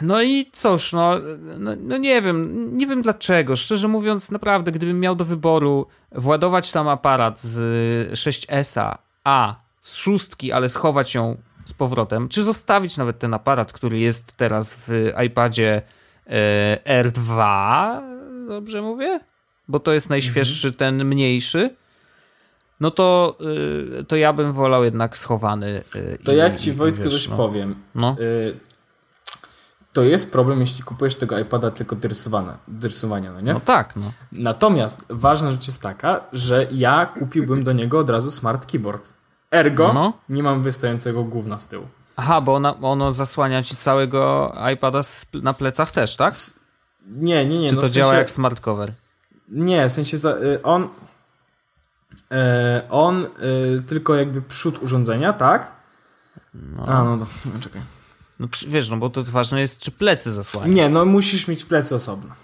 No 0.02 0.24
i 0.24 0.52
cóż, 0.54 0.94
no, 0.94 1.20
no, 1.58 1.72
no, 1.80 1.98
nie 1.98 2.22
wiem, 2.22 2.70
nie 2.78 2.88
wiem 2.88 3.02
dlaczego. 3.02 3.56
Szczerze 3.56 3.88
mówiąc, 3.88 4.32
naprawdę, 4.32 4.72
gdybym 4.72 5.00
miał 5.00 5.16
do 5.16 5.26
wyboru 5.26 5.88
władować 6.12 6.72
tam 6.72 6.88
aparat 6.88 7.42
z 7.42 7.58
6S-a, 8.12 8.98
a 9.24 9.56
z 9.82 9.96
szóstki, 9.96 10.52
ale 10.52 10.70
schować 10.70 11.16
ją 11.16 11.38
z 11.66 11.74
powrotem, 11.74 12.30
czy 12.30 12.44
zostawić 12.44 12.98
nawet 12.98 13.20
ten 13.20 13.34
aparat, 13.34 13.74
który 13.74 14.00
jest 14.00 14.38
teraz 14.38 14.74
w 14.74 15.12
iPadzie 15.26 15.82
e, 16.28 17.04
R2, 17.04 18.02
dobrze 18.48 18.82
mówię? 18.82 19.20
Bo 19.68 19.80
to 19.80 19.94
jest 19.94 20.10
najświeższy, 20.10 20.68
mhm. 20.68 20.78
ten 20.78 21.08
mniejszy. 21.08 21.76
No 22.80 22.92
to, 22.92 23.38
y, 24.00 24.04
to 24.04 24.16
ja 24.16 24.34
bym 24.34 24.54
wolał 24.54 24.84
jednak 24.84 25.18
schowany. 25.18 25.82
Y, 25.96 26.18
to 26.24 26.34
ja 26.34 26.52
ci, 26.52 26.72
Wojtku, 26.72 27.04
wiesz, 27.04 27.14
coś 27.14 27.30
no. 27.30 27.38
powiem. 27.38 27.76
No. 27.96 28.16
Y, 28.20 28.60
to 29.96 30.04
jest 30.04 30.32
problem, 30.32 30.60
jeśli 30.60 30.84
kupujesz 30.84 31.16
tego 31.16 31.40
iPada 31.40 31.72
tylko 31.72 31.96
do 31.96 32.08
rysowania, 32.08 32.58
do 32.68 32.88
rysowania, 32.88 33.32
no 33.34 33.42
nie? 33.42 33.54
No 33.54 33.60
tak, 33.60 33.96
no. 33.96 34.12
Natomiast 34.32 35.06
ważna 35.10 35.52
rzecz 35.52 35.68
jest 35.68 35.82
taka, 35.82 36.22
że 36.34 36.68
ja 36.72 37.06
kupiłbym 37.06 37.64
do 37.64 37.74
niego 37.74 38.00
od 38.00 38.10
razu 38.10 38.32
smart 38.32 38.72
keyboard. 38.72 39.14
Ergo 39.52 39.94
no. 39.94 40.14
nie 40.30 40.44
mam 40.44 40.64
wystającego 40.64 41.24
gówna 41.24 41.60
z 41.60 41.68
tyłu. 41.68 41.88
Aha, 42.16 42.42
bo 42.42 42.56
ona, 42.56 42.76
ono 42.82 43.12
zasłania 43.12 43.64
ci 43.64 43.76
całego 43.76 44.54
iPada 44.74 45.02
na 45.34 45.54
plecach 45.54 45.92
też, 45.92 46.16
tak? 46.16 46.34
S 46.34 46.60
nie, 47.08 47.46
nie, 47.46 47.60
nie. 47.60 47.70
Czy 47.70 47.76
no 47.76 47.82
to 47.82 47.90
działa 47.90 48.14
jak 48.14 48.30
smart 48.30 48.60
cover? 48.60 48.92
Nie, 49.50 49.90
w 49.90 49.92
sensie 49.92 50.18
za, 50.18 50.38
y, 50.38 50.62
on 50.64 50.88
e, 52.32 52.82
on 52.90 53.26
y, 53.26 53.82
tylko 53.82 54.16
jakby 54.16 54.42
przód 54.42 54.84
urządzenia, 54.84 55.34
tak? 55.34 55.72
No. 56.54 56.84
A, 56.88 57.04
no, 57.04 57.18
no 57.18 57.60
czekaj. 57.60 57.82
No 58.40 58.48
wiesz, 58.68 58.90
no 58.90 58.98
bo 58.98 59.10
to 59.10 59.24
ważne 59.24 59.62
jest, 59.62 59.80
czy 59.80 59.92
plecy 59.92 60.32
zasłania. 60.32 60.74
Nie, 60.74 60.90
no 60.90 61.06
musisz 61.06 61.48
mieć 61.48 61.66
plecy 61.66 61.96
osobno. 61.96 62.36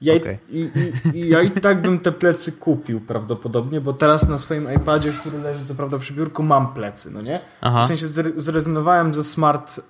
Ja, 0.00 0.14
okay. 0.14 0.38
i, 0.50 0.58
i, 0.58 1.18
i, 1.18 1.28
ja 1.28 1.42
i 1.42 1.50
tak 1.50 1.82
bym 1.82 2.00
te 2.00 2.12
plecy 2.12 2.52
kupił 2.52 3.00
prawdopodobnie, 3.00 3.80
bo 3.80 3.92
teraz 3.92 4.28
na 4.28 4.38
swoim 4.38 4.74
iPadzie, 4.76 5.12
który 5.12 5.38
leży 5.38 5.64
co 5.64 5.74
prawda 5.74 5.98
przy 5.98 6.14
biurku, 6.14 6.42
mam 6.42 6.72
plecy, 6.74 7.10
no 7.10 7.22
nie? 7.22 7.40
Aha. 7.60 7.82
W 7.82 7.86
sensie 7.86 8.06
zrezygnowałem 8.36 9.14
ze 9.14 9.24
smart, 9.24 9.80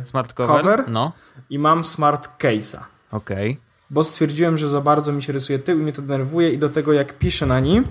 e, 0.00 0.04
smart 0.04 0.32
cover, 0.32 0.62
cover 0.62 0.84
no. 0.88 1.12
i 1.50 1.58
mam 1.58 1.84
smart 1.84 2.28
case'a. 2.38 2.80
Okej. 3.12 3.50
Okay. 3.50 3.66
Bo 3.90 4.04
stwierdziłem, 4.04 4.58
że 4.58 4.68
za 4.68 4.80
bardzo 4.80 5.12
mi 5.12 5.22
się 5.22 5.32
rysuje 5.32 5.58
tył 5.58 5.78
i 5.78 5.82
mnie 5.82 5.92
to 5.92 6.02
denerwuje 6.02 6.50
i 6.50 6.58
do 6.58 6.68
tego 6.68 6.92
jak 6.92 7.18
piszę 7.18 7.46
na 7.46 7.60
nim, 7.60 7.84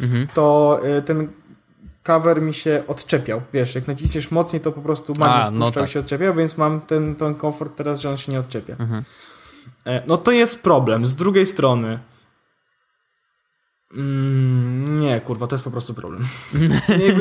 mhm. 0.00 0.26
to 0.34 0.78
e, 0.82 1.02
ten 1.02 1.28
cover 2.02 2.42
mi 2.42 2.54
się 2.54 2.82
odczepiał. 2.88 3.42
Wiesz, 3.52 3.74
jak 3.74 3.86
naciśniesz 3.86 4.30
mocniej, 4.30 4.62
to 4.62 4.72
po 4.72 4.80
prostu 4.80 5.14
magnes 5.18 5.46
spuszczał 5.46 5.60
no 5.60 5.70
tak. 5.70 5.88
się 5.88 6.00
odczepiał, 6.00 6.34
więc 6.34 6.58
mam 6.58 6.80
ten, 6.80 7.14
ten 7.14 7.34
komfort 7.34 7.76
teraz, 7.76 8.00
że 8.00 8.10
on 8.10 8.16
się 8.16 8.32
nie 8.32 8.40
odczepia. 8.40 8.76
Mhm. 8.78 9.04
E, 9.86 10.02
no 10.06 10.18
to 10.18 10.30
jest 10.32 10.62
problem. 10.62 11.06
Z 11.06 11.14
drugiej 11.16 11.46
strony. 11.46 11.98
Mm, 13.96 15.00
nie, 15.00 15.20
kurwa, 15.20 15.46
to 15.46 15.54
jest 15.54 15.64
po 15.64 15.70
prostu 15.70 15.94
problem. 15.94 16.26
nie, 16.88 17.14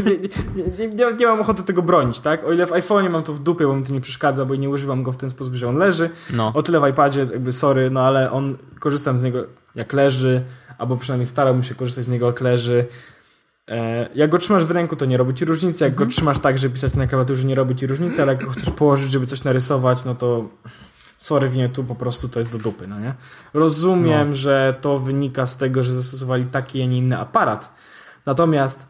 nie, 0.77 0.87
nie, 0.87 1.13
nie, 1.19 1.27
mam 1.27 1.41
ochoty 1.41 1.63
tego 1.63 1.81
bronić, 1.81 2.19
tak? 2.19 2.43
O 2.43 2.53
ile 2.53 2.65
w 2.65 2.71
iPhone'ie 2.71 3.09
mam 3.09 3.23
to 3.23 3.33
w 3.33 3.39
dupie, 3.39 3.67
bo 3.67 3.75
mi 3.75 3.85
to 3.85 3.93
nie 3.93 4.01
przeszkadza, 4.01 4.45
bo 4.45 4.55
nie 4.55 4.69
używam 4.69 5.03
go 5.03 5.11
w 5.11 5.17
ten 5.17 5.29
sposób, 5.29 5.55
że 5.55 5.69
on 5.69 5.75
leży. 5.75 6.09
No. 6.29 6.51
O 6.55 6.63
tyle 6.63 6.79
w 6.79 6.87
iPadzie, 6.87 7.19
jakby 7.19 7.51
sorry, 7.51 7.89
no 7.89 8.01
ale 8.01 8.31
on, 8.31 8.57
korzystam 8.79 9.19
z 9.19 9.23
niego 9.23 9.45
jak 9.75 9.93
leży, 9.93 10.43
albo 10.77 10.97
przynajmniej 10.97 11.25
starałbym 11.25 11.63
się 11.63 11.75
korzystać 11.75 12.05
z 12.05 12.07
niego 12.07 12.27
jak 12.27 12.41
leży. 12.41 12.85
E, 13.69 14.10
jak 14.15 14.29
go 14.29 14.38
trzymasz 14.38 14.65
w 14.65 14.71
ręku, 14.71 14.95
to 14.95 15.05
nie 15.05 15.17
robi 15.17 15.34
ci 15.34 15.45
różnicy. 15.45 15.84
Jak 15.84 15.93
mhm. 15.93 16.10
go 16.10 16.15
trzymasz 16.15 16.39
tak, 16.39 16.60
żeby 16.60 16.73
pisać 16.73 16.93
na 16.93 17.08
klawiaturze, 17.08 17.47
nie 17.47 17.55
robi 17.55 17.75
ci 17.75 17.88
różnicy, 17.88 18.21
ale 18.21 18.34
jak 18.34 18.45
go 18.45 18.51
chcesz 18.51 18.69
położyć, 18.69 19.12
żeby 19.12 19.25
coś 19.25 19.43
narysować, 19.43 20.05
no 20.05 20.15
to 20.15 20.49
sorry, 21.17 21.49
nie, 21.49 21.69
tu 21.69 21.84
po 21.84 21.95
prostu 21.95 22.29
to 22.29 22.39
jest 22.39 22.51
do 22.51 22.58
dupy, 22.58 22.88
no 22.88 22.99
nie? 22.99 23.13
Rozumiem, 23.53 24.29
no. 24.29 24.36
że 24.36 24.75
to 24.82 24.99
wynika 24.99 25.45
z 25.45 25.58
tego, 25.58 25.84
że 25.84 25.93
zastosowali 25.93 26.45
taki, 26.45 26.82
a 26.82 26.86
nie 26.86 26.97
inny 26.97 27.17
aparat. 27.17 27.73
Natomiast 28.25 28.89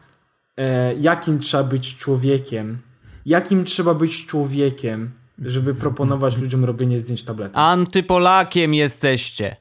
e, 0.56 0.94
jakim 0.94 1.38
trzeba 1.38 1.64
być 1.64 1.96
człowiekiem? 1.96 2.78
Jakim 3.26 3.64
trzeba 3.64 3.94
być 3.94 4.26
człowiekiem, 4.26 5.10
żeby 5.38 5.74
proponować 5.74 6.38
ludziom 6.42 6.64
robienie 6.64 7.00
zdjęć 7.00 7.24
tabletem? 7.24 7.62
Antypolakiem 7.62 8.74
jesteście. 8.74 9.56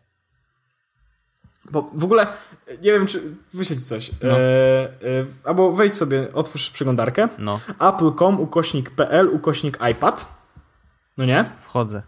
Bo 1.71 1.91
w 1.93 2.03
ogóle, 2.03 2.27
nie 2.67 2.91
wiem, 2.91 3.07
czy 3.07 3.35
wyśleć 3.53 3.83
coś. 3.83 4.11
No. 4.23 4.29
E, 4.29 4.39
e, 4.39 4.89
albo 5.43 5.71
wejdź 5.71 5.93
sobie, 5.93 6.33
otwórz 6.33 6.71
przeglądarkę. 6.71 7.27
No. 7.37 7.59
Apple.com, 7.79 8.41
ukośnik 8.41 8.89
PL, 8.89 9.29
ukośnik 9.29 9.79
iPad. 9.91 10.39
No 11.17 11.25
nie? 11.25 11.45
Wchodzę 11.61 12.01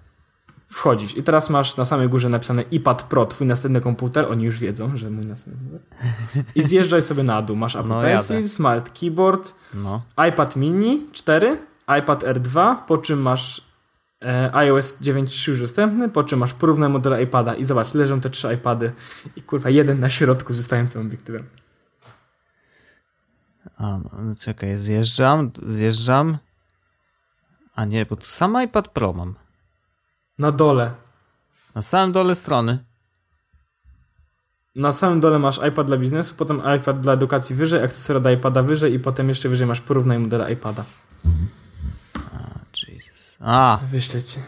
wchodzisz. 0.71 1.17
I 1.17 1.23
teraz 1.23 1.49
masz 1.49 1.77
na 1.77 1.85
samej 1.85 2.09
górze 2.09 2.29
napisane 2.29 2.61
iPad 2.61 3.03
Pro, 3.03 3.25
twój 3.25 3.47
następny 3.47 3.81
komputer. 3.81 4.31
Oni 4.31 4.43
już 4.43 4.59
wiedzą, 4.59 4.97
że 4.97 5.09
mój 5.09 5.25
następny 5.25 5.79
I 6.55 6.63
zjeżdżaj 6.63 7.01
sobie 7.01 7.23
na 7.23 7.41
dół. 7.41 7.55
Masz 7.55 7.75
Apple 7.75 7.89
no, 7.89 8.01
Pencil, 8.01 8.35
jadę. 8.35 8.47
Smart 8.47 8.99
Keyboard, 8.99 9.55
no. 9.73 10.01
iPad 10.29 10.55
Mini 10.55 11.07
4, 11.11 11.57
iPad 11.99 12.23
R2, 12.23 12.75
po 12.87 12.97
czym 12.97 13.21
masz 13.21 13.70
iOS 14.53 15.01
9.3 15.01 15.49
już 15.49 15.61
dostępny, 15.61 16.09
po 16.09 16.23
czym 16.23 16.39
masz 16.39 16.53
porównaj 16.53 16.89
modele 16.89 17.23
iPada 17.23 17.55
i 17.55 17.63
zobacz, 17.65 17.93
leżą 17.93 18.21
te 18.21 18.29
trzy 18.29 18.53
iPady 18.53 18.91
i 19.35 19.41
kurwa 19.41 19.69
jeden 19.69 19.99
na 19.99 20.09
środku 20.09 20.53
z 20.53 20.57
wystającym 20.57 21.01
obiektywem. 21.01 21.43
A, 23.77 23.97
no, 23.97 24.35
czekaj, 24.39 24.77
zjeżdżam, 24.77 25.51
zjeżdżam. 25.67 26.37
A 27.75 27.85
nie, 27.85 28.05
bo 28.05 28.15
tu 28.15 28.25
sam 28.25 28.63
iPad 28.63 28.87
Pro 28.87 29.13
mam. 29.13 29.35
Na 30.39 30.51
dole. 30.51 30.91
Na 31.75 31.81
samym 31.81 32.11
dole 32.11 32.35
strony. 32.35 32.83
Na 34.75 34.91
samym 34.91 35.19
dole 35.19 35.39
masz 35.39 35.59
iPad 35.69 35.87
dla 35.87 35.97
biznesu, 35.97 36.35
potem 36.35 36.61
iPad 36.77 36.99
dla 36.99 37.13
edukacji 37.13 37.55
wyżej, 37.55 37.83
akcesoria 37.83 38.19
do 38.19 38.31
iPada 38.31 38.63
wyżej 38.63 38.93
i 38.93 38.99
potem 38.99 39.29
jeszcze 39.29 39.49
wyżej 39.49 39.67
masz 39.67 39.81
porównaj 39.81 40.19
modele 40.19 40.53
iPada. 40.53 40.85
Jesus. 41.25 41.60
A. 43.41 43.79
Wyślę 43.91 44.21
ci. 44.21 44.39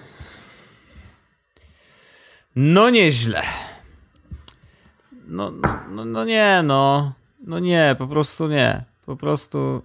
No 2.55 2.89
nieźle. 2.89 3.43
No, 5.27 5.51
no, 5.89 6.05
no 6.05 6.25
nie, 6.25 6.61
no. 6.63 7.13
No 7.39 7.59
nie, 7.59 7.95
po 7.97 8.07
prostu 8.07 8.47
nie. 8.47 8.83
Po 9.05 9.15
prostu 9.15 9.81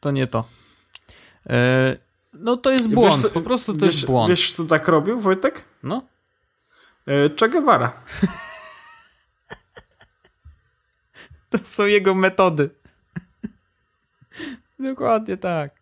to 0.00 0.10
nie 0.10 0.26
to. 0.26 0.44
Yy, 1.46 1.54
no 2.32 2.56
to 2.56 2.70
jest 2.70 2.88
błąd, 2.88 3.22
wiesz, 3.22 3.32
po 3.32 3.40
prostu 3.40 3.74
to 3.74 3.86
wiesz, 3.86 3.94
jest 3.94 4.06
błąd. 4.06 4.30
Wiesz, 4.30 4.54
co 4.54 4.64
tak 4.64 4.88
robił 4.88 5.20
Wojtek? 5.20 5.64
No. 5.82 6.02
E, 7.06 7.30
che 7.30 7.48
Guevara. 7.48 7.92
to 11.50 11.58
są 11.58 11.86
jego 11.86 12.14
metody. 12.14 12.70
Dokładnie 14.88 15.36
tak. 15.36 15.81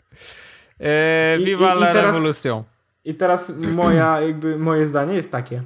E, 0.80 1.38
viva 1.38 1.74
I, 1.74 1.76
i, 1.76 1.80
la 1.80 1.90
i 1.90 1.92
teraz, 1.92 2.16
revolution. 2.16 2.64
I 3.04 3.14
teraz 3.14 3.52
moja, 3.56 4.20
jakby, 4.26 4.58
moje 4.58 4.86
zdanie 4.86 5.14
jest 5.14 5.32
takie. 5.32 5.62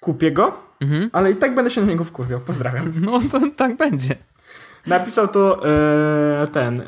Kupię 0.00 0.30
go, 0.32 0.52
mhm. 0.80 1.10
ale 1.12 1.30
i 1.30 1.36
tak 1.36 1.54
będę 1.54 1.70
się 1.70 1.80
na 1.80 1.86
niego 1.86 2.04
wkurwiał. 2.04 2.40
Pozdrawiam. 2.40 2.92
No 3.00 3.20
to 3.32 3.40
tak 3.56 3.76
będzie. 3.76 4.16
Napisał 4.86 5.28
to 5.28 5.68
e, 5.68 6.46
ten 6.46 6.80
e, 6.80 6.84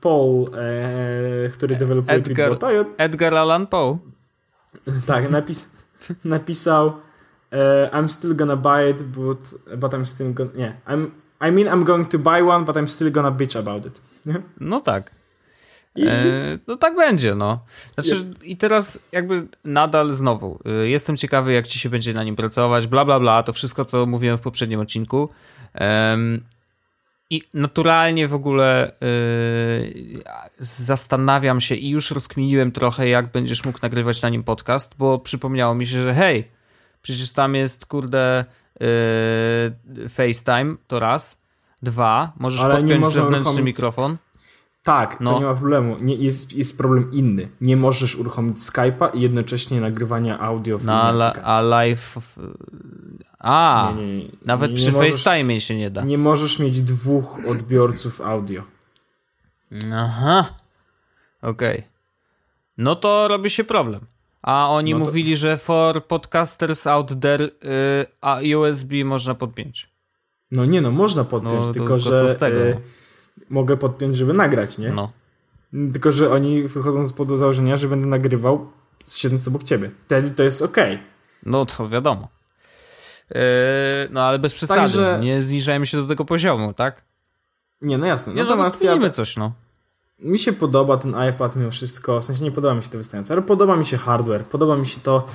Paul, 0.00 0.50
e, 0.54 1.48
który 1.48 1.76
dewelopuje 1.76 2.18
Edgar, 2.18 2.52
Edgar 2.98 3.34
Allan 3.34 3.66
Poe. 3.66 3.98
Tak, 5.06 5.30
napis, 5.30 5.70
napisał 6.24 6.92
e, 7.52 7.90
I'm 7.92 8.08
still 8.08 8.36
gonna 8.36 8.56
buy 8.56 8.90
it, 8.90 9.02
but, 9.02 9.54
but 9.76 9.92
I'm 9.92 10.06
still 10.06 10.34
gonna... 10.34 10.50
Nie, 10.54 10.76
I'm, 10.86 11.10
I 11.48 11.52
mean 11.52 11.66
I'm 11.66 11.84
going 11.84 12.08
to 12.08 12.18
buy 12.18 12.42
one, 12.42 12.64
but 12.64 12.76
I'm 12.76 12.88
still 12.88 13.10
gonna 13.10 13.30
bitch 13.30 13.56
about 13.56 13.86
it. 13.86 14.00
No 14.60 14.80
tak. 14.80 15.17
E, 16.06 16.58
no 16.66 16.76
tak 16.76 16.96
będzie, 16.96 17.34
no. 17.34 17.64
Znaczy, 17.94 18.24
i 18.42 18.56
teraz 18.56 18.98
jakby 19.12 19.46
nadal 19.64 20.12
znowu, 20.12 20.58
e, 20.64 20.88
jestem 20.88 21.16
ciekawy, 21.16 21.52
jak 21.52 21.66
ci 21.66 21.78
się 21.78 21.88
będzie 21.88 22.12
na 22.12 22.24
nim 22.24 22.36
pracować, 22.36 22.86
bla, 22.86 23.04
bla, 23.04 23.20
bla, 23.20 23.42
to 23.42 23.52
wszystko, 23.52 23.84
co 23.84 24.06
mówiłem 24.06 24.38
w 24.38 24.40
poprzednim 24.40 24.80
odcinku. 24.80 25.28
I 27.30 27.42
naturalnie 27.54 28.28
w 28.28 28.34
ogóle 28.34 28.92
yy, 29.00 30.22
zastanawiam 30.58 31.60
się 31.60 31.74
i 31.74 31.90
już 31.90 32.10
rozkminiłem 32.10 32.72
trochę, 32.72 33.08
jak 33.08 33.32
będziesz 33.32 33.64
mógł 33.64 33.78
nagrywać 33.82 34.22
na 34.22 34.28
nim 34.28 34.44
podcast, 34.44 34.94
bo 34.98 35.18
przypomniało 35.18 35.74
mi 35.74 35.86
się, 35.86 36.02
że 36.02 36.14
hej, 36.14 36.44
przecież 37.02 37.32
tam 37.32 37.54
jest, 37.54 37.86
kurde, 37.86 38.44
yy, 38.80 40.08
FaceTime, 40.08 40.76
to 40.86 40.98
raz. 40.98 41.42
Dwa, 41.82 42.32
możesz 42.36 42.60
Ale 42.60 42.76
podpiąć 42.76 43.06
zewnętrzny 43.06 43.62
mikrofon. 43.62 44.16
Tak, 44.88 45.20
no. 45.20 45.32
to 45.32 45.38
nie 45.38 45.44
ma 45.44 45.54
problemu. 45.54 45.96
Nie, 46.00 46.14
jest, 46.14 46.52
jest 46.52 46.78
problem 46.78 47.12
inny. 47.12 47.48
Nie 47.60 47.76
możesz 47.76 48.16
uruchomić 48.16 48.56
Skype'a 48.56 49.16
i 49.16 49.20
jednocześnie 49.20 49.80
nagrywania 49.80 50.38
audio 50.38 50.78
w 50.78 50.84
no, 50.84 50.92
a, 50.92 51.32
a 51.32 51.62
live. 51.62 52.16
A, 53.38 53.92
nie, 53.96 54.16
nie, 54.16 54.28
nawet 54.44 54.74
przy 54.74 54.92
FaceTime 54.92 55.60
się 55.60 55.76
nie 55.76 55.90
da. 55.90 56.02
Nie 56.02 56.18
możesz 56.18 56.58
mieć 56.58 56.82
dwóch 56.82 57.38
odbiorców 57.46 58.20
audio. 58.20 58.62
Aha. 59.94 60.54
Okej. 61.42 61.78
Okay. 61.78 61.90
No 62.78 62.96
to 62.96 63.28
robi 63.28 63.50
się 63.50 63.64
problem. 63.64 64.00
A 64.42 64.68
oni 64.68 64.92
no 64.92 64.98
to... 64.98 65.04
mówili, 65.04 65.36
że 65.36 65.56
for 65.56 66.06
podcasters 66.06 66.86
out 66.86 67.20
there 67.20 67.42
y, 67.42 67.50
a 68.20 68.40
USB 68.56 69.04
można 69.04 69.34
podpiąć. 69.34 69.90
No 70.50 70.64
nie 70.64 70.80
no, 70.80 70.90
można 70.90 71.24
podpiąć, 71.24 71.66
no, 71.66 71.72
tylko 71.72 71.98
że 71.98 72.24
y, 72.24 72.80
mogę 73.50 73.76
podpiąć, 73.76 74.16
żeby 74.16 74.32
nagrać, 74.32 74.78
nie? 74.78 74.90
No. 74.90 75.12
Tylko, 75.92 76.12
że 76.12 76.30
oni 76.30 76.62
wychodzą 76.62 77.04
z 77.04 77.12
podu 77.12 77.36
założenia, 77.36 77.76
że 77.76 77.88
będę 77.88 78.08
nagrywał 78.08 78.70
siedząc 79.06 79.48
obok 79.48 79.62
ciebie. 79.62 79.90
Wtedy 80.04 80.30
to 80.30 80.42
jest 80.42 80.62
ok. 80.62 80.76
No 81.42 81.66
to 81.66 81.88
wiadomo. 81.88 82.28
Yy, 83.30 83.40
no 84.10 84.22
ale 84.22 84.38
bez 84.38 84.54
przesady. 84.54 84.80
Także... 84.80 85.20
Nie 85.22 85.42
zniżajmy 85.42 85.86
się 85.86 85.96
do 85.96 86.06
tego 86.06 86.24
poziomu, 86.24 86.74
tak? 86.74 87.02
Nie, 87.82 87.98
no 87.98 88.06
jasne. 88.06 88.34
Nie, 88.34 88.42
Natomiast 88.42 88.84
no, 88.84 88.96
ja... 88.96 89.10
coś, 89.10 89.36
no. 89.36 89.52
Mi 90.18 90.38
się 90.38 90.52
podoba 90.52 90.96
ten 90.96 91.14
iPad 91.30 91.56
mimo 91.56 91.70
wszystko, 91.70 92.20
w 92.20 92.24
sensie 92.24 92.44
nie 92.44 92.52
podoba 92.52 92.74
mi 92.74 92.82
się 92.82 92.88
to 92.88 92.98
wystające, 92.98 93.34
ale 93.34 93.42
podoba 93.42 93.76
mi 93.76 93.86
się 93.86 93.96
hardware, 93.96 94.44
podoba 94.44 94.76
mi 94.76 94.86
się 94.86 95.00
to, 95.00 95.26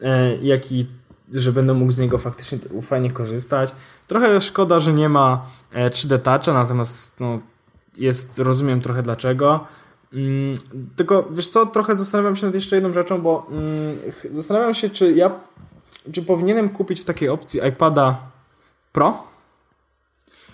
e, 0.00 0.36
jaki, 0.36 0.86
że 1.32 1.52
będę 1.52 1.74
mógł 1.74 1.92
z 1.92 1.98
niego 1.98 2.18
faktycznie 2.18 2.58
fajnie 2.82 3.10
korzystać. 3.10 3.74
Trochę 4.06 4.40
szkoda, 4.40 4.80
że 4.80 4.92
nie 4.92 5.08
ma 5.08 5.46
e, 5.72 5.90
3D 5.90 6.18
Toucha, 6.18 6.52
natomiast 6.52 7.20
no, 7.20 7.38
jest, 7.96 8.38
rozumiem 8.38 8.80
trochę 8.80 9.02
dlaczego. 9.02 9.66
Mm, 10.14 10.56
tylko 10.96 11.28
wiesz 11.30 11.48
co, 11.48 11.66
trochę 11.66 11.94
zastanawiam 11.94 12.36
się 12.36 12.46
nad 12.46 12.54
jeszcze 12.54 12.76
jedną 12.76 12.92
rzeczą, 12.92 13.22
bo 13.22 13.46
mm, 13.50 13.96
zastanawiam 14.30 14.74
się, 14.74 14.90
czy 14.90 15.12
ja 15.12 15.30
czy 16.12 16.22
powinienem 16.22 16.68
kupić 16.68 17.00
w 17.00 17.04
takiej 17.04 17.28
opcji 17.28 17.60
iPada 17.68 18.18
Pro, 18.92 19.22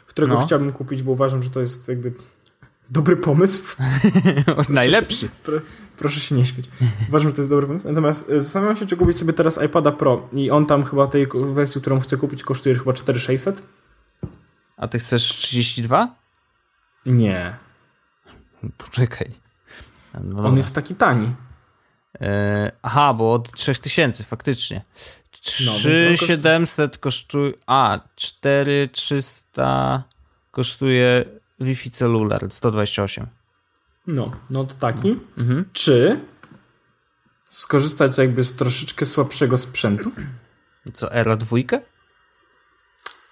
którego 0.07 0.35
no. 0.35 0.47
chciałbym 0.47 0.73
kupić, 0.73 1.03
bo 1.03 1.13
uważam, 1.13 1.43
że 1.43 1.51
to 1.51 1.61
jest 1.61 1.89
jakby 1.89 2.13
dobry 2.91 3.17
pomysł. 3.17 3.77
Najlepszy. 4.69 5.29
Pro, 5.97 6.09
proszę 6.09 6.21
się 6.21 6.35
nie 6.35 6.47
śmieć. 6.47 6.67
Uważam, 7.09 7.29
że 7.29 7.35
to 7.35 7.41
jest 7.41 7.51
dobry 7.51 7.67
pomysł. 7.67 7.89
Natomiast 7.89 8.31
e, 8.31 8.41
zastanawiam 8.41 8.77
się, 8.77 8.87
czy 8.87 8.97
kupić 8.97 9.17
sobie 9.17 9.33
teraz 9.33 9.63
iPada 9.65 9.93
Pro 9.93 10.29
i 10.33 10.51
on 10.51 10.67
tam 10.67 10.85
chyba 10.85 11.07
tej 11.07 11.27
wersji, 11.53 11.81
którą 11.81 12.01
chcę 12.01 12.17
kupić, 12.17 12.43
kosztuje 12.43 12.75
chyba 12.75 12.93
4600. 12.93 13.63
A 14.77 14.89
ty 14.89 14.99
chcesz 14.99 15.23
32? 15.23 16.15
Nie. 17.07 17.57
Poczekaj. 18.79 19.31
No 20.25 20.45
on 20.45 20.57
jest 20.57 20.75
taki 20.75 20.95
tani. 20.95 21.35
E, 22.21 22.73
aha, 22.83 23.15
bo 23.15 23.33
od 23.33 23.53
3000 23.53 24.25
faktycznie. 24.25 24.83
3700 25.31 26.93
no, 26.93 26.99
kosztuje. 27.01 27.53
A, 27.67 28.01
4300 28.15 30.05
kosztuje 30.51 31.25
Wi-Fi 31.61 31.91
celular 31.91 32.47
128. 32.51 33.27
No, 34.07 34.33
no 34.51 34.65
to 34.65 34.75
taki. 34.75 35.17
Mhm. 35.39 35.65
Czy 35.73 36.21
skorzystać 37.45 38.19
jakby 38.19 38.45
z 38.45 38.53
troszeczkę 38.53 39.07
słabszego 39.07 39.59
sprzętu? 39.59 40.11
Co, 40.95 41.13
Era 41.15 41.37
dwójkę? 41.37 41.81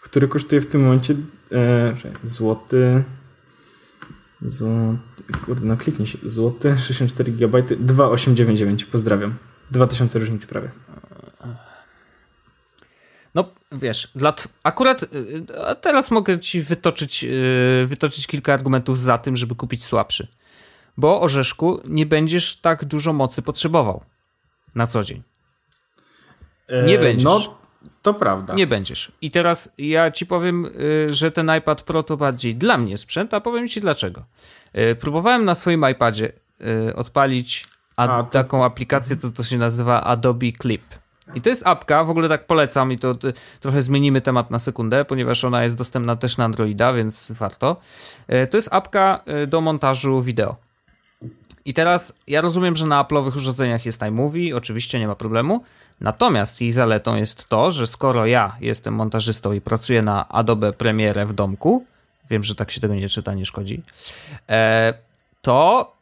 Który 0.03 0.29
kosztuje 0.29 0.61
w 0.61 0.66
tym 0.66 0.83
momencie 0.85 1.14
e, 1.53 1.95
złoty. 2.25 3.05
Złoty. 4.43 4.99
Kurde, 5.45 5.66
no 5.66 5.77
kliknij 5.77 6.09
się. 6.09 6.18
Złoty, 6.22 6.79
64 6.79 7.33
GB, 7.33 7.62
2899. 7.62 8.85
Pozdrawiam. 8.85 9.35
2000 9.70 10.18
różnicy 10.18 10.47
prawie. 10.47 10.70
No 13.35 13.53
wiesz, 13.72 14.11
dla 14.14 14.35
akurat 14.62 15.03
y, 15.03 15.09
a 15.66 15.75
teraz 15.75 16.11
mogę 16.11 16.41
ci 16.41 16.62
wytoczyć, 16.62 17.25
y, 17.25 17.87
wytoczyć 17.87 18.27
kilka 18.27 18.55
argumentów 18.55 18.99
za 18.99 19.18
tym, 19.18 19.37
żeby 19.37 19.55
kupić 19.55 19.85
słabszy. 19.85 20.27
Bo 20.97 21.20
orzeszku 21.20 21.80
nie 21.88 22.07
będziesz 22.07 22.61
tak 22.61 22.84
dużo 22.84 23.12
mocy 23.12 23.42
potrzebował 23.42 24.05
na 24.74 24.86
co 24.86 25.03
dzień. 25.03 25.22
Nie 26.86 26.99
e, 26.99 27.03
będziesz. 27.03 27.24
No, 27.24 27.59
to 28.03 28.14
prawda. 28.14 28.55
Nie 28.55 28.66
będziesz. 28.66 29.12
I 29.20 29.30
teraz 29.30 29.74
ja 29.78 30.11
ci 30.11 30.26
powiem, 30.26 30.66
y, 30.66 31.14
że 31.14 31.30
ten 31.30 31.51
iPad 31.59 31.82
Pro 31.82 32.03
to 32.03 32.16
bardziej 32.16 32.57
dla 32.57 32.78
mnie 32.78 32.97
sprzęt, 32.97 33.34
a 33.34 33.40
powiem 33.40 33.68
ci 33.68 33.80
dlaczego. 33.80 34.24
Próbowałem 35.01 35.45
na 35.45 35.55
swoim 35.55 35.90
iPadzie 35.90 36.32
odpalić 36.95 37.64
a, 37.97 38.22
taką 38.22 38.64
aplikację, 38.64 39.16
to, 39.16 39.30
to 39.30 39.42
się 39.42 39.59
nazywa 39.59 40.05
Adobe 40.05 40.53
Clip. 40.62 40.82
I 41.34 41.40
to 41.40 41.49
jest 41.49 41.66
apka, 41.66 42.05
w 42.05 42.11
ogóle 42.11 42.28
tak 42.28 42.47
polecam 42.47 42.92
i 42.92 42.99
to, 42.99 43.14
to, 43.14 43.28
trochę 43.61 43.82
zmienimy 43.82 44.20
temat 44.20 44.51
na 44.51 44.59
sekundę, 44.59 45.05
ponieważ 45.05 45.45
ona 45.45 45.62
jest 45.62 45.76
dostępna 45.76 46.16
też 46.16 46.36
na 46.36 46.45
Androida, 46.45 46.92
więc 46.92 47.32
warto. 47.32 47.76
E, 48.28 48.47
to 48.47 48.57
jest 48.57 48.68
apka 48.72 49.20
e, 49.26 49.47
do 49.47 49.61
montażu 49.61 50.22
wideo. 50.22 50.57
I 51.65 51.75
teraz 51.75 52.21
ja 52.27 52.41
rozumiem, 52.41 52.77
że 52.77 52.87
na 52.87 53.05
Apple'owych 53.05 53.37
urządzeniach 53.37 53.87
jest 53.87 54.03
iMovie, 54.03 54.57
oczywiście 54.57 55.01
nie 55.01 55.07
ma 55.09 55.15
problemu. 55.15 55.65
Natomiast 56.01 56.61
jej 56.61 56.73
zaletą 56.73 57.17
jest 57.17 57.49
to, 57.49 57.71
że 57.71 57.87
skoro 57.87 58.27
ja 58.27 58.57
jestem 58.61 58.95
montażystą 58.95 59.53
i 59.53 59.61
pracuję 59.61 60.03
na 60.03 60.29
Adobe 60.29 60.73
Premiere 60.73 61.27
w 61.27 61.33
domku, 61.33 61.85
wiem, 62.31 62.45
że 62.45 62.55
tak 62.55 62.71
się 62.71 62.81
tego 62.81 62.95
nie 62.95 63.09
czyta, 63.09 63.35
nie 63.35 63.47
szkodzi, 63.47 63.83
e, 64.49 64.95
to 65.43 65.93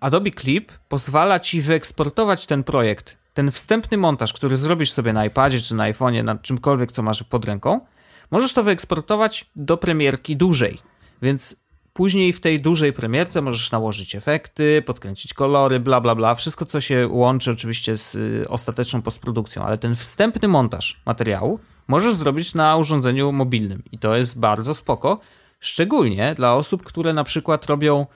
Adobe 0.00 0.30
Clip 0.30 0.72
pozwala 0.88 1.40
ci 1.40 1.60
wyeksportować 1.60 2.46
ten 2.46 2.64
projekt 2.64 3.22
ten 3.34 3.50
wstępny 3.50 3.96
montaż, 3.96 4.32
który 4.32 4.56
zrobisz 4.56 4.92
sobie 4.92 5.12
na 5.12 5.26
iPadzie 5.26 5.60
czy 5.60 5.74
na 5.74 5.92
iPhone'ie, 5.92 6.24
na 6.24 6.36
czymkolwiek, 6.36 6.92
co 6.92 7.02
masz 7.02 7.22
pod 7.22 7.44
ręką, 7.44 7.80
możesz 8.30 8.52
to 8.52 8.62
wyeksportować 8.62 9.46
do 9.56 9.76
premierki 9.76 10.36
dużej. 10.36 10.78
Więc 11.22 11.56
później 11.92 12.32
w 12.32 12.40
tej 12.40 12.60
dużej 12.60 12.92
premierce 12.92 13.42
możesz 13.42 13.70
nałożyć 13.70 14.14
efekty, 14.14 14.82
podkręcić 14.86 15.34
kolory, 15.34 15.80
bla 15.80 16.00
bla 16.00 16.14
bla, 16.14 16.34
wszystko 16.34 16.64
co 16.64 16.80
się 16.80 17.08
łączy 17.10 17.50
oczywiście 17.50 17.96
z 17.96 18.14
y, 18.14 18.44
ostateczną 18.48 19.02
postprodukcją, 19.02 19.62
ale 19.62 19.78
ten 19.78 19.94
wstępny 19.94 20.48
montaż 20.48 21.00
materiału 21.06 21.58
możesz 21.88 22.14
zrobić 22.14 22.54
na 22.54 22.76
urządzeniu 22.76 23.32
mobilnym. 23.32 23.82
I 23.92 23.98
to 23.98 24.16
jest 24.16 24.38
bardzo 24.38 24.74
spoko, 24.74 25.20
szczególnie 25.60 26.34
dla 26.34 26.54
osób, 26.54 26.82
które 26.84 27.12
na 27.12 27.24
przykład 27.24 27.66
robią, 27.66 28.06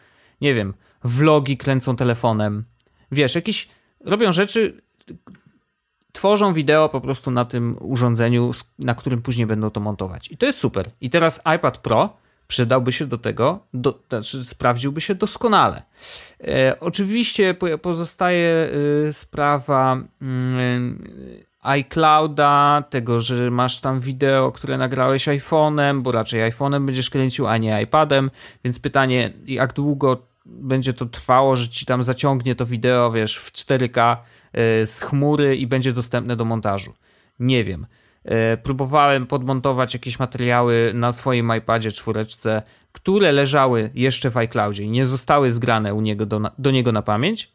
nie 0.41 0.55
wiem, 0.55 0.75
vlogi 1.05 1.57
kręcą 1.57 1.97
telefonem, 1.97 2.65
wiesz, 3.13 3.35
jakieś 3.35 3.69
robią 4.05 4.33
rzeczy, 4.33 4.83
tworzą 6.13 6.53
wideo 6.53 6.89
po 6.89 7.01
prostu 7.01 7.31
na 7.31 7.45
tym 7.45 7.77
urządzeniu, 7.81 8.51
na 8.79 8.95
którym 8.95 9.23
później 9.23 9.47
będą 9.47 9.71
to 9.71 9.81
montować. 9.81 10.31
I 10.31 10.37
to 10.37 10.47
jest 10.47 10.59
super. 10.59 10.91
I 11.01 11.11
teraz 11.11 11.43
iPad 11.57 11.79
Pro 11.79 12.17
przydałby 12.49 12.93
się 12.93 13.07
do 13.07 13.19
tego, 13.19 13.59
do, 13.75 13.99
znaczy 14.09 14.45
sprawdziłby 14.45 15.01
się 15.01 15.15
doskonale. 15.15 15.83
E, 16.41 16.77
oczywiście 16.81 17.57
pozostaje 17.83 18.71
e, 19.09 19.13
sprawa 19.13 19.97
e, 19.97 20.27
iClouda, 21.63 22.85
tego, 22.91 23.21
że 23.21 23.51
masz 23.51 23.81
tam 23.81 24.01
wideo, 24.01 24.53
które 24.53 24.79
nagrałeś 24.79 25.29
iPhone'em, 25.29 26.03
bo 26.03 26.13
raczej 26.13 26.53
iPhone'em 26.53 26.87
będziesz 26.87 27.11
kręcił, 27.11 27.47
a 27.47 27.57
nie 27.59 27.83
iPadem, 27.83 28.31
więc 28.65 28.79
pytanie, 28.79 29.33
jak 29.47 29.73
długo 29.73 30.27
będzie 30.47 30.93
to 30.93 31.07
trwało, 31.07 31.57
że 31.57 31.69
ci 31.69 31.87
tam 31.87 32.03
zaciągnie 32.03 32.55
to 32.55 32.67
wideo, 32.67 33.13
wiesz, 33.13 33.37
w 33.37 33.53
4K 33.53 34.17
E, 34.57 34.87
z 34.87 35.01
chmury 35.01 35.57
i 35.57 35.67
będzie 35.67 35.93
dostępne 35.93 36.37
do 36.37 36.45
montażu. 36.45 36.95
Nie 37.41 37.65
wiem. 37.65 37.87
E, 38.27 38.57
próbowałem 38.57 39.27
podmontować 39.27 39.95
jakieś 39.95 40.19
materiały 40.19 40.93
na 40.95 41.13
swoim 41.13 41.53
iPadzie 41.59 41.93
czwóreczce, 41.93 42.63
które 42.93 43.33
leżały 43.33 43.91
jeszcze 43.95 44.31
w 44.31 44.37
iCloudzie 44.37 44.83
i 44.83 44.89
nie 44.89 45.07
zostały 45.07 45.51
zgrane 45.51 45.95
u 45.95 46.01
niego 46.01 46.27
do, 46.27 46.41
do 46.59 46.71
niego 46.71 46.93
na 46.93 47.03
pamięć. 47.03 47.53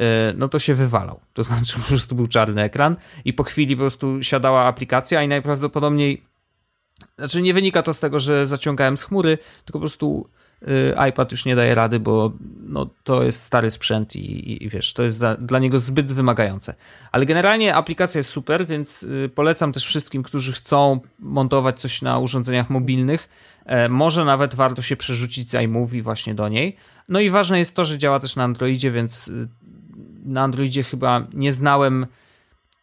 E, 0.00 0.32
no 0.36 0.48
to 0.48 0.58
się 0.58 0.74
wywalał. 0.74 1.20
To 1.32 1.42
znaczy 1.48 1.76
po 1.76 1.88
prostu 1.88 2.14
był 2.14 2.26
czarny 2.26 2.62
ekran 2.62 2.96
i 3.24 3.32
po 3.32 3.42
chwili 3.42 3.76
po 3.76 3.80
prostu 3.80 4.22
siadała 4.22 4.64
aplikacja 4.64 5.22
i 5.22 5.28
najprawdopodobniej 5.28 6.22
znaczy 7.18 7.42
nie 7.42 7.54
wynika 7.54 7.82
to 7.82 7.94
z 7.94 8.00
tego, 8.00 8.18
że 8.18 8.46
zaciągałem 8.46 8.96
z 8.96 9.02
chmury, 9.02 9.38
tylko 9.64 9.78
po 9.78 9.80
prostu 9.82 10.28
iPad 11.08 11.32
już 11.32 11.44
nie 11.44 11.56
daje 11.56 11.74
rady, 11.74 12.00
bo 12.00 12.32
no, 12.60 12.86
to 13.04 13.22
jest 13.22 13.42
stary 13.42 13.70
sprzęt 13.70 14.16
i, 14.16 14.64
i 14.64 14.68
wiesz, 14.68 14.92
to 14.92 15.02
jest 15.02 15.18
dla, 15.18 15.36
dla, 15.36 15.58
niego 15.58 15.78
zbyt 15.78 16.12
wymagające. 16.12 16.74
Ale 17.12 17.26
generalnie 17.26 17.74
aplikacja 17.74 18.18
jest 18.18 18.30
super, 18.30 18.66
więc 18.66 19.02
y, 19.02 19.30
polecam 19.34 19.72
też 19.72 19.86
wszystkim, 19.86 20.22
którzy 20.22 20.52
chcą 20.52 21.00
montować 21.18 21.80
coś 21.80 22.02
na 22.02 22.18
urządzeniach 22.18 22.70
mobilnych. 22.70 23.28
E, 23.66 23.88
może 23.88 24.24
nawet 24.24 24.54
warto 24.54 24.82
się 24.82 24.96
przerzucić 24.96 25.50
z 25.50 25.54
iMovie 25.54 26.02
właśnie 26.02 26.34
do 26.34 26.48
niej. 26.48 26.76
No 27.08 27.20
i 27.20 27.30
ważne 27.30 27.58
jest 27.58 27.76
to, 27.76 27.84
że 27.84 27.98
działa 27.98 28.20
też 28.20 28.36
na 28.36 28.44
Androidzie, 28.44 28.90
więc 28.90 29.28
y, 29.28 29.48
na 30.24 30.42
Androidzie 30.42 30.82
chyba 30.82 31.26
nie 31.34 31.52
znałem. 31.52 32.06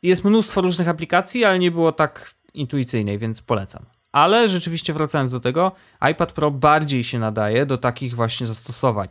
Jest 0.04 0.24
mnóstwo 0.24 0.62
różnych 0.62 0.88
aplikacji, 0.88 1.46
ale 1.46 1.60
nie 1.60 1.72
było 1.72 1.92
tak 1.92 2.32
intuicyjnej, 2.54 3.18
więc 3.18 3.42
polecam. 3.42 3.95
Ale 4.16 4.48
rzeczywiście 4.48 4.94
wracając 4.94 5.32
do 5.32 5.40
tego, 5.40 5.72
iPad 6.12 6.32
Pro 6.32 6.52
bardziej 6.52 7.04
się 7.04 7.20
nadaje 7.20 7.66
do 7.66 7.78
takich 7.78 8.16
właśnie 8.16 8.46
zastosowań. 8.46 9.08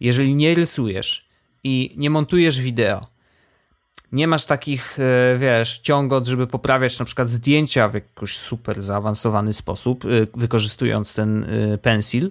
Jeżeli 0.00 0.34
nie 0.34 0.54
rysujesz 0.54 1.26
i 1.64 1.94
nie 1.96 2.10
montujesz 2.10 2.60
wideo, 2.60 3.00
nie 4.12 4.28
masz 4.28 4.44
takich, 4.44 4.98
e, 4.98 5.38
wiesz, 5.38 5.78
ciągot, 5.78 6.26
żeby 6.26 6.46
poprawiać 6.46 6.98
na 6.98 7.04
przykład 7.04 7.30
zdjęcia 7.30 7.88
w 7.88 7.94
jakiś 7.94 8.36
super 8.36 8.82
zaawansowany 8.82 9.52
sposób, 9.52 10.04
e, 10.04 10.08
wykorzystując 10.34 11.14
ten 11.14 11.44
e, 11.44 11.78
pensil, 11.78 12.30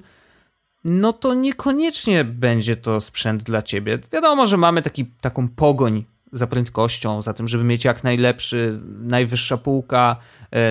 no 0.83 1.13
to 1.13 1.33
niekoniecznie 1.33 2.23
będzie 2.23 2.75
to 2.75 3.01
sprzęt 3.01 3.43
dla 3.43 3.61
ciebie. 3.61 3.99
Wiadomo, 4.11 4.45
że 4.45 4.57
mamy 4.57 4.81
taki, 4.81 5.05
taką 5.05 5.47
pogoń 5.47 6.05
za 6.31 6.47
prędkością, 6.47 7.21
za 7.21 7.33
tym, 7.33 7.47
żeby 7.47 7.63
mieć 7.63 7.85
jak 7.85 8.03
najlepszy, 8.03 8.71
najwyższa 8.99 9.57
półka, 9.57 10.17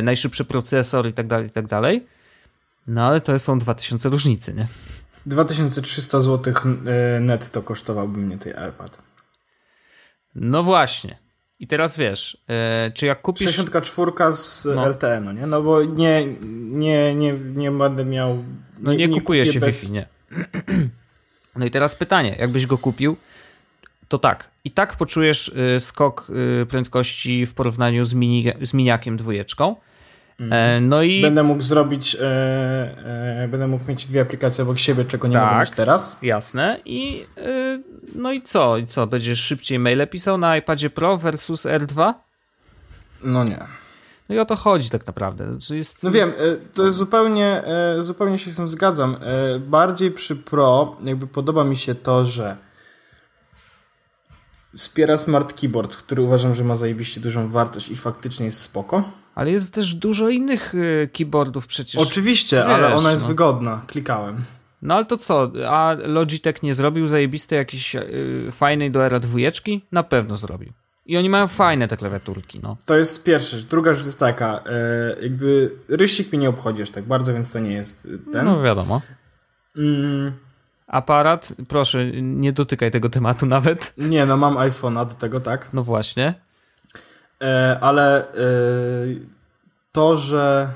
najszybszy 0.03 0.45
procesor 0.45 1.09
i 1.09 1.13
tak 1.13 1.27
dalej, 1.27 1.47
i 1.47 1.51
tak 1.51 1.67
dalej. 1.67 2.07
No 2.89 3.07
ale 3.07 3.21
to 3.21 3.39
są 3.39 3.59
2000 3.59 4.09
różnicy, 4.09 4.55
nie? 4.55 4.67
2300 5.27 6.21
zł 6.21 6.55
netto 7.21 7.63
kosztowałby 7.63 8.19
mnie 8.19 8.39
tej 8.39 8.53
iPad. 8.53 8.99
No 10.35 10.63
właśnie. 10.63 11.19
I 11.61 11.67
teraz 11.67 11.97
wiesz, 11.97 12.39
e, 12.49 12.91
czy 12.95 13.07
jak 13.07 13.21
kupisz... 13.21 13.47
64 13.47 14.13
z 14.33 14.65
no. 14.65 14.89
LTE, 14.89 15.21
no 15.21 15.33
nie? 15.33 15.47
No 15.47 15.63
bo 15.63 15.85
nie, 15.85 16.27
nie, 16.55 17.15
nie, 17.15 17.33
nie 17.33 17.71
będę 17.71 18.05
miał... 18.05 18.45
No 18.79 18.93
nie, 18.93 18.99
nie, 18.99 19.09
nie 19.09 19.21
kupuje 19.21 19.47
się 19.47 19.61
bez... 19.61 19.81
Wi-Fi, 19.81 19.93
nie. 19.93 20.07
No 21.57 21.67
i 21.67 21.71
teraz 21.71 21.95
pytanie, 21.95 22.37
jakbyś 22.39 22.67
go 22.67 22.79
kupił, 22.79 23.17
to 24.09 24.19
tak, 24.19 24.51
i 24.65 24.71
tak 24.71 24.97
poczujesz 24.97 25.49
y, 25.49 25.81
skok 25.81 26.27
y, 26.63 26.67
prędkości 26.67 27.47
w 27.47 27.55
porównaniu 27.55 28.05
z, 28.05 28.15
mini, 28.15 28.45
z 28.63 28.75
miniakiem 28.75 29.17
dwójeczką, 29.17 29.77
Mhm. 30.41 30.53
E, 30.53 30.81
no 30.81 31.03
i... 31.03 31.23
Będę 31.23 31.43
mógł 31.43 31.63
zrobić, 31.63 32.15
e, 32.15 32.25
e, 33.43 33.49
będę 33.49 33.69
mógł 33.69 33.89
mieć 33.89 34.07
dwie 34.07 34.21
aplikacje 34.21 34.65
obok 34.65 34.79
siebie, 34.79 35.05
czego 35.05 35.29
nie 35.29 35.35
tak, 35.35 35.45
mogę 35.45 35.61
mieć 35.61 35.71
teraz. 35.71 36.17
jasne. 36.23 36.81
I 36.85 37.27
e, 37.39 37.81
no 38.15 38.33
i 38.33 38.43
co? 38.43 38.77
I 38.77 38.87
co? 38.87 39.07
Będziesz 39.07 39.41
szybciej 39.41 39.79
maile 39.79 40.07
pisał 40.11 40.39
na 40.39 40.57
iPadzie 40.57 40.91
Pro 40.91 41.19
versus 41.19 41.67
R2? 41.67 42.15
No 43.25 43.45
nie. 43.45 43.65
No 44.29 44.35
i 44.35 44.39
o 44.39 44.45
to 44.45 44.57
chodzi 44.57 44.91
tak 44.91 45.07
naprawdę. 45.07 45.45
Jest... 45.71 46.03
No 46.03 46.11
wiem, 46.11 46.29
e, 46.29 46.57
to 46.75 46.85
jest 46.85 46.97
zupełnie, 46.97 47.65
e, 47.65 48.03
zupełnie 48.03 48.39
się 48.39 48.51
z 48.51 48.57
tym 48.57 48.69
zgadzam. 48.69 49.17
Bardziej 49.61 50.11
przy 50.11 50.37
Pro 50.37 50.97
jakby 51.05 51.27
podoba 51.27 51.65
mi 51.65 51.77
się 51.77 51.95
to, 51.95 52.25
że 52.25 52.57
wspiera 54.77 55.17
Smart 55.17 55.61
Keyboard, 55.61 55.97
który 55.97 56.23
uważam, 56.23 56.55
że 56.55 56.65
ma 56.65 56.77
zajebiście 56.77 57.21
dużą 57.21 57.49
wartość 57.49 57.89
i 57.89 57.97
faktycznie 57.97 58.47
jest 58.47 58.61
spoko. 58.61 59.05
Ale 59.35 59.51
jest 59.51 59.75
też 59.75 59.95
dużo 59.95 60.29
innych 60.29 60.75
y, 60.75 61.09
keyboardów 61.13 61.67
przecież. 61.67 62.01
Oczywiście, 62.01 62.57
Wiesz, 62.57 62.67
ale 62.67 62.95
ona 62.95 63.11
jest 63.11 63.23
no. 63.23 63.29
wygodna. 63.29 63.83
Klikałem. 63.87 64.37
No 64.83 64.95
ale 64.95 65.05
to 65.05 65.19
co? 65.19 65.53
A 65.69 65.97
Logitech 66.05 66.63
nie 66.63 66.75
zrobił 66.75 67.09
zajebistej 67.09 67.57
jakiejś 67.57 67.95
yy, 67.95 68.03
fajnej 68.53 68.91
do 68.91 69.07
era 69.07 69.21
dwójeczki? 69.21 69.83
Na 69.93 70.03
pewno 70.03 70.37
zrobił. 70.37 70.73
I 71.07 71.17
oni 71.17 71.31
mają 71.31 71.47
fajne 71.47 71.89
te 71.89 71.97
klawiaturki, 71.97 72.61
no. 72.63 72.77
To 72.87 72.97
jest 72.97 73.25
pierwsza 73.25 73.57
rzecz. 73.57 73.67
Druga 73.67 73.95
rzecz 73.95 74.07
jest 74.07 74.19
taka, 74.19 74.65
yy, 75.17 75.23
jakby 75.23 75.71
rysik 75.89 76.33
mi 76.33 76.39
nie 76.39 76.49
obchodzisz 76.49 76.91
tak 76.91 77.05
bardzo, 77.05 77.33
więc 77.33 77.51
to 77.51 77.59
nie 77.59 77.73
jest 77.73 78.09
ten. 78.33 78.45
No 78.45 78.63
wiadomo. 78.63 79.03
Mm. 79.77 80.33
Aparat, 80.87 81.57
proszę, 81.69 82.07
nie 82.23 82.53
dotykaj 82.53 82.91
tego 82.91 83.09
tematu 83.09 83.47
nawet. 83.57 83.95
Nie, 83.99 84.27
no 84.27 84.37
mam 84.37 84.55
iPhone'a 84.55 85.07
do 85.07 85.15
tego, 85.15 85.41
tak. 85.41 85.69
No 85.73 85.83
właśnie. 85.83 86.35
E, 87.43 87.79
ale 87.81 88.33
e, 88.33 88.35
to, 89.93 90.17
że 90.17 90.73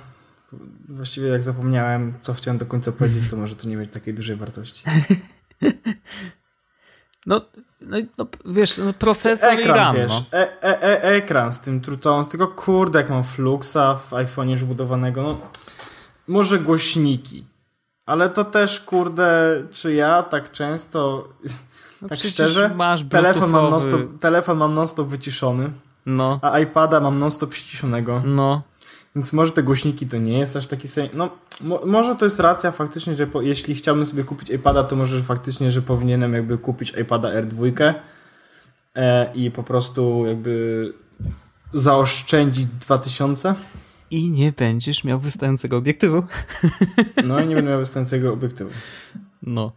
właściwie 0.88 1.28
jak 1.28 1.42
zapomniałem, 1.42 2.14
co 2.20 2.34
chciałem 2.34 2.58
do 2.58 2.66
końca 2.66 2.92
powiedzieć, 2.92 3.30
to 3.30 3.36
może 3.36 3.56
to 3.56 3.68
nie 3.68 3.76
mieć 3.76 3.92
takiej 3.92 4.14
dużej 4.14 4.36
wartości. 4.36 4.84
No, 7.26 7.40
no, 7.80 7.96
no 8.18 8.26
wiesz, 8.44 8.78
no 8.78 8.92
procesor 8.92 9.50
ekran, 9.50 9.76
i 9.76 9.78
RAM, 9.78 9.96
wiesz, 9.96 10.12
no. 10.12 10.38
e, 10.38 10.62
e, 10.62 10.82
e, 10.82 11.02
ekran 11.02 11.52
z 11.52 11.60
tym 11.60 11.80
trutą, 11.80 12.22
z 12.22 12.28
tego 12.28 12.48
kurde, 12.48 12.98
jak 12.98 13.10
mam 13.10 13.24
Fluxa 13.24 13.94
w 13.94 14.10
iPhone'ie 14.10 14.50
już 14.50 14.64
budowanego, 14.64 15.22
no 15.22 15.40
może 16.28 16.58
głośniki, 16.58 17.46
ale 18.10 18.30
to 18.30 18.44
też 18.44 18.80
kurde, 18.80 19.62
czy 19.70 19.94
ja 19.94 20.22
tak 20.22 20.52
często, 20.52 21.28
no 22.02 22.08
tak 22.08 22.18
szczerze, 22.18 22.76
telefon 23.10 23.50
mam, 23.50 23.70
non 23.70 24.18
telefon 24.18 24.58
mam 24.58 24.74
non-stop 24.74 25.08
wyciszony. 25.08 25.70
No. 26.06 26.38
A 26.42 26.58
iPada 26.58 27.00
mam 27.00 27.18
non-stop 27.18 27.54
ściszonego. 27.54 28.22
No. 28.24 28.62
Więc 29.16 29.32
może 29.32 29.52
te 29.52 29.62
głośniki 29.62 30.06
to 30.06 30.16
nie 30.16 30.38
jest 30.38 30.56
aż 30.56 30.66
taki 30.66 30.88
sen... 30.88 31.08
No, 31.14 31.30
mo 31.60 31.80
może 31.86 32.14
to 32.14 32.24
jest 32.24 32.40
racja 32.40 32.72
faktycznie, 32.72 33.14
że 33.16 33.26
po, 33.26 33.42
jeśli 33.42 33.74
chciałbym 33.74 34.06
sobie 34.06 34.24
kupić 34.24 34.50
iPada, 34.50 34.84
to 34.84 34.96
może 34.96 35.22
faktycznie, 35.22 35.70
że 35.70 35.82
powinienem 35.82 36.34
jakby 36.34 36.58
kupić 36.58 36.94
iPada 36.98 37.28
R2 37.28 37.94
e, 38.94 39.32
i 39.34 39.50
po 39.50 39.62
prostu 39.62 40.26
jakby 40.26 40.92
zaoszczędzić 41.72 42.66
2000. 42.66 43.54
I 44.10 44.30
nie 44.30 44.52
będziesz 44.52 45.04
miał 45.04 45.20
wystającego 45.20 45.76
obiektywu. 45.76 46.22
No 47.24 47.40
i 47.40 47.46
nie 47.46 47.54
będę 47.54 47.70
miał 47.70 47.78
wystającego 47.78 48.32
obiektywu. 48.32 48.70
No. 49.42 49.72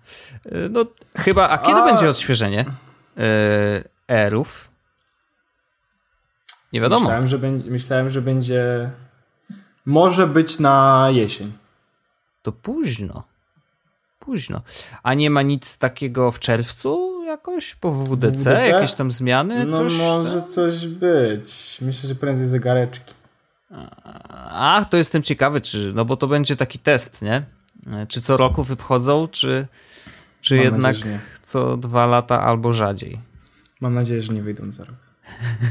E, 0.46 0.70
no 0.70 0.86
chyba, 1.16 1.50
a 1.50 1.58
kiedy 1.58 1.80
a... 1.80 1.86
będzie 1.86 2.10
odświeżenie 2.10 2.66
e, 3.18 3.84
Airów? 4.08 4.70
Nie 6.74 6.82
wiadomo. 6.82 7.02
Myślałem, 7.02 7.28
że, 7.28 7.40
będzie, 7.40 7.72
myślałem, 7.72 8.10
że 8.10 8.22
będzie. 8.22 8.92
Może 9.86 10.28
być 10.28 10.60
na 10.60 11.08
jesień. 11.12 11.52
To 12.42 12.52
późno. 12.52 13.24
Późno. 14.20 14.62
A 15.04 15.14
nie 15.14 15.30
ma 15.30 15.42
nic 15.42 15.78
takiego 15.78 16.32
w 16.32 16.40
czerwcu 16.40 17.24
jakoś 17.24 17.76
po 17.76 17.92
WWDC? 17.92 18.28
WWDC? 18.28 18.70
Jakieś 18.70 18.94
tam 18.94 19.12
zmiany? 19.12 19.66
No 19.66 19.78
coś, 19.78 19.98
może 19.98 20.42
coś 20.42 20.88
być. 20.88 21.78
Myślę, 21.82 22.10
że 22.10 22.16
prędzej 22.16 22.48
zegareczki. 22.48 23.14
Ach, 24.50 24.90
to 24.90 24.98
jestem 24.98 25.24
ciekawy, 25.24 25.62
czy, 25.62 25.92
no 25.96 26.06
bo 26.06 26.18
to 26.18 26.28
będzie 26.28 26.56
taki 26.56 26.80
test, 26.80 27.22
nie? 27.22 27.44
Czy 28.08 28.22
co 28.22 28.38
roku 28.38 28.64
wychodzą, 28.64 29.28
czy, 29.28 29.66
czy 30.42 30.58
jednak 30.58 30.96
nadzieję, 30.96 31.20
co 31.44 31.78
dwa 31.78 32.06
lata 32.06 32.42
albo 32.42 32.74
rzadziej? 32.74 33.20
Mam 33.82 33.94
nadzieję, 33.94 34.22
że 34.22 34.34
nie 34.34 34.44
wyjdą 34.44 34.72
za 34.72 34.86
rok. 34.86 34.96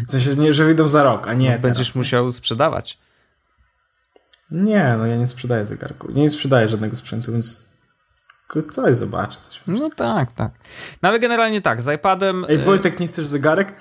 W 0.09 0.11
sensie, 0.11 0.36
nie, 0.36 0.55
że 0.55 0.64
wyjdą 0.64 0.88
za 0.88 1.03
rok, 1.03 1.28
a 1.28 1.34
nie. 1.34 1.53
No, 1.53 1.59
będziesz 1.59 1.86
teraz. 1.86 1.96
musiał 1.96 2.32
sprzedawać. 2.32 2.98
Nie, 4.50 4.94
no 4.98 5.07
ja 5.07 5.16
nie 5.16 5.26
sprzedaję 5.26 5.66
zegarku. 5.66 6.12
Nie 6.12 6.28
sprzedaję 6.28 6.68
żadnego 6.68 6.96
sprzętu, 6.96 7.32
więc 7.32 7.68
coś 8.70 8.96
zobaczę. 8.96 9.40
Coś 9.40 9.62
no 9.66 9.90
tak, 9.90 10.32
tak. 10.32 10.53
No 11.03 11.09
ale 11.09 11.18
generalnie 11.18 11.62
tak, 11.62 11.82
z 11.82 11.94
iPadem... 11.94 12.46
Ej, 12.48 12.59
Wojtek, 12.59 13.00
nie 13.00 13.07
chcesz 13.07 13.26
zegarek? 13.26 13.80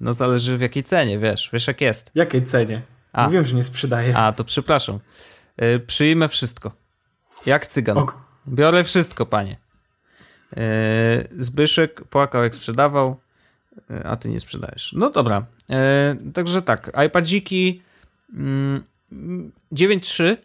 no 0.00 0.14
zależy 0.14 0.58
w 0.58 0.60
jakiej 0.60 0.84
cenie, 0.84 1.18
wiesz. 1.18 1.50
Wiesz 1.52 1.66
jak 1.66 1.80
jest. 1.80 2.10
Jakiej 2.14 2.42
cenie? 2.42 2.82
A. 3.12 3.24
Mówiłem, 3.24 3.46
że 3.46 3.56
nie 3.56 3.64
sprzedaję. 3.64 4.16
A, 4.16 4.32
to 4.32 4.44
przepraszam. 4.44 4.98
Yy, 5.58 5.80
przyjmę 5.80 6.28
wszystko. 6.28 6.72
Jak 7.46 7.66
cygan. 7.66 7.98
Ok. 7.98 8.16
Biorę 8.48 8.84
wszystko, 8.84 9.26
panie. 9.26 9.56
Yy, 10.56 10.62
Zbyszek 11.38 12.04
płakał 12.04 12.42
jak 12.42 12.54
sprzedawał 12.54 13.20
a 14.04 14.16
ty 14.16 14.28
nie 14.28 14.40
sprzedajesz. 14.40 14.94
No 14.96 15.10
dobra. 15.10 15.46
E, 15.70 16.16
także 16.34 16.62
tak, 16.62 16.92
iPadziki 17.06 17.82
mm, 18.34 18.84
9.3 19.72 20.36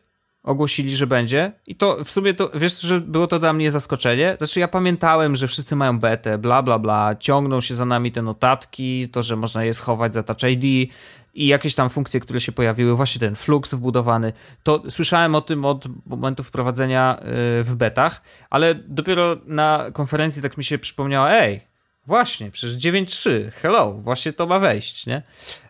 ogłosili, 0.43 0.95
że 0.95 1.07
będzie. 1.07 1.51
I 1.67 1.75
to 1.75 2.03
w 2.03 2.11
sumie 2.11 2.33
to, 2.33 2.49
wiesz, 2.55 2.81
że 2.81 3.01
było 3.01 3.27
to 3.27 3.39
dla 3.39 3.53
mnie 3.53 3.71
zaskoczenie. 3.71 4.35
Znaczy 4.37 4.59
ja 4.59 4.67
pamiętałem, 4.67 5.35
że 5.35 5.47
wszyscy 5.47 5.75
mają 5.75 5.99
betę, 5.99 6.37
bla 6.37 6.63
bla 6.63 6.79
bla, 6.79 7.15
ciągną 7.15 7.61
się 7.61 7.75
za 7.75 7.85
nami 7.85 8.11
te 8.11 8.21
notatki, 8.21 9.09
to, 9.09 9.23
że 9.23 9.35
można 9.35 9.63
je 9.63 9.73
schować 9.73 10.13
za 10.13 10.23
Touch 10.23 10.43
ID 10.43 10.91
i 11.33 11.47
jakieś 11.47 11.75
tam 11.75 11.89
funkcje, 11.89 12.19
które 12.19 12.39
się 12.39 12.51
pojawiły, 12.51 12.95
właśnie 12.95 13.19
ten 13.19 13.35
flux 13.35 13.73
wbudowany, 13.73 14.33
to 14.63 14.83
słyszałem 14.89 15.35
o 15.35 15.41
tym 15.41 15.65
od 15.65 15.85
momentu 16.05 16.43
wprowadzenia 16.43 17.17
e, 17.17 17.23
w 17.63 17.75
betach, 17.75 18.21
ale 18.49 18.75
dopiero 18.75 19.37
na 19.45 19.85
konferencji 19.93 20.41
tak 20.41 20.57
mi 20.57 20.63
się 20.63 20.77
przypomniało, 20.77 21.31
ej, 21.31 21.61
Właśnie, 22.05 22.51
przecież 22.51 22.77
9.3, 22.77 23.51
hello, 23.51 23.93
właśnie 23.93 24.33
to 24.33 24.47
ma 24.47 24.59
wejść, 24.59 25.05
nie? 25.05 25.21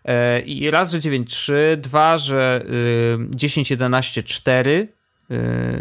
E, 0.05 0.39
I 0.39 0.71
raz, 0.71 0.91
że 0.91 0.99
9.3, 0.99 1.77
dwa, 1.77 2.17
że 2.17 2.61
y, 2.65 3.37
10.11.4 3.37 4.67
y, 4.67 4.87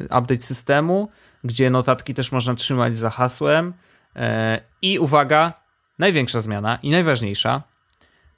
update 0.05 0.41
systemu, 0.41 1.09
gdzie 1.45 1.71
notatki 1.71 2.15
też 2.15 2.33
można 2.33 2.55
trzymać 2.55 2.97
za 2.97 3.11
hasłem. 3.11 3.73
E, 4.17 4.61
I 4.83 4.99
uwaga, 4.99 5.53
największa 5.99 6.41
zmiana 6.41 6.79
i 6.83 6.91
najważniejsza, 6.91 7.63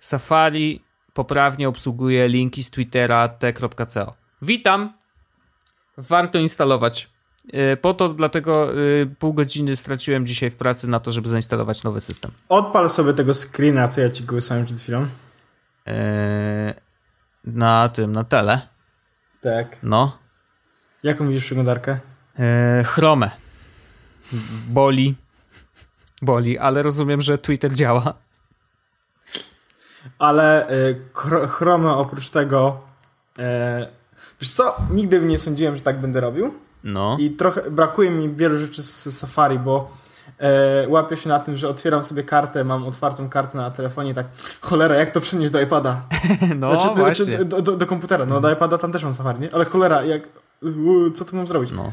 Safari 0.02 0.84
poprawnie 1.12 1.68
obsługuje 1.68 2.28
linki 2.28 2.62
z 2.62 2.70
Twittera 2.70 3.28
t.co. 3.28 4.14
Witam! 4.42 4.92
Warto 5.96 6.38
instalować 6.38 7.11
po 7.80 7.94
to 7.94 8.08
dlatego 8.08 8.72
e, 8.72 9.06
pół 9.18 9.34
godziny 9.34 9.76
straciłem 9.76 10.26
dzisiaj 10.26 10.50
w 10.50 10.56
pracy 10.56 10.88
na 10.88 11.00
to, 11.00 11.12
żeby 11.12 11.28
zainstalować 11.28 11.82
nowy 11.82 12.00
system. 12.00 12.30
Odpal 12.48 12.88
sobie 12.88 13.12
tego 13.12 13.34
screena, 13.34 13.88
co 13.88 14.00
ja 14.00 14.10
ci 14.10 14.24
głosowałem 14.24 14.66
przed 14.66 14.80
chwilą. 14.80 15.06
Eee, 15.86 16.74
na 17.44 17.88
tym, 17.88 18.12
na 18.12 18.24
tele. 18.24 18.60
Tak. 19.40 19.76
No. 19.82 20.18
Jaką 21.02 21.28
widzisz 21.28 21.44
przeglądarkę? 21.44 21.98
E, 22.38 22.84
chromę. 22.84 23.30
Boli. 24.68 25.14
Boli, 26.22 26.58
ale 26.58 26.82
rozumiem, 26.82 27.20
że 27.20 27.38
Twitter 27.38 27.74
działa. 27.74 28.14
Ale 30.18 30.70
y, 30.70 31.00
Chrome 31.48 31.90
oprócz 31.90 32.30
tego. 32.30 32.80
E, 33.38 33.90
wiesz 34.40 34.50
co? 34.50 34.76
Nigdy 34.90 35.20
nie 35.20 35.38
sądziłem, 35.38 35.76
że 35.76 35.82
tak 35.82 36.00
będę 36.00 36.20
robił. 36.20 36.54
No. 36.84 37.16
I 37.20 37.30
trochę 37.30 37.70
brakuje 37.70 38.10
mi 38.10 38.28
wielu 38.28 38.58
rzeczy 38.58 38.82
z 38.82 39.18
Safari, 39.18 39.58
bo 39.58 39.90
e, 40.38 40.88
łapię 40.88 41.16
się 41.16 41.28
na 41.28 41.38
tym, 41.38 41.56
że 41.56 41.68
otwieram 41.68 42.02
sobie 42.02 42.22
kartę, 42.22 42.64
mam 42.64 42.86
otwartą 42.86 43.28
kartę 43.28 43.58
na 43.58 43.70
telefonie 43.70 44.10
i 44.10 44.14
tak, 44.14 44.26
cholera, 44.60 44.96
jak 44.96 45.10
to 45.10 45.20
przenieść 45.20 45.52
do 45.52 45.60
iPada? 45.60 46.02
no, 46.56 46.80
znaczy, 46.80 46.96
właśnie. 46.96 47.24
Znaczy, 47.24 47.44
do, 47.44 47.62
do, 47.62 47.76
do, 47.76 47.86
komputera, 47.86 48.26
no 48.26 48.40
do 48.40 48.52
iPada 48.52 48.78
tam 48.78 48.92
też 48.92 49.04
mam 49.04 49.12
Safari, 49.12 49.40
nie? 49.40 49.54
Ale 49.54 49.64
cholera, 49.64 50.04
jak, 50.04 50.28
co 51.14 51.24
tu 51.24 51.36
mam 51.36 51.46
zrobić? 51.46 51.70
No. 51.70 51.92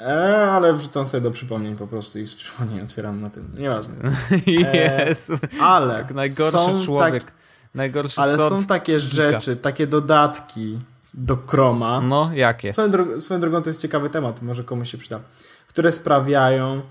E, 0.00 0.50
ale 0.50 0.72
wrzucam 0.72 1.06
sobie 1.06 1.20
do 1.20 1.30
przypomnień 1.30 1.76
po 1.76 1.86
prostu 1.86 2.18
i 2.18 2.26
z 2.26 2.34
przypomnień 2.34 2.80
otwieram 2.80 3.20
na 3.20 3.30
tym. 3.30 3.50
Nieważne. 3.58 3.94
E, 4.46 5.06
Jezu. 5.06 5.38
Ale 5.60 6.06
najgorszy 6.14 6.52
tak- 6.52 6.84
człowiek. 6.84 7.24
Tak, 7.24 7.32
najgorszy 7.74 8.20
Ale 8.20 8.36
są 8.36 8.64
takie 8.64 9.00
rzeczy, 9.00 9.56
takie 9.56 9.86
dodatki 9.86 10.78
do 11.14 11.36
Chroma. 11.46 12.00
No, 12.00 12.30
jakie? 12.34 12.72
Swoją, 12.72 12.90
drogą, 12.90 13.20
swoją 13.20 13.40
drogą 13.40 13.62
to 13.62 13.70
jest 13.70 13.82
ciekawy 13.82 14.10
temat, 14.10 14.42
może 14.42 14.64
komuś 14.64 14.90
się 14.90 14.98
przyda. 14.98 15.20
Które 15.68 15.92
sprawiają, 15.92 16.82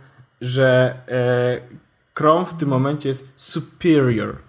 że 0.42 0.96
e, 1.08 1.62
Chrome 2.18 2.46
w 2.46 2.54
tym 2.54 2.70
momencie 2.70 3.10
jest 3.10 3.28
superior 3.36 4.49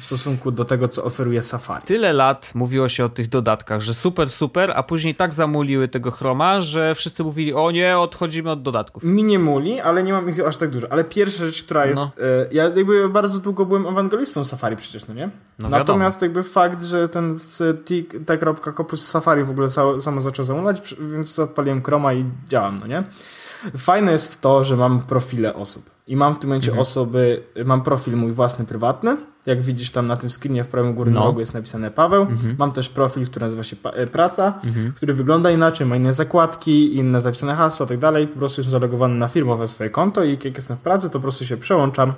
w 0.00 0.04
stosunku 0.04 0.50
do 0.50 0.64
tego, 0.64 0.88
co 0.88 1.04
oferuje 1.04 1.42
Safari. 1.42 1.86
Tyle 1.86 2.12
lat 2.12 2.50
mówiło 2.54 2.88
się 2.88 3.04
o 3.04 3.08
tych 3.08 3.28
dodatkach, 3.28 3.80
że 3.80 3.94
super, 3.94 4.30
super, 4.30 4.72
a 4.76 4.82
później 4.82 5.14
tak 5.14 5.34
zamuliły 5.34 5.88
tego 5.88 6.10
Chroma, 6.10 6.60
że 6.60 6.94
wszyscy 6.94 7.24
mówili, 7.24 7.54
o 7.54 7.70
nie, 7.70 7.98
odchodzimy 7.98 8.50
od 8.50 8.62
dodatków. 8.62 9.04
Mi 9.04 9.24
nie 9.24 9.38
muli, 9.38 9.80
ale 9.80 10.02
nie 10.02 10.12
mam 10.12 10.30
ich 10.30 10.46
aż 10.46 10.56
tak 10.56 10.70
dużo. 10.70 10.86
Ale 10.90 11.04
pierwsza 11.04 11.44
rzecz, 11.44 11.62
która 11.62 11.86
jest... 11.86 12.02
No. 12.02 12.10
E, 12.24 12.48
ja 12.52 12.62
jakby 12.64 13.08
bardzo 13.08 13.38
długo 13.38 13.66
byłem 13.66 13.86
awangaristą 13.86 14.44
Safari 14.44 14.76
przecież, 14.76 15.06
no 15.06 15.14
nie? 15.14 15.30
No 15.58 15.68
Natomiast 15.68 16.22
jakby 16.22 16.42
fakt, 16.42 16.82
że 16.82 17.08
ten 17.08 17.34
t.co 18.26 18.84
plus 18.84 19.08
Safari 19.08 19.44
w 19.44 19.50
ogóle 19.50 19.70
samo 20.00 20.20
zaczął 20.20 20.44
zamulać, 20.44 20.94
więc 21.00 21.38
odpaliłem 21.38 21.82
Chroma 21.82 22.14
i 22.14 22.24
działam, 22.48 22.76
no 22.80 22.86
nie? 22.86 23.04
Fajne 23.78 24.12
jest 24.12 24.40
to, 24.40 24.64
że 24.64 24.76
mam 24.76 25.02
profile 25.02 25.54
osób. 25.54 25.90
I 26.06 26.16
mam 26.16 26.34
w 26.34 26.38
tym 26.38 26.50
momencie 26.50 26.70
mhm. 26.70 26.80
osoby, 26.82 27.42
mam 27.64 27.82
profil 27.82 28.16
mój 28.16 28.32
własny, 28.32 28.64
prywatny. 28.64 29.16
Jak 29.46 29.62
widzisz 29.62 29.90
tam 29.90 30.06
na 30.06 30.16
tym 30.16 30.30
screenie 30.30 30.64
w 30.64 30.68
prawym 30.68 30.94
górnym 30.94 31.14
no. 31.14 31.24
rogu 31.24 31.40
jest 31.40 31.54
napisane 31.54 31.90
Paweł. 31.90 32.22
Mhm. 32.22 32.56
Mam 32.58 32.72
też 32.72 32.88
profil, 32.88 33.26
który 33.26 33.44
nazywa 33.44 33.62
się 33.62 33.76
e, 33.84 34.06
Praca, 34.06 34.60
mhm. 34.64 34.92
który 34.92 35.14
wygląda 35.14 35.50
inaczej, 35.50 35.86
ma 35.86 35.96
inne 35.96 36.14
zakładki, 36.14 36.96
inne 36.96 37.20
zapisane 37.20 37.54
hasła 37.54 37.86
i 37.86 37.88
tak 37.88 37.98
dalej. 37.98 38.28
Po 38.28 38.38
prostu 38.38 38.60
jestem 38.60 38.72
zalogowany 38.72 39.14
na 39.14 39.28
firmowe 39.28 39.68
swoje 39.68 39.90
konto 39.90 40.24
i 40.24 40.30
jak 40.30 40.56
jestem 40.56 40.76
w 40.76 40.80
pracy, 40.80 41.10
to 41.10 41.12
po 41.12 41.20
prostu 41.20 41.44
się 41.44 41.56
przełączam 41.56 42.12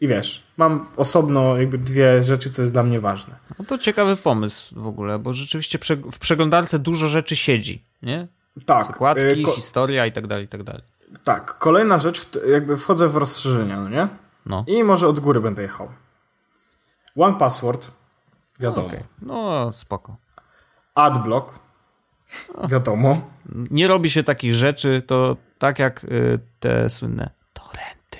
i 0.00 0.08
wiesz, 0.08 0.42
mam 0.56 0.86
osobno 0.96 1.56
jakby 1.56 1.78
dwie 1.78 2.24
rzeczy, 2.24 2.50
co 2.50 2.62
jest 2.62 2.74
dla 2.74 2.82
mnie 2.82 3.00
ważne. 3.00 3.34
No 3.58 3.64
to 3.64 3.78
ciekawy 3.78 4.16
pomysł 4.16 4.80
w 4.80 4.86
ogóle, 4.86 5.18
bo 5.18 5.34
rzeczywiście 5.34 5.78
w 6.12 6.18
przeglądarce 6.18 6.78
dużo 6.78 7.08
rzeczy 7.08 7.36
siedzi, 7.36 7.84
nie? 8.02 8.28
Tak. 8.66 8.86
Zakładki, 8.86 9.42
ko- 9.42 9.52
historia 9.52 10.06
i 10.06 10.12
tak 10.12 10.26
dalej, 10.26 10.44
i 10.44 10.48
tak 10.48 10.62
dalej. 10.62 10.82
Tak, 11.24 11.58
kolejna 11.58 11.98
rzecz, 11.98 12.28
jakby 12.50 12.76
wchodzę 12.76 13.08
w 13.08 13.16
rozszerzenia, 13.16 13.80
no 13.80 13.88
nie? 13.88 14.08
No. 14.46 14.64
I 14.66 14.84
może 14.84 15.08
od 15.08 15.20
góry 15.20 15.40
będę 15.40 15.62
jechał. 15.62 15.88
One 17.18 17.38
Password, 17.38 17.90
wiadomo. 18.60 18.86
Okay. 18.88 19.04
No, 19.22 19.72
spoko. 19.72 20.16
Adblock, 20.94 21.58
wiadomo. 22.68 23.20
Nie 23.70 23.88
robi 23.88 24.10
się 24.10 24.24
takich 24.24 24.54
rzeczy, 24.54 25.02
to 25.06 25.36
tak 25.58 25.78
jak 25.78 26.04
y, 26.04 26.38
te 26.60 26.90
słynne 26.90 27.30
torrenty. 27.52 28.18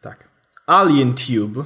Tak. 0.00 0.28
Alien 0.66 1.14
Tube, 1.14 1.64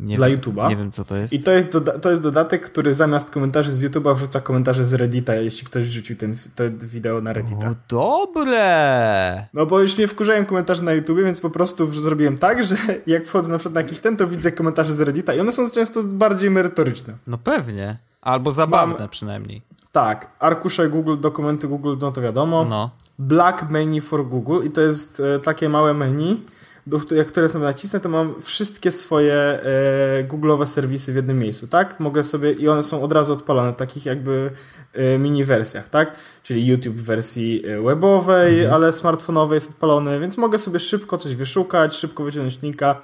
nie 0.00 0.16
dla 0.16 0.26
YouTube'a. 0.26 0.68
Nie 0.68 0.76
wiem, 0.76 0.92
co 0.92 1.04
to 1.04 1.16
jest. 1.16 1.32
I 1.32 1.38
to 1.42 1.52
jest, 1.52 1.76
to 2.02 2.10
jest 2.10 2.22
dodatek, 2.22 2.66
który 2.66 2.94
zamiast 2.94 3.30
komentarzy 3.30 3.72
z 3.72 3.84
YouTube'a 3.84 4.16
wrzuca 4.16 4.40
komentarze 4.40 4.84
z 4.84 4.94
Reddita, 4.94 5.34
jeśli 5.34 5.66
ktoś 5.66 5.84
rzucił 5.84 6.16
ten, 6.16 6.34
to 6.54 6.64
wideo 6.78 7.20
na 7.20 7.32
Reddita. 7.32 7.70
O, 7.70 7.74
dobre! 7.88 9.46
No 9.54 9.66
bo 9.66 9.80
już 9.80 9.98
mnie 9.98 10.08
wkurzają 10.08 10.44
komentarze 10.46 10.82
na 10.82 10.92
YouTube, 10.92 11.18
więc 11.18 11.40
po 11.40 11.50
prostu 11.50 12.00
zrobiłem 12.00 12.38
tak, 12.38 12.64
że 12.64 12.76
jak 13.06 13.24
wchodzę 13.24 13.52
na 13.52 13.58
przykład 13.58 13.74
na 13.74 13.80
jakiś 13.80 14.00
ten, 14.00 14.16
to 14.16 14.26
widzę 14.26 14.52
komentarze 14.52 14.92
z 14.92 15.00
Reddita 15.00 15.34
i 15.34 15.40
one 15.40 15.52
są 15.52 15.70
często 15.70 16.02
bardziej 16.02 16.50
merytoryczne. 16.50 17.14
No 17.26 17.38
pewnie. 17.38 17.98
Albo 18.22 18.50
zabawne 18.50 18.98
Mam, 18.98 19.08
przynajmniej. 19.08 19.62
Tak. 19.92 20.30
Arkusze 20.38 20.88
Google, 20.88 21.16
dokumenty 21.20 21.68
Google, 21.68 21.94
no 22.00 22.12
to 22.12 22.20
wiadomo. 22.20 22.64
No. 22.64 22.90
Black 23.18 23.70
Menu 23.70 24.00
for 24.00 24.26
Google 24.26 24.66
i 24.66 24.70
to 24.70 24.80
jest 24.80 25.20
e, 25.20 25.38
takie 25.38 25.68
małe 25.68 25.94
menu, 25.94 26.42
do, 26.90 27.14
jak 27.14 27.26
które 27.26 27.48
sobie 27.48 27.64
nacisnę, 27.64 28.00
to 28.00 28.08
mam 28.08 28.42
wszystkie 28.42 28.92
swoje 28.92 29.34
e, 29.34 30.24
Google'owe 30.24 30.66
serwisy 30.66 31.12
w 31.12 31.16
jednym 31.16 31.38
miejscu, 31.38 31.66
tak? 31.66 32.00
Mogę 32.00 32.24
sobie, 32.24 32.52
i 32.52 32.68
one 32.68 32.82
są 32.82 33.02
od 33.02 33.12
razu 33.12 33.32
odpalone, 33.32 33.72
takich 33.72 34.06
jakby 34.06 34.50
e, 34.92 35.18
mini 35.18 35.44
wersjach, 35.44 35.88
tak? 35.88 36.14
Czyli 36.42 36.66
YouTube 36.66 36.96
w 36.96 37.04
wersji 37.04 37.66
e, 37.66 37.82
webowej, 37.82 38.54
mhm. 38.54 38.74
ale 38.74 38.92
smartfonowej 38.92 39.56
jest 39.56 39.70
odpalony, 39.70 40.20
więc 40.20 40.38
mogę 40.38 40.58
sobie 40.58 40.80
szybko 40.80 41.18
coś 41.18 41.34
wyszukać, 41.34 41.96
szybko 41.96 42.24
wyciągnąć 42.24 42.62
linka. 42.62 43.00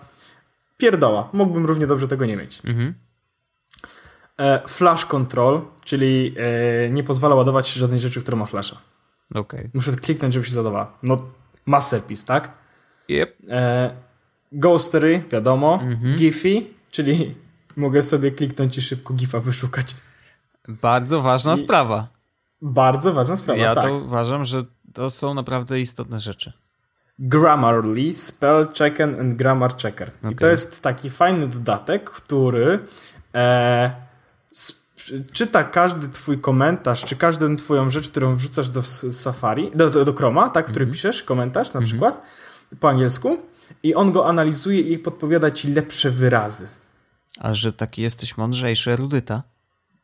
Pierdoła. 0.78 1.28
Mógłbym 1.32 1.66
równie 1.66 1.87
dobrze 1.87 2.09
tego 2.09 2.26
nie 2.26 2.37
mieć. 2.37 2.62
Mhm. 2.64 2.95
E, 4.39 4.68
flash 4.68 5.07
control, 5.07 5.61
czyli 5.84 6.34
e, 6.37 6.91
nie 6.91 7.05
pozwala 7.05 7.34
ładować 7.34 7.68
się 7.68 7.80
żadnej 7.80 8.01
rzeczy, 8.01 8.20
która 8.20 8.37
ma 8.37 8.47
flasha. 8.47 8.76
Okay. 9.34 9.70
Muszę 9.74 9.93
kliknąć, 9.93 10.34
żeby 10.34 10.47
się 10.47 10.53
zadawała. 10.53 10.93
No, 11.03 11.22
masterpiece, 11.66 12.26
tak? 12.26 12.66
Yep. 13.09 13.37
E, 13.51 13.91
Ghostery, 14.53 15.23
wiadomo. 15.31 15.81
Mhm. 15.83 16.15
Giphy, 16.15 16.63
czyli 16.91 17.35
mogę 17.77 18.03
sobie 18.03 18.31
kliknąć 18.31 18.79
i 18.79 18.83
szybko 18.83 19.15
Gifa 19.15 19.41
wyszukać. 19.41 19.97
Bardzo 20.69 21.23
ważna 21.23 21.53
I 21.53 21.57
sprawa. 21.57 22.09
Bardzo 22.63 23.13
ważna 23.13 23.37
sprawa, 23.37 23.61
Ja 23.61 23.75
tak. 23.75 23.85
to 23.85 23.95
uważam, 23.95 24.45
że 24.45 24.63
to 24.93 25.11
są 25.11 25.35
naprawdę 25.35 25.81
istotne 25.81 26.21
rzeczy. 26.21 26.53
Grammarly, 27.19 28.13
Spell 28.13 28.69
Checker 28.79 29.21
and 29.21 29.35
Grammar 29.35 29.77
Checker. 29.77 30.11
Okay. 30.21 30.33
I 30.33 30.35
to 30.35 30.47
jest 30.47 30.83
taki 30.83 31.11
fajny 31.11 31.49
dodatek, 31.49 32.11
który 32.11 32.79
e, 33.35 34.07
czyta 35.33 35.65
każdy 35.65 36.09
twój 36.09 36.41
komentarz, 36.41 37.05
czy 37.05 37.17
każdą 37.17 37.57
twoją 37.57 37.91
rzecz, 37.91 38.11
którą 38.11 38.35
wrzucasz 38.35 38.69
do 38.69 38.83
Safari, 38.83 39.71
do, 39.75 39.91
do, 39.91 40.05
do 40.05 40.15
Chroma, 40.15 40.49
tak, 40.49 40.67
który 40.67 40.83
mm 40.83 40.91
-hmm. 40.91 40.95
piszesz, 40.95 41.23
komentarz 41.23 41.75
na 41.75 41.79
mm 41.79 41.85
-hmm. 41.85 41.91
przykład, 41.91 42.23
po 42.81 42.89
angielsku 42.89 43.39
i 43.83 43.95
on 43.95 44.12
go 44.12 44.29
analizuje 44.29 44.81
i 44.81 44.99
podpowiada 44.99 45.51
ci 45.51 45.73
lepsze 45.73 46.11
wyrazy. 46.11 46.67
A 47.39 47.55
że 47.55 47.73
taki 47.73 48.03
jesteś 48.03 48.37
mądrzejszy, 48.37 48.93
erudyta? 48.93 49.43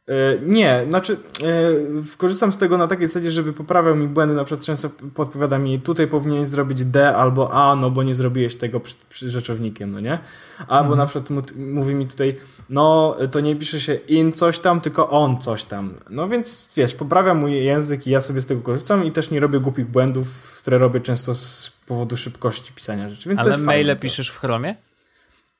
E, 0.09 0.39
nie, 0.47 0.87
znaczy 0.89 1.17
yy, 1.41 2.03
korzystam 2.17 2.53
z 2.53 2.59
tego 2.59 2.79
na 2.79 2.87
takiej 2.87 3.07
zasadzie, 3.07 3.33
żeby 3.33 3.53
poprawiał 3.53 3.97
mi 3.97 4.09
błędy, 4.09 4.35
na 4.35 4.45
przykład 4.45 4.67
często 4.67 4.91
podpowiada 5.15 5.59
mi 5.59 5.81
tutaj 5.81 6.09
powinieneś 6.09 6.49
zrobić 6.49 6.85
D 6.85 7.17
albo 7.17 7.53
A, 7.53 7.77
no 7.77 7.91
bo 7.91 8.03
nie 8.03 8.15
zrobiłeś 8.15 8.57
tego 8.57 8.81
przy, 8.81 8.95
przy 9.09 9.31
rzeczownikiem, 9.31 9.93
no 9.93 10.01
nie? 10.01 10.19
Albo 10.59 10.93
mhm. 10.93 10.99
na 10.99 11.07
przykład 11.07 11.53
mówi 11.57 11.95
mi 11.95 12.07
tutaj, 12.07 12.37
no 12.69 13.17
to 13.31 13.41
nie 13.41 13.57
pisze 13.57 13.81
się 13.81 13.95
in 13.95 14.33
coś 14.33 14.59
tam, 14.59 14.81
tylko 14.81 15.11
on 15.11 15.37
coś 15.37 15.65
tam. 15.65 15.95
No 16.11 16.29
więc 16.29 16.71
wiesz, 16.77 16.95
poprawia 16.95 17.35
mój 17.35 17.65
język 17.65 18.07
i 18.07 18.11
ja 18.11 18.21
sobie 18.21 18.41
z 18.41 18.47
tego 18.47 18.61
korzystam 18.61 19.05
i 19.05 19.13
też 19.13 19.31
nie 19.31 19.41
robię 19.41 19.61
głupich 19.61 19.87
błędów, 19.87 20.27
które 20.63 20.79
robię 20.79 21.01
często 21.01 21.35
z 21.35 21.73
powodu 21.87 22.17
szybkości 22.17 22.73
pisania 22.73 23.09
rzeczy. 23.09 23.29
Więc 23.29 23.41
Ale 23.41 23.59
maile 23.59 23.97
piszesz 23.97 24.29
w 24.29 24.39
Chromie? 24.39 24.77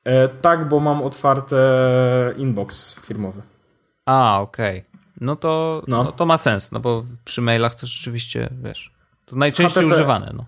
E, 0.03 0.27
tak, 0.27 0.69
bo 0.69 0.79
mam 0.79 1.01
otwarte 1.01 1.57
inbox 2.37 2.99
firmowy. 2.99 3.41
A, 4.05 4.41
okej. 4.41 4.79
Okay. 4.79 4.93
No, 5.21 5.35
to, 5.35 5.83
no. 5.87 6.03
no. 6.03 6.11
to 6.11 6.25
ma 6.25 6.37
sens, 6.37 6.71
no 6.71 6.79
bo 6.79 7.03
przy 7.25 7.41
mailach 7.41 7.75
to 7.75 7.87
rzeczywiście, 7.87 8.49
wiesz, 8.63 8.91
to 9.25 9.35
najczęściej 9.35 9.83
HTTP... 9.83 9.95
używane, 9.95 10.31
no. 10.35 10.45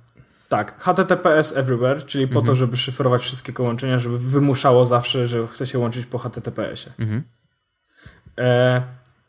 Tak, 0.49 0.80
HTTPS 0.80 1.58
Everywhere, 1.58 2.06
czyli 2.06 2.28
po 2.28 2.39
mhm. 2.39 2.45
to, 2.45 2.56
żeby 2.56 2.78
szyfrować 2.78 3.22
wszystkie 3.22 3.53
połączenia, 3.53 3.99
żeby 3.99 4.20
wymuszało 4.20 4.86
zawsze, 4.86 5.28
że 5.28 5.47
chce 5.47 5.68
się 5.68 5.80
łączyć 5.80 6.06
po 6.06 6.18
HTTPS-ie. 6.18 6.93
Mhm. 6.99 7.24
E, 8.39 8.82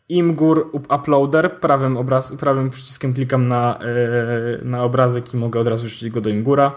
Imgur 0.08 0.70
Uploader, 0.72 1.60
prawym, 1.60 1.96
obraz, 1.96 2.36
prawym 2.36 2.70
przyciskiem 2.70 3.14
klikam 3.14 3.48
na, 3.48 3.78
e, 3.78 4.64
na 4.64 4.82
obrazek 4.82 5.34
i 5.34 5.36
mogę 5.36 5.60
od 5.60 5.66
razu 5.66 5.86
wrzucić 5.86 6.10
go 6.10 6.20
do 6.20 6.30
Imgura. 6.30 6.74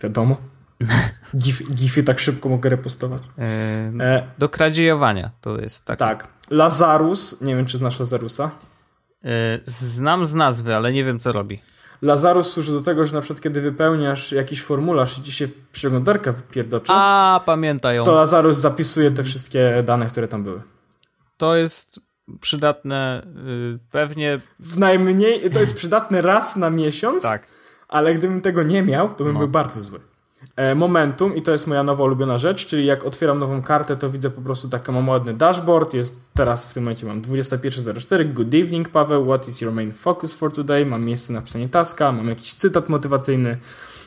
Wiadomo. 0.00 0.36
Gif, 1.36 1.74
gify 1.74 2.02
tak 2.02 2.18
szybko 2.18 2.48
mogę 2.48 2.70
repostować. 2.70 3.22
E, 3.38 4.26
do 4.38 4.48
kradziejowania 4.48 5.30
to 5.40 5.58
jest 5.58 5.84
tak. 5.84 5.98
Tak. 5.98 6.28
Lazarus, 6.50 7.40
nie 7.40 7.56
wiem 7.56 7.66
czy 7.66 7.76
znasz 7.78 8.00
Lazarusa. 8.00 8.50
E, 9.24 9.60
znam 9.64 10.26
z 10.26 10.34
nazwy, 10.34 10.74
ale 10.76 10.92
nie 10.92 11.04
wiem 11.04 11.20
co 11.20 11.32
robi. 11.32 11.60
Lazarus 12.02 12.50
służy 12.52 12.72
do 12.72 12.80
tego, 12.80 13.06
że 13.06 13.14
na 13.14 13.20
przykład 13.20 13.40
kiedy 13.42 13.60
wypełniasz 13.60 14.32
jakiś 14.32 14.62
formularz 14.62 15.18
i 15.18 15.22
ci 15.22 15.32
się 15.32 15.48
przeglądarka 15.72 16.32
wypierdoczy, 16.32 16.92
A, 16.94 17.40
pamiętają. 17.46 18.04
to 18.04 18.12
Lazarus 18.12 18.58
zapisuje 18.58 19.10
te 19.10 19.22
wszystkie 19.24 19.82
dane, 19.86 20.06
które 20.06 20.28
tam 20.28 20.42
były. 20.44 20.62
To 21.36 21.56
jest 21.56 22.00
przydatne 22.40 23.22
y, 23.48 23.78
pewnie... 23.90 24.40
W 24.58 24.78
najmniej, 24.78 25.50
to 25.50 25.60
jest 25.60 25.74
przydatne 25.76 26.22
raz 26.22 26.56
na 26.56 26.70
miesiąc, 26.70 27.22
Tak. 27.22 27.46
ale 27.88 28.14
gdybym 28.14 28.40
tego 28.40 28.62
nie 28.62 28.82
miał, 28.82 29.08
to 29.14 29.24
bym 29.24 29.32
No. 29.32 29.38
był 29.38 29.48
bardzo 29.48 29.80
zły. 29.80 30.00
E, 30.56 30.74
Momentum 30.74 31.36
i 31.36 31.42
to 31.42 31.52
jest 31.52 31.66
moja 31.66 31.82
nowa 31.82 32.04
ulubiona 32.04 32.38
rzecz, 32.38 32.66
czyli 32.66 32.86
jak 32.86 33.04
otwieram 33.04 33.38
nową 33.38 33.62
kartę, 33.62 33.96
to 33.96 34.10
widzę 34.10 34.30
po 34.30 34.42
prostu 34.42 34.68
taki 34.68 34.92
mam 34.92 35.08
ładny 35.08 35.34
dashboard, 35.34 35.94
jest 35.94 36.30
teraz 36.34 36.66
w 36.70 36.74
tym 36.74 36.82
momencie 36.82 37.06
mam 37.06 37.22
21.04, 37.22 38.32
good 38.32 38.54
evening 38.54 38.88
Paweł, 38.88 39.24
what 39.26 39.48
is 39.48 39.60
your 39.60 39.72
main 39.72 39.92
focus 39.92 40.34
for 40.34 40.52
today, 40.52 40.86
mam 40.86 41.04
miejsce 41.04 41.32
na 41.32 41.40
wpisanie 41.40 41.68
taska, 41.68 42.12
mam 42.12 42.28
jakiś 42.28 42.54
cytat 42.54 42.88
motywacyjny, 42.88 43.58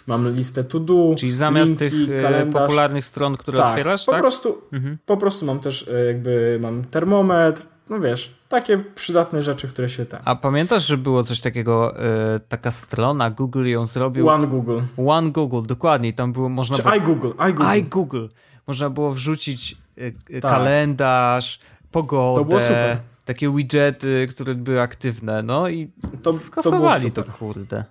mam 0.08 0.30
listę 0.32 0.64
to 0.64 0.80
do, 0.80 1.16
Czyli 1.18 1.32
zamiast 1.32 1.82
linki, 1.82 1.90
tych 2.08 2.18
e, 2.18 2.22
kalendarz. 2.22 2.64
popularnych 2.64 3.06
stron, 3.06 3.38
które 3.38 3.58
tak, 3.58 3.70
otwierasz, 3.70 4.06
po 4.06 4.12
tak? 4.12 4.22
prostu, 4.22 4.62
Mhm. 4.74 4.98
po 5.06 5.18
prostu 5.18 5.46
mam 5.46 5.60
też 5.60 5.88
e, 5.88 6.06
jakby, 6.06 6.60
mam 6.64 6.84
termometr, 6.84 7.62
no 7.90 8.00
wiesz, 8.00 8.36
takie 8.50 8.78
przydatne 8.78 9.42
rzeczy, 9.42 9.68
które 9.68 9.90
się 9.90 10.06
tam... 10.06 10.20
A 10.26 10.36
pamiętasz, 10.36 10.88
że 10.88 10.98
było 10.98 11.24
coś 11.24 11.40
takiego, 11.42 12.00
e, 12.00 12.40
taka 12.40 12.72
strona, 12.72 13.30
Google 13.32 13.66
ją 13.66 13.86
zrobił? 13.86 14.30
One 14.30 14.48
Google. 14.48 14.80
One 15.08 15.32
Google, 15.32 15.62
dokładnie. 15.68 16.14
Tam 16.14 16.34
było, 16.34 16.50
można 16.50 16.76
Czy 16.76 16.84
było... 16.84 16.96
iGoogle, 16.96 17.30
iGoogle. 17.50 17.78
iGoogle. 17.80 18.28
Można 18.68 18.90
było 18.90 19.14
wrzucić 19.14 19.78
e, 19.98 20.42
Tak. 20.42 20.52
kalendarz, 20.52 21.60
pogodę, 21.92 22.42
To 22.42 22.46
było 22.46 22.60
super. 22.60 22.98
takie 23.26 23.56
widgety, 23.56 24.26
które 24.30 24.56
były 24.56 24.82
aktywne, 24.82 25.44
no 25.44 25.68
i 25.70 25.92
To- 26.02 26.18
to 26.24 26.32
skasowali 26.32 27.12
to, 27.12 27.22
super. 27.22 27.36
kurde. 27.36 27.84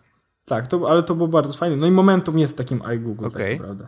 Tak, 0.45 0.67
to, 0.67 0.91
ale 0.91 1.03
to 1.03 1.15
było 1.15 1.29
bardzo 1.29 1.59
fajne. 1.59 1.77
No 1.77 1.87
i 1.87 1.91
Momentum 1.91 2.39
jest 2.39 2.59
takim 2.59 2.83
iGoogle 2.95 3.29
Okej. 3.29 3.59
tak 3.59 3.67
naprawdę. 3.69 3.87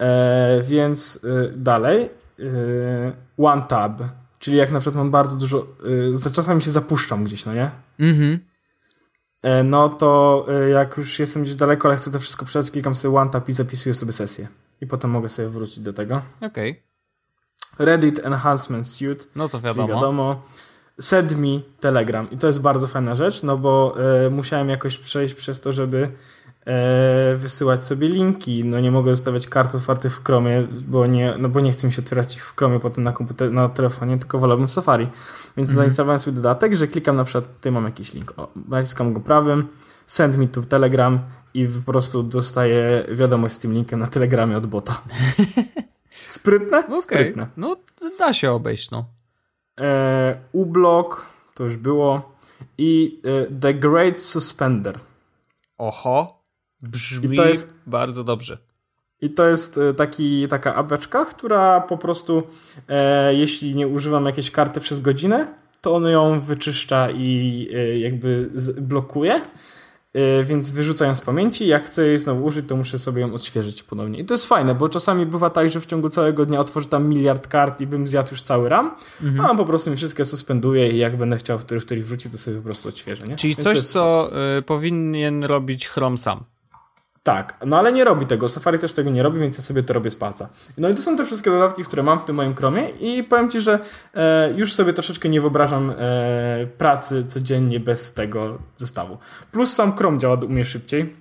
E, 0.00 0.62
więc 0.62 1.24
y, 1.24 1.52
dalej. 1.56 2.10
Y, 2.40 3.12
one 3.38 3.62
Tab, 3.62 4.02
czyli 4.42 4.56
jak 4.56 4.70
na 4.70 4.80
przykład 4.80 4.96
mam 4.96 5.10
bardzo 5.10 5.36
dużo... 5.36 5.66
Y, 5.86 6.16
za- 6.16 6.30
czasami 6.30 6.62
się 6.62 6.70
zapuszczam 6.70 7.24
gdzieś, 7.24 7.46
no 7.46 7.54
nie? 7.54 7.70
Mhm. 7.98 8.38
E, 9.42 9.62
no 9.62 9.88
to 9.88 10.46
y, 10.66 10.70
jak 10.70 10.96
już 10.96 11.18
jestem 11.18 11.42
gdzieś 11.42 11.54
daleko, 11.54 11.88
ale 11.88 11.96
chcę 11.96 12.10
to 12.10 12.20
wszystko 12.20 12.44
przejść, 12.46 12.70
klikam 12.70 12.94
sobie 12.94 13.18
One 13.18 13.30
Tab 13.30 13.48
i 13.48 13.52
zapisuję 13.52 13.94
sobie 13.94 14.12
sesję. 14.12 14.48
I 14.80 14.86
potem 14.86 15.10
mogę 15.10 15.28
sobie 15.28 15.48
wrócić 15.48 15.80
do 15.80 15.92
tego. 15.92 16.22
Okej, 16.40 16.82
Reddit 17.78 18.18
Enhancement 18.26 18.88
Suite. 18.88 19.24
no 19.36 19.48
to 19.48 19.60
wiadomo. 19.60 19.88
wiadomo. 19.88 20.42
Sedmi 21.00 21.64
Telegram. 21.80 22.30
I 22.30 22.38
to 22.38 22.46
jest 22.46 22.60
bardzo 22.60 22.86
fajna 22.86 23.14
rzecz, 23.14 23.42
no 23.42 23.58
bo 23.58 23.94
e, 24.26 24.30
musiałem 24.30 24.68
jakoś 24.68 24.98
przejść 24.98 25.34
przez 25.34 25.60
to, 25.60 25.72
żeby 25.72 26.08
e, 26.66 27.36
wysyłać 27.36 27.82
sobie 27.82 28.08
linki. 28.08 28.64
No 28.64 28.80
nie 28.80 28.90
mogę 28.90 29.16
zostawiać 29.16 29.46
kart 29.46 29.74
otwartych 29.74 30.16
w 30.16 30.24
Chromie, 30.24 30.66
bo 30.86 31.06
nie, 31.06 31.34
no 31.38 31.48
bo 31.48 31.60
nie 31.60 31.72
chcę 31.72 31.86
mi 31.86 31.92
się 31.92 32.02
otwierać 32.02 32.36
ich 32.36 32.46
w 32.46 32.56
Chromie 32.56 32.80
potem 32.80 33.04
na 33.04 33.12
komputer, 33.12 33.52
na 33.52 33.68
telefonie, 33.68 34.18
tylko 34.18 34.38
wolałbym 34.38 34.68
w 34.68 34.72
Safari. 34.72 35.08
Więc 35.56 35.68
zainstalowałem 35.68 36.18
sobie 36.18 36.34
dodatek, 36.34 36.74
że 36.74 36.88
klikam 36.88 37.16
na 37.16 37.24
przykład, 37.24 37.56
tutaj 37.56 37.72
mam 37.72 37.84
jakiś 37.84 38.14
link, 38.14 38.34
o, 38.36 38.48
naciskam 38.68 39.12
go 39.12 39.20
prawym, 39.20 39.68
send 40.06 40.36
me 40.36 40.48
to 40.48 40.62
Telegram 40.62 41.20
i 41.54 41.66
po 41.86 41.92
prostu 41.92 42.22
dostaję 42.22 43.06
wiadomość 43.12 43.54
z 43.54 43.58
tym 43.58 43.72
linkiem 43.72 44.00
na 44.00 44.06
Telegramie 44.06 44.56
od 44.56 44.66
bota. 44.66 45.02
Sprytne? 46.26 46.78
Okej, 46.86 47.00
Sprytne. 47.02 47.46
no 47.56 47.76
da 48.18 48.32
się 48.32 48.50
obejść, 48.50 48.90
no. 48.90 49.04
e, 49.80 50.36
ublok, 50.52 51.26
to 51.54 51.64
już 51.64 51.76
było, 51.76 52.36
i 52.78 53.20
e, 53.24 53.60
The 53.60 53.74
Great 53.74 54.22
Suspender. 54.22 54.98
Oho, 55.78 56.41
brzmi 56.82 57.34
I 57.34 57.36
to 57.36 57.44
jest- 57.46 57.74
bardzo 57.86 58.24
dobrze. 58.24 58.58
I 59.20 59.30
to 59.30 59.46
jest 59.46 59.78
e, 59.78 59.94
taki, 59.94 60.48
taka 60.48 60.74
apeczka, 60.74 61.24
która 61.24 61.80
po 61.80 61.98
prostu, 61.98 62.42
e, 62.88 63.34
jeśli 63.34 63.76
nie 63.76 63.88
używam 63.88 64.26
jakiejś 64.26 64.50
karty 64.50 64.80
przez 64.80 65.00
godzinę, 65.00 65.54
to 65.80 65.94
on 65.94 66.04
ją 66.04 66.40
wyczyszcza 66.40 67.10
i 67.10 67.68
e, 67.74 67.98
jakby 67.98 68.50
blokuje. 68.80 69.40
E, 70.14 70.44
więc 70.44 70.70
wyrzuca 70.70 71.06
ją 71.06 71.14
z 71.14 71.20
pamięci. 71.20 71.66
Jak 71.66 71.84
chcę 71.84 72.06
jej 72.06 72.18
znowu 72.18 72.44
użyć, 72.44 72.68
to 72.68 72.76
muszę 72.76 72.98
sobie 72.98 73.20
ją 73.20 73.34
odświeżyć 73.34 73.82
ponownie. 73.82 74.18
I 74.18 74.24
to 74.24 74.34
jest 74.34 74.46
fajne, 74.46 74.74
bo 74.74 74.88
czasami 74.88 75.26
bywa 75.26 75.50
tak, 75.50 75.70
że 75.70 75.80
w 75.80 75.86
ciągu 75.86 76.08
całego 76.08 76.46
dnia 76.46 76.60
otworzę 76.60 76.88
tam 76.88 77.08
miliard 77.08 77.48
kart 77.48 77.80
i 77.80 77.86
bym 77.86 78.08
zjadł 78.08 78.30
już 78.30 78.42
cały 78.42 78.68
RAM, 78.68 78.94
a 79.40 79.50
on 79.50 79.56
po 79.56 79.64
prostu 79.64 79.90
mi 79.90 79.96
wszystkie 79.96 80.24
suspenduje 80.24 80.90
i 80.90 80.98
jak 80.98 81.16
będę 81.16 81.36
chciał 81.36 81.58
w 81.58 81.64
których, 81.64 81.82
w 81.82 81.86
których 81.86 82.06
wrócić, 82.06 82.32
to 82.32 82.38
sobie 82.38 82.56
po 82.56 82.62
prostu 82.62 82.88
odświeżę. 82.88 83.28
Nie? 83.28 83.36
Czyli 83.36 83.54
Więc 83.54 83.64
coś, 83.64 83.76
jest 83.76 83.90
co 83.90 84.30
y, 84.58 84.62
powinien 84.62 85.44
robić 85.44 85.88
Chrome 85.88 86.18
sam. 86.18 86.44
Tak, 87.22 87.56
no 87.66 87.78
ale 87.78 87.92
nie 87.92 88.04
robi 88.04 88.26
tego. 88.26 88.48
Safari 88.48 88.78
też 88.78 88.92
tego 88.92 89.10
nie 89.10 89.22
robi, 89.22 89.38
więc 89.40 89.56
ja 89.56 89.62
sobie 89.62 89.82
to 89.82 89.92
robię 89.92 90.10
z 90.10 90.16
palca. 90.16 90.48
No 90.78 90.88
i 90.88 90.94
to 90.94 91.02
są 91.02 91.16
te 91.16 91.26
wszystkie 91.26 91.50
dodatki, 91.50 91.84
które 91.84 92.02
mam 92.02 92.20
w 92.20 92.24
tym 92.24 92.36
moim 92.36 92.54
Chromie 92.54 92.88
i 92.88 93.24
powiem 93.24 93.50
Ci, 93.50 93.60
że 93.60 93.78
e, 94.14 94.52
już 94.56 94.72
sobie 94.72 94.92
troszeczkę 94.92 95.28
nie 95.28 95.40
wyobrażam 95.40 95.90
e, 95.90 96.66
pracy 96.78 97.24
codziennie 97.28 97.80
bez 97.80 98.14
tego 98.14 98.58
zestawu. 98.76 99.18
Plus 99.52 99.72
sam 99.72 99.96
Chrome 99.96 100.18
działa 100.18 100.34
u 100.34 100.48
mnie 100.48 100.64
szybciej. 100.64 101.16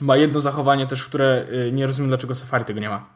Ma 0.00 0.16
jedno 0.16 0.40
zachowanie 0.40 0.86
też, 0.86 1.04
które 1.04 1.46
e, 1.68 1.72
nie 1.72 1.86
rozumiem, 1.86 2.08
dlaczego 2.08 2.34
Safari 2.34 2.64
tego 2.64 2.80
nie 2.80 2.88
ma. 2.88 3.06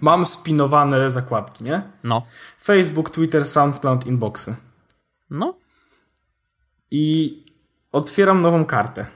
Mam 0.00 0.26
spinowane 0.26 1.10
zakładki, 1.10 1.64
nie? 1.64 1.82
No. 2.04 2.22
Facebook, 2.62 3.10
Twitter, 3.10 3.46
SoundCloud, 3.46 4.06
Inboxy. 4.06 4.56
No. 5.30 5.54
i 6.90 7.44
otwieram 7.92 8.42
nową 8.42 8.64
kartę. 8.64 9.06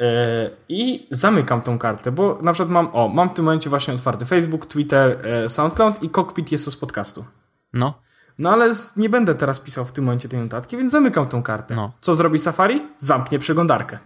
E, 0.00 0.50
I 0.68 1.06
zamykam 1.10 1.60
tą 1.60 1.78
kartę, 1.78 2.12
bo 2.12 2.38
na 2.42 2.52
przykład 2.52 2.70
mam, 2.70 2.88
o, 2.92 3.08
mam 3.08 3.28
w 3.28 3.32
tym 3.32 3.44
momencie 3.44 3.70
właśnie 3.70 3.94
otwarty 3.94 4.26
Facebook, 4.26 4.66
Twitter, 4.66 5.26
e, 5.26 5.48
SoundCloud 5.48 6.02
i 6.02 6.10
cockpit 6.10 6.52
jest 6.52 6.70
z 6.70 6.76
podcastu. 6.76 7.24
No. 7.72 7.94
No 8.38 8.50
ale 8.50 8.74
nie 8.96 9.08
będę 9.08 9.34
teraz 9.34 9.60
pisał 9.60 9.84
w 9.84 9.92
tym 9.92 10.04
momencie 10.04 10.28
tej 10.28 10.38
notatki, 10.40 10.76
więc 10.76 10.90
zamykam 10.90 11.28
tą 11.28 11.42
kartę. 11.42 11.74
No. 11.74 11.92
Co 12.00 12.14
zrobi 12.14 12.38
Safari? 12.38 12.82
Zamknie 12.96 13.38
przeglądarkę. 13.38 13.98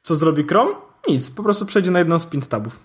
Co 0.00 0.14
zrobi 0.16 0.44
Chrome? 0.44 0.74
Nic, 1.08 1.30
po 1.30 1.42
prostu 1.42 1.66
przejdzie 1.66 1.90
na 1.90 1.98
jedną 1.98 2.18
z 2.18 2.26
pint 2.26 2.48
tabów. 2.48 2.80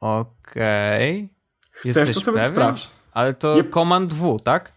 Okej. 0.00 1.28
Chcesz 1.70 1.96
Jesteś 1.96 2.14
to 2.16 2.20
sobie 2.20 2.38
pewien? 2.38 2.52
sprawdź. 2.52 2.90
Ale 3.12 3.34
to. 3.34 3.56
Command 3.74 4.12
W, 4.12 4.40
tak? 4.44 4.72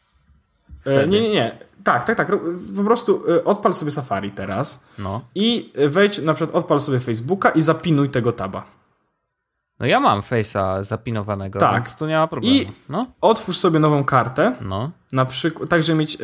E, 0.86 1.08
nie, 1.08 1.22
nie, 1.22 1.30
nie. 1.30 1.58
Tak, 1.84 2.04
tak, 2.04 2.18
tak. 2.18 2.28
Po 2.76 2.84
prostu 2.84 3.24
e, 3.36 3.44
odpal 3.44 3.74
sobie 3.74 3.92
Safari 3.92 4.32
teraz 4.32 4.84
No. 5.00 5.22
i 5.36 5.74
wejdź, 5.88 6.22
na 6.22 6.34
przykład 6.34 6.56
odpal 6.56 6.80
sobie 6.80 7.00
Facebooka 7.00 7.50
i 7.50 7.62
zapinuj 7.62 8.10
tego 8.10 8.32
taba. 8.32 8.64
No 9.80 9.86
ja 9.86 10.00
mam 10.00 10.22
Face'a 10.22 10.84
zapinowanego, 10.84 11.60
Tak. 11.60 11.74
więc 11.74 11.96
tu 11.96 12.08
nie 12.08 12.16
ma 12.18 12.28
problemu. 12.28 12.56
I- 12.56 12.68
No. 12.90 13.06
Otwórz 13.22 13.58
sobie 13.58 13.80
nową 13.80 14.04
kartę, 14.04 14.56
No. 14.62 14.92
na 15.14 15.26
przykład, 15.26 15.70
tak, 15.70 15.84
żeby 15.84 16.00
mieć 16.00 16.16
e, 16.16 16.18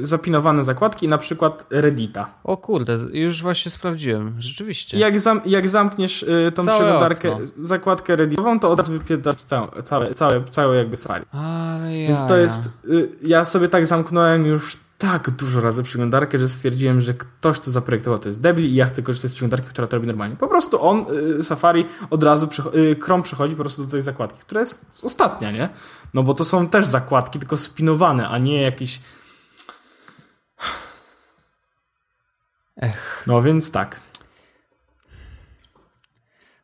zapinowane 0.00 0.64
zakładki, 0.64 1.08
na 1.08 1.18
przykład 1.18 1.66
Reddita. 1.70 2.30
O 2.44 2.56
kurde, 2.56 2.98
już 3.12 3.42
właśnie 3.42 3.70
sprawdziłem. 3.70 4.34
Rzeczywiście. 4.38 4.98
Jak, 4.98 5.20
zam, 5.20 5.40
jak 5.46 5.68
zamkniesz 5.68 6.22
e, 6.46 6.52
tą 6.52 6.64
Całe 6.64 6.76
przeglądarkę, 6.78 7.32
okno. 7.32 7.46
zakładkę 7.56 8.16
Redditową, 8.16 8.60
to 8.60 8.70
od 8.70 8.78
razu 8.78 8.92
wypierdasz 8.92 9.36
całe, 9.36 9.82
całe, 9.82 10.14
całe, 10.14 10.44
całe 10.44 10.76
jakby 10.76 10.96
Safari. 10.96 11.24
Ale 11.32 11.90
Więc 11.90 12.26
to 12.28 12.36
jest, 12.36 12.70
y, 12.90 13.08
ja 13.22 13.44
sobie 13.44 13.68
tak 13.68 13.86
zamknąłem 13.86 14.46
już 14.46 14.76
tak 14.98 15.30
dużo 15.30 15.60
razy 15.60 15.82
przeglądarkę, 15.82 16.38
że 16.38 16.48
stwierdziłem, 16.48 17.00
że 17.00 17.14
ktoś 17.14 17.60
to 17.60 17.70
zaprojektował, 17.70 18.18
to 18.18 18.28
jest 18.28 18.40
debil 18.40 18.64
i 18.64 18.74
ja 18.74 18.86
chcę 18.86 19.02
korzystać 19.02 19.30
z 19.30 19.34
przeglądarki, 19.34 19.68
która 19.68 19.86
to 19.86 19.96
robi 19.96 20.06
normalnie. 20.06 20.36
Po 20.36 20.48
prostu 20.48 20.82
on, 20.82 21.06
y, 21.40 21.44
Safari, 21.44 21.86
od 22.10 22.22
razu, 22.22 22.48
y, 22.74 22.96
Chrome 23.00 23.22
przychodzi 23.22 23.54
po 23.54 23.62
prostu 23.62 23.84
do 23.84 23.90
tej 23.90 24.02
zakładki, 24.02 24.38
która 24.40 24.60
jest 24.60 24.84
ostatnia, 25.02 25.50
nie? 25.50 25.68
No 26.14 26.22
bo 26.22 26.34
to 26.34 26.44
są 26.44 26.68
też 26.68 26.86
zakładki, 26.86 27.38
tylko 27.38 27.56
spinowane, 27.56 28.28
a 28.28 28.38
nie 28.38 28.62
jakieś... 28.62 29.00
Ech. 32.76 33.24
No 33.26 33.42
więc 33.42 33.72
tak. 33.72 34.00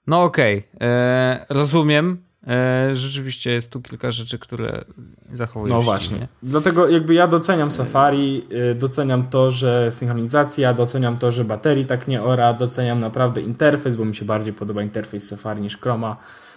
No 0.07 0.23
okej, 0.23 0.69
e, 0.81 1.47
rozumiem. 1.49 2.25
E, 2.47 2.97
rzeczywiście 2.97 3.53
jest 3.53 3.71
tu 3.71 3.83
kilka 3.83 4.11
rzeczy, 4.11 4.39
które 4.39 4.85
zachowują 5.33 5.75
No 5.75 5.81
się 5.81 5.85
właśnie. 5.85 6.09
dziwnie. 6.09 6.29
Dlatego 6.43 6.89
jakby 6.89 7.15
ja 7.15 7.29
doceniam 7.29 7.71
Safari, 7.71 8.47
y, 8.73 8.75
doceniam 8.75 9.27
to, 9.27 9.51
że 9.51 9.93
synchronizacja, 9.93 10.75
doceniam 10.75 11.17
to, 11.17 11.31
że 11.33 11.45
baterii 11.45 11.87
tak 11.87 12.09
nie 12.09 12.23
ora, 12.23 12.55
doceniam 12.55 13.01
naprawdę 13.01 13.41
interfejs, 13.41 13.97
bo 13.97 14.05
mi 14.05 14.15
się 14.15 14.25
bardziej 14.25 14.53
podoba 14.53 14.83
interfejs 14.83 15.29
Safari 15.29 15.63
niż 15.63 15.79
Chroma. 15.79 16.17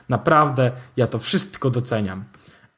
Naprawdę, 0.09 0.71
ja 0.97 1.07
to 1.07 1.19
wszystko 1.19 1.69
doceniam. 1.69 2.23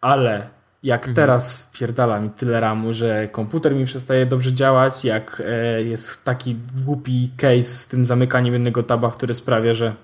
Ale 0.02 0.50
jak 0.84 1.08
teraz 1.08 1.58
wpierdala 1.58 2.20
mi 2.20 2.30
tyle 2.30 2.60
ramu, 2.60 2.94
że 2.94 3.28
komputer 3.28 3.76
mi 3.76 3.86
przestaje 3.86 4.26
dobrze 4.26 4.54
działać, 4.54 5.06
jak 5.06 5.44
e, 5.46 5.84
jest 5.84 6.24
taki 6.24 6.56
głupi 6.86 7.32
case 7.38 7.64
z 7.64 7.88
tym 7.88 8.06
zamykaniem 8.06 8.54
jednego 8.54 8.84
taba, 8.84 9.12
który 9.12 9.34
sprawia, 9.34 9.74
że 9.74 9.96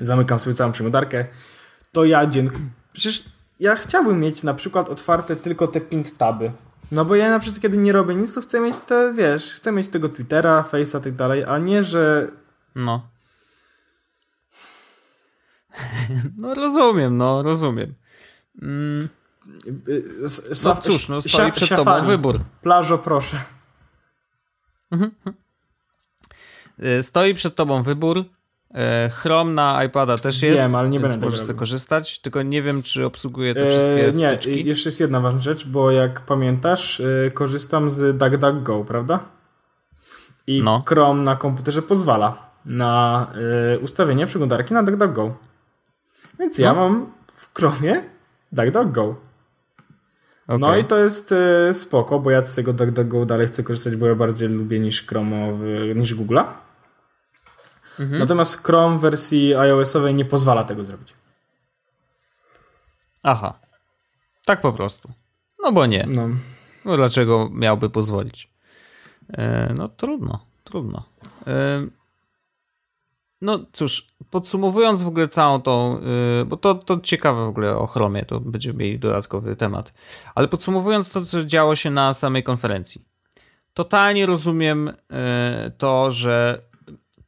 zamykam 0.00 0.38
sobie 0.38 0.56
całą 0.56 0.72
przeglądarkę, 0.72 1.24
to 1.98 2.04
ja 2.04 2.26
dziękuję. 2.26 2.68
Przecież 2.92 3.24
ja 3.60 3.76
chciałbym 3.76 4.20
mieć 4.20 4.42
na 4.42 4.54
przykład 4.54 4.88
otwarte 4.88 5.36
tylko 5.36 5.66
te 5.66 5.80
pint 5.80 6.16
taby. 6.16 6.52
No 6.92 7.04
bo 7.04 7.14
ja 7.14 7.30
na 7.30 7.38
przykład 7.38 7.62
kiedy 7.62 7.76
nie 7.76 7.92
robię 7.92 8.14
nic, 8.14 8.34
to 8.34 8.40
chcę 8.40 8.60
mieć 8.60 8.78
te, 8.78 9.12
wiesz, 9.14 9.52
chcę 9.54 9.72
mieć 9.72 9.88
tego 9.88 10.08
Twittera, 10.08 10.64
Face'a, 10.72 11.00
tak 11.00 11.14
dalej, 11.14 11.44
a 11.44 11.58
nie, 11.58 11.82
że 11.82 12.30
No. 12.74 13.08
No 16.36 16.54
rozumiem, 16.54 17.16
no 17.16 17.42
rozumiem. 17.42 17.94
Mm, 18.62 19.08
no 20.64 20.76
cóż, 20.76 21.08
no 21.08 21.22
stoi 21.22 21.52
przed 21.52 21.68
tobą 21.68 22.06
wybór. 22.06 22.40
Plażo, 22.62 22.98
proszę. 22.98 23.40
Mhm. 24.90 25.10
Stoi 27.02 27.34
przed 27.34 27.54
tobą 27.54 27.82
wybór. 27.82 28.24
E, 28.74 29.08
Chrome 29.08 29.52
na 29.52 29.84
iPada 29.84 30.18
też 30.18 30.42
jest, 30.42 30.62
wiem, 30.62 30.74
ale 30.74 30.88
nie 30.88 31.00
więc 31.00 31.12
będę 31.12 31.26
możesz 31.26 31.40
sobie 31.40 31.58
korzystać, 31.58 32.18
tylko 32.18 32.42
nie 32.42 32.62
wiem, 32.62 32.82
czy 32.82 33.06
obsługuje 33.06 33.54
te 33.54 33.66
wszystkie 33.66 34.08
e, 34.08 34.12
Nie, 34.12 34.28
wtyczki. 34.28 34.64
jeszcze 34.64 34.88
jest 34.88 35.00
jedna 35.00 35.20
ważna 35.20 35.40
rzecz, 35.40 35.66
bo 35.66 35.90
jak 35.90 36.20
pamiętasz, 36.20 37.00
e, 37.00 37.30
korzystam 37.30 37.90
z 37.90 38.18
DuckDuckGo, 38.18 38.84
prawda? 38.84 39.20
I 40.46 40.62
no. 40.62 40.82
Chrome 40.86 41.22
na 41.22 41.36
komputerze 41.36 41.82
pozwala 41.82 42.50
na 42.64 43.26
e, 43.74 43.78
ustawienie 43.78 44.26
przeglądarki 44.26 44.74
na 44.74 44.82
DuckDuckGo. 44.82 45.36
Więc 46.38 46.58
ja 46.58 46.72
no. 46.72 46.80
mam 46.80 47.12
w 47.34 47.54
Chromie 47.58 48.02
DuckDuckGo. 48.52 49.16
Okay. 50.46 50.58
No 50.58 50.76
i 50.76 50.84
to 50.84 50.98
jest 50.98 51.32
e, 51.32 51.74
spoko, 51.74 52.20
bo 52.20 52.30
ja 52.30 52.44
z 52.44 52.54
tego 52.54 52.72
DuckDuckGo 52.72 53.26
dalej 53.26 53.46
chcę 53.46 53.62
korzystać, 53.62 53.96
bo 53.96 54.06
ja 54.06 54.14
bardziej 54.14 54.48
lubię 54.48 54.78
niż 54.78 55.06
Chrome'owy, 55.06 55.96
niż 55.96 56.14
Google'a. 56.14 56.67
Mhm. 58.00 58.18
Natomiast 58.18 58.64
Chrome 58.64 58.98
w 58.98 59.00
wersji 59.00 59.54
iOS-owej 59.54 60.14
nie 60.14 60.24
pozwala 60.24 60.64
tego 60.64 60.82
zrobić. 60.82 61.14
Aha. 63.22 63.58
Tak 64.44 64.60
po 64.60 64.72
prostu. 64.72 65.12
No 65.62 65.72
bo 65.72 65.86
nie. 65.86 66.06
No, 66.08 66.28
no 66.84 66.96
dlaczego 66.96 67.50
miałby 67.52 67.90
pozwolić? 67.90 68.50
E, 69.32 69.74
no 69.74 69.88
trudno, 69.88 70.46
trudno. 70.64 71.04
E, 71.46 71.86
no 73.40 73.58
cóż, 73.72 74.06
podsumowując 74.30 75.02
w 75.02 75.08
ogóle 75.08 75.28
całą 75.28 75.62
tą, 75.62 76.00
e, 76.40 76.44
bo 76.44 76.56
to, 76.56 76.74
to 76.74 77.00
ciekawe 77.00 77.44
w 77.44 77.48
ogóle 77.48 77.76
o 77.76 77.86
Chromie, 77.86 78.24
to 78.24 78.40
będziemy 78.40 78.78
mieli 78.78 78.98
dodatkowy 78.98 79.56
temat, 79.56 79.92
ale 80.34 80.48
podsumowując 80.48 81.10
to, 81.10 81.24
co 81.24 81.44
działo 81.44 81.74
się 81.74 81.90
na 81.90 82.14
samej 82.14 82.42
konferencji. 82.42 83.04
Totalnie 83.74 84.26
rozumiem 84.26 84.92
e, 85.10 85.72
to, 85.78 86.10
że 86.10 86.62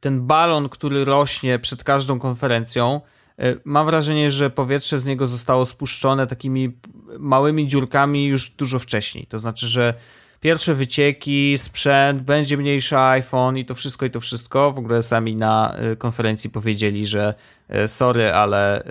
ten 0.01 0.27
balon, 0.27 0.69
który 0.69 1.05
rośnie 1.05 1.59
przed 1.59 1.83
każdą 1.83 2.19
konferencją, 2.19 3.01
e, 3.39 3.55
mam 3.65 3.85
wrażenie, 3.85 4.31
że 4.31 4.49
powietrze 4.49 4.99
z 4.99 5.05
niego 5.05 5.27
zostało 5.27 5.65
spuszczone 5.65 6.27
takimi 6.27 6.77
małymi 7.19 7.67
dziurkami 7.67 8.25
już 8.25 8.49
dużo 8.49 8.79
wcześniej. 8.79 9.25
To 9.25 9.39
znaczy, 9.39 9.67
że 9.67 9.93
pierwsze 10.39 10.73
wycieki, 10.73 11.57
sprzęt, 11.57 12.21
będzie 12.21 12.57
mniejszy 12.57 12.97
iPhone 12.97 13.57
i 13.57 13.65
to 13.65 13.75
wszystko, 13.75 14.05
i 14.05 14.11
to 14.11 14.19
wszystko. 14.19 14.71
W 14.71 14.77
ogóle 14.77 15.03
sami 15.03 15.35
na 15.35 15.75
e, 15.75 15.95
konferencji 15.95 16.49
powiedzieli, 16.49 17.05
że 17.05 17.33
e, 17.69 17.87
sorry, 17.87 18.33
ale 18.33 18.83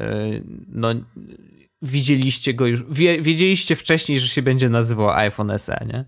no 0.68 0.94
widzieliście 1.82 2.54
go 2.54 2.66
już, 2.66 2.82
wie, 2.90 3.22
wiedzieliście 3.22 3.76
wcześniej, 3.76 4.20
że 4.20 4.28
się 4.28 4.42
będzie 4.42 4.68
nazywał 4.68 5.10
iPhone 5.10 5.58
SE, 5.58 5.86
nie? 5.86 6.04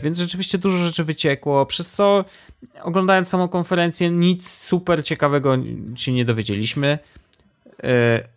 Więc 0.00 0.18
rzeczywiście 0.18 0.58
dużo 0.58 0.78
rzeczy 0.78 1.04
wyciekło, 1.04 1.66
przez 1.66 1.90
co 1.90 2.24
oglądając 2.82 3.28
samą 3.28 3.48
konferencję, 3.48 4.10
nic 4.10 4.50
super 4.50 5.04
ciekawego 5.04 5.56
się 5.96 6.12
nie 6.12 6.24
dowiedzieliśmy. 6.24 6.98
E, 7.82 8.28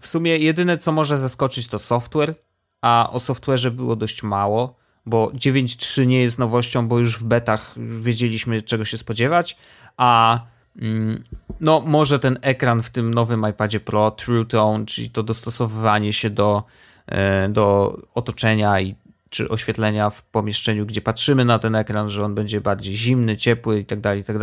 w 0.00 0.06
sumie 0.06 0.38
jedyne, 0.38 0.78
co 0.78 0.92
może 0.92 1.18
zaskoczyć, 1.18 1.68
to 1.68 1.78
software, 1.78 2.34
a 2.82 3.10
o 3.12 3.18
software'ze 3.18 3.70
było 3.70 3.96
dość 3.96 4.22
mało, 4.22 4.76
bo 5.06 5.26
9.3 5.26 6.06
nie 6.06 6.22
jest 6.22 6.38
nowością, 6.38 6.88
bo 6.88 6.98
już 6.98 7.18
w 7.18 7.24
betach 7.24 7.74
wiedzieliśmy, 8.00 8.62
czego 8.62 8.84
się 8.84 8.98
spodziewać, 8.98 9.56
a 9.96 10.40
no 11.60 11.80
może 11.80 12.18
ten 12.18 12.38
ekran 12.42 12.82
w 12.82 12.90
tym 12.90 13.14
nowym 13.14 13.46
iPadzie 13.50 13.80
Pro, 13.80 14.10
True 14.10 14.44
Tone, 14.44 14.86
czyli 14.86 15.10
to 15.10 15.22
dostosowywanie 15.22 16.12
się 16.12 16.30
do, 16.30 16.64
e, 17.06 17.48
do 17.48 17.96
otoczenia 18.14 18.80
i 18.80 18.94
czy 19.30 19.48
oświetlenia 19.48 20.10
w 20.10 20.22
pomieszczeniu, 20.22 20.86
gdzie 20.86 21.00
patrzymy 21.00 21.44
na 21.44 21.58
ten 21.58 21.74
ekran, 21.74 22.10
że 22.10 22.24
on 22.24 22.34
będzie 22.34 22.60
bardziej 22.60 22.94
zimny, 22.94 23.36
ciepły 23.36 23.80
i 23.80 23.84
tak 23.84 24.00
dalej, 24.00 24.20
i 24.20 24.24
tak 24.24 24.36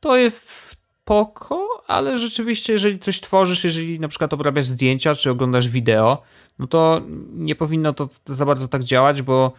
to 0.00 0.16
jest 0.16 0.50
spoko, 0.50 1.84
ale 1.86 2.18
rzeczywiście, 2.18 2.72
jeżeli 2.72 2.98
coś 2.98 3.20
tworzysz, 3.20 3.64
jeżeli 3.64 4.00
na 4.00 4.08
przykład 4.08 4.34
obrabiasz 4.34 4.64
zdjęcia, 4.64 5.14
czy 5.14 5.30
oglądasz 5.30 5.68
wideo, 5.68 6.22
no 6.58 6.66
to 6.66 7.00
nie 7.32 7.54
powinno 7.54 7.92
to 7.92 8.08
za 8.26 8.46
bardzo 8.46 8.68
tak 8.68 8.84
działać, 8.84 9.22
bo 9.22 9.52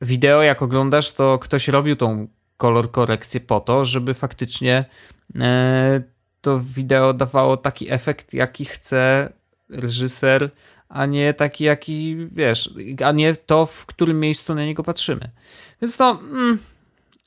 wideo 0.00 0.42
jak 0.42 0.62
oglądasz, 0.62 1.12
to 1.12 1.38
ktoś 1.38 1.68
robił 1.68 1.96
tą 1.96 2.28
kolor 2.60 2.90
korekcję 2.90 3.40
po 3.40 3.60
to, 3.60 3.84
żeby 3.84 4.14
faktycznie 4.14 4.84
e, 5.36 6.02
to 6.40 6.60
wideo 6.60 7.12
dawało 7.12 7.56
taki 7.56 7.92
efekt, 7.92 8.34
jaki 8.34 8.64
chce 8.64 9.32
reżyser, 9.68 10.50
a 10.88 11.06
nie 11.06 11.34
taki, 11.34 11.64
jaki, 11.64 12.16
wiesz, 12.32 12.74
a 13.04 13.12
nie 13.12 13.36
to, 13.36 13.66
w 13.66 13.86
którym 13.86 14.20
miejscu 14.20 14.54
na 14.54 14.64
niego 14.64 14.82
patrzymy. 14.82 15.30
Więc 15.82 15.96
to, 15.96 16.10
mm, 16.10 16.58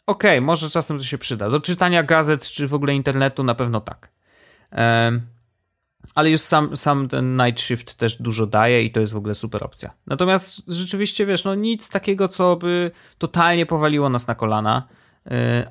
okej, 0.05 0.37
okay, 0.37 0.41
może 0.41 0.69
czasem 0.69 0.97
to 0.97 1.03
się 1.03 1.17
przyda. 1.17 1.49
Do 1.49 1.59
czytania 1.59 2.03
gazet, 2.03 2.45
czy 2.45 2.67
w 2.67 2.73
ogóle 2.73 2.93
internetu 2.93 3.43
na 3.43 3.55
pewno 3.55 3.81
tak. 3.81 4.09
Um, 4.71 5.21
ale 6.15 6.29
już 6.29 6.41
sam, 6.41 6.77
sam 6.77 7.07
ten 7.07 7.37
Night 7.37 7.61
Shift 7.61 7.95
też 7.95 8.21
dużo 8.21 8.47
daje 8.47 8.83
i 8.83 8.91
to 8.91 8.99
jest 8.99 9.13
w 9.13 9.17
ogóle 9.17 9.35
super 9.35 9.63
opcja. 9.63 9.93
Natomiast 10.07 10.71
rzeczywiście, 10.71 11.25
wiesz, 11.25 11.43
no 11.43 11.55
nic 11.55 11.89
takiego, 11.89 12.27
co 12.27 12.55
by 12.55 12.91
totalnie 13.17 13.65
powaliło 13.65 14.09
nas 14.09 14.27
na 14.27 14.35
kolana, 14.35 14.87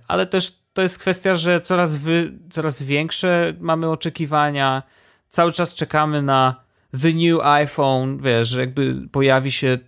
ale 0.08 0.26
też 0.26 0.62
to 0.72 0.82
jest 0.82 0.98
kwestia, 0.98 1.34
że 1.34 1.60
coraz, 1.60 1.94
wy, 1.94 2.32
coraz 2.50 2.82
większe 2.82 3.54
mamy 3.60 3.90
oczekiwania, 3.90 4.82
cały 5.28 5.52
czas 5.52 5.74
czekamy 5.74 6.22
na 6.22 6.62
the 7.02 7.12
new 7.12 7.40
iPhone, 7.42 8.18
wiesz, 8.18 8.48
że 8.48 8.60
jakby 8.60 9.08
pojawi 9.12 9.52
się 9.52 9.78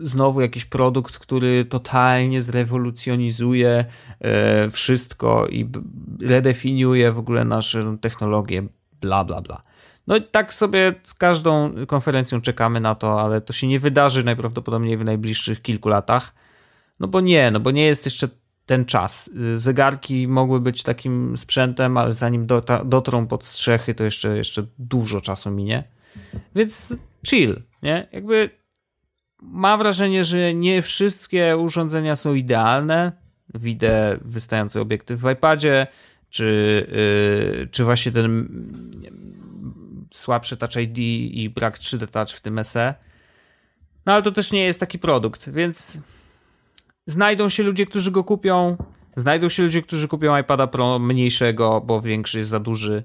znowu 0.00 0.40
jakiś 0.40 0.64
produkt, 0.64 1.18
który 1.18 1.64
totalnie 1.64 2.42
zrewolucjonizuje 2.42 3.84
e, 4.20 4.70
wszystko 4.70 5.46
i 5.46 5.70
redefiniuje 6.22 7.12
w 7.12 7.18
ogóle 7.18 7.44
naszą 7.44 7.98
technologię, 7.98 8.62
bla, 9.00 9.24
bla, 9.24 9.40
bla. 9.40 9.62
No 10.06 10.16
i 10.16 10.22
tak 10.22 10.54
sobie 10.54 10.94
z 11.02 11.14
każdą 11.14 11.72
konferencją 11.86 12.40
czekamy 12.40 12.80
na 12.80 12.94
to, 12.94 13.20
ale 13.20 13.40
to 13.40 13.52
się 13.52 13.66
nie 13.66 13.80
wydarzy 13.80 14.24
najprawdopodobniej 14.24 14.96
w 14.96 15.04
najbliższych 15.04 15.62
kilku 15.62 15.88
latach. 15.88 16.34
No 17.00 17.08
bo 17.08 17.20
nie, 17.20 17.50
no 17.50 17.60
bo 17.60 17.70
nie 17.70 17.86
jest 17.86 18.04
jeszcze 18.04 18.28
ten 18.68 18.84
czas. 18.84 19.30
Zegarki 19.54 20.28
mogły 20.28 20.60
być 20.60 20.82
takim 20.82 21.36
sprzętem, 21.36 21.96
ale 21.96 22.12
zanim 22.12 22.46
dotrą 22.84 23.26
pod 23.26 23.44
strzechy, 23.44 23.94
to 23.94 24.04
jeszcze, 24.04 24.36
jeszcze 24.36 24.62
dużo 24.78 25.20
czasu 25.20 25.50
minie. 25.50 25.84
Więc 26.54 26.94
chill, 27.26 27.62
nie? 27.82 28.08
Jakby 28.12 28.50
mam 29.42 29.78
wrażenie, 29.78 30.24
że 30.24 30.54
nie 30.54 30.82
wszystkie 30.82 31.56
urządzenia 31.56 32.16
są 32.16 32.34
idealne. 32.34 33.12
Widzę 33.54 34.18
wystający 34.22 34.80
obiektyw 34.80 35.20
w 35.20 35.30
iPadzie, 35.30 35.86
czy, 36.30 36.86
yy, 37.60 37.68
czy 37.70 37.84
właśnie 37.84 38.12
ten 38.12 38.48
słabszy 40.12 40.56
Touch 40.56 40.76
ID 40.76 40.98
i 40.98 41.50
brak 41.54 41.78
3D 41.78 42.08
Touch 42.08 42.30
w 42.30 42.40
tym 42.40 42.64
SE. 42.64 42.94
No 44.06 44.12
ale 44.12 44.22
to 44.22 44.32
też 44.32 44.52
nie 44.52 44.64
jest 44.64 44.80
taki 44.80 44.98
produkt, 44.98 45.50
więc 45.50 45.98
znajdą 47.08 47.48
się 47.48 47.62
ludzie, 47.62 47.86
którzy 47.86 48.10
go 48.10 48.24
kupią. 48.24 48.76
Znajdą 49.16 49.48
się 49.48 49.62
ludzie, 49.62 49.82
którzy 49.82 50.08
kupią 50.08 50.38
iPada 50.38 50.66
Pro 50.66 50.98
mniejszego, 50.98 51.80
bo 51.80 52.00
większy 52.00 52.38
jest 52.38 52.50
za 52.50 52.60
duży. 52.60 53.02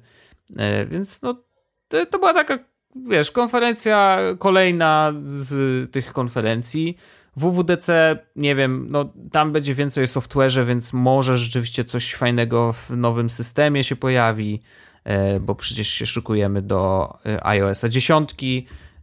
Yy, 0.50 0.86
więc 0.86 1.22
no, 1.22 1.44
to, 1.88 2.06
to 2.06 2.20
była 2.20 2.34
taka 2.34 2.60
wiesz, 2.96 3.32
konferencja 3.32 4.20
kolejna 4.40 5.14
z 5.26 5.92
tych 5.92 6.14
konferencji. 6.14 6.98
WWDC, 7.36 8.18
nie 8.36 8.56
wiem, 8.56 8.88
no 8.90 9.14
tam 9.32 9.52
będzie 9.52 9.76
więcej 9.76 10.04
o 10.04 10.08
software'ze, 10.08 10.66
więc 10.66 10.94
może 10.94 11.38
rzeczywiście 11.38 11.84
coś 11.84 12.16
fajnego 12.16 12.74
w 12.74 12.90
nowym 12.90 13.30
systemie 13.30 13.84
się 13.84 13.96
pojawi, 13.96 14.62
e, 15.04 15.40
bo 15.40 15.56
przecież 15.56 15.88
się 15.88 16.06
szykujemy 16.06 16.62
do 16.62 17.14
e, 17.26 17.46
iOS 17.46 17.86
10, 17.90 18.36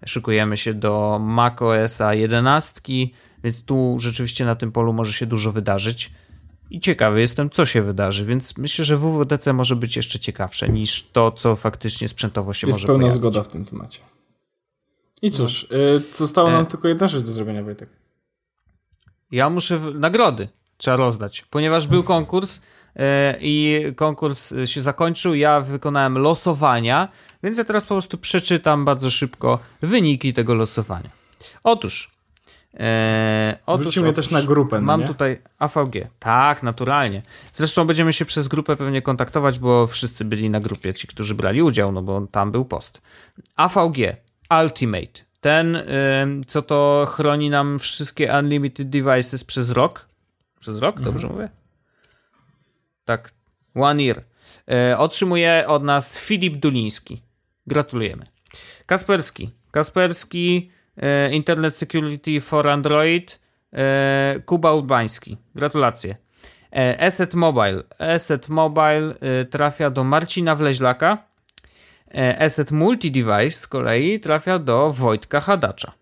szykujemy 0.06 0.56
się 0.56 0.74
do 0.74 1.18
macOS 1.22 1.98
11, 2.10 2.92
więc 3.44 3.64
tu 3.64 3.96
rzeczywiście 3.98 4.44
na 4.44 4.56
tym 4.56 4.72
polu 4.72 4.92
może 4.92 5.12
się 5.12 5.26
dużo 5.26 5.52
wydarzyć 5.52 6.10
i 6.70 6.80
ciekawy 6.80 7.20
jestem, 7.20 7.50
co 7.50 7.66
się 7.66 7.82
wydarzy, 7.82 8.24
więc 8.24 8.58
myślę, 8.58 8.84
że 8.84 8.96
WWDC 8.96 9.52
może 9.52 9.76
być 9.76 9.96
jeszcze 9.96 10.18
ciekawsze 10.18 10.68
niż 10.68 11.08
to, 11.12 11.32
co 11.32 11.56
faktycznie 11.56 12.08
sprzętowo 12.08 12.52
się 12.52 12.66
Jest 12.66 12.78
może 12.78 12.86
pełna 12.86 12.98
pojawić. 12.98 13.18
zgoda 13.18 13.42
w 13.42 13.48
tym 13.48 13.64
temacie. 13.64 14.00
I 15.22 15.30
cóż, 15.30 15.66
no. 15.70 15.76
y, 15.76 16.02
została 16.14 16.50
nam 16.50 16.62
e... 16.62 16.66
tylko 16.66 16.88
jedna 16.88 17.08
rzecz 17.08 17.24
do 17.24 17.30
zrobienia, 17.30 17.62
Wojtek. 17.62 17.88
Ja 19.32 19.50
muszę 19.50 19.78
w... 19.78 19.94
nagrody 19.94 20.48
trzeba 20.76 20.96
rozdać, 20.96 21.44
ponieważ 21.50 21.86
był 21.86 22.02
konkurs 22.02 22.56
y, 22.56 22.60
i 23.40 23.82
konkurs 23.96 24.54
się 24.64 24.80
zakończył. 24.80 25.34
Ja 25.34 25.60
wykonałem 25.60 26.18
losowania, 26.18 27.08
więc 27.42 27.58
ja 27.58 27.64
teraz 27.64 27.84
po 27.84 27.94
prostu 27.94 28.18
przeczytam 28.18 28.84
bardzo 28.84 29.10
szybko 29.10 29.58
wyniki 29.82 30.34
tego 30.34 30.54
losowania. 30.54 31.10
Otóż 31.64 32.09
Eee, 32.74 33.56
otóż, 33.66 33.86
Wrzucimy 33.86 34.12
też 34.12 34.30
na 34.30 34.42
grupę. 34.42 34.76
No 34.76 34.86
mam 34.86 35.00
nie? 35.00 35.06
tutaj 35.06 35.42
AVG. 35.58 36.08
Tak, 36.18 36.62
naturalnie. 36.62 37.22
Zresztą 37.52 37.86
będziemy 37.86 38.12
się 38.12 38.24
przez 38.24 38.48
grupę 38.48 38.76
pewnie 38.76 39.02
kontaktować, 39.02 39.58
bo 39.58 39.86
wszyscy 39.86 40.24
byli 40.24 40.50
na 40.50 40.60
grupie, 40.60 40.94
ci, 40.94 41.06
którzy 41.06 41.34
brali 41.34 41.62
udział, 41.62 41.92
no 41.92 42.02
bo 42.02 42.26
tam 42.26 42.52
był 42.52 42.64
post. 42.64 43.02
AVG 43.56 44.16
Ultimate 44.62 45.30
ten, 45.40 45.78
co 46.46 46.62
to 46.62 47.06
chroni 47.10 47.50
nam 47.50 47.78
wszystkie 47.78 48.32
unlimited 48.38 48.90
devices 48.90 49.44
przez 49.44 49.70
rok. 49.70 50.08
Przez 50.60 50.78
rok, 50.78 50.96
mhm. 50.96 51.12
dobrze 51.12 51.28
mówię? 51.28 51.48
Tak, 53.04 53.32
one 53.74 54.02
year. 54.02 54.24
E, 54.70 54.98
otrzymuje 54.98 55.64
od 55.66 55.82
nas 55.82 56.18
Filip 56.18 56.56
Duliński. 56.56 57.22
Gratulujemy. 57.66 58.24
Kasperski. 58.86 59.50
Kasperski, 59.70 60.70
Internet 61.30 61.76
Security 61.76 62.40
for 62.40 62.68
Android, 62.68 63.38
e, 63.72 64.40
Kuba 64.46 64.72
Urbański. 64.72 65.36
Gratulacje. 65.54 66.16
Asset 66.98 67.34
Mobile. 67.34 67.82
Asset 67.98 68.48
Mobile 68.48 69.14
trafia 69.50 69.90
do 69.90 70.04
Marcina 70.04 70.54
Wleźlaka. 70.54 71.18
Asset 72.38 72.70
Multi-Device 72.70 73.50
z 73.50 73.66
kolei 73.66 74.20
trafia 74.20 74.58
do 74.58 74.92
Wojtka 74.92 75.40
Hadacza. 75.40 75.92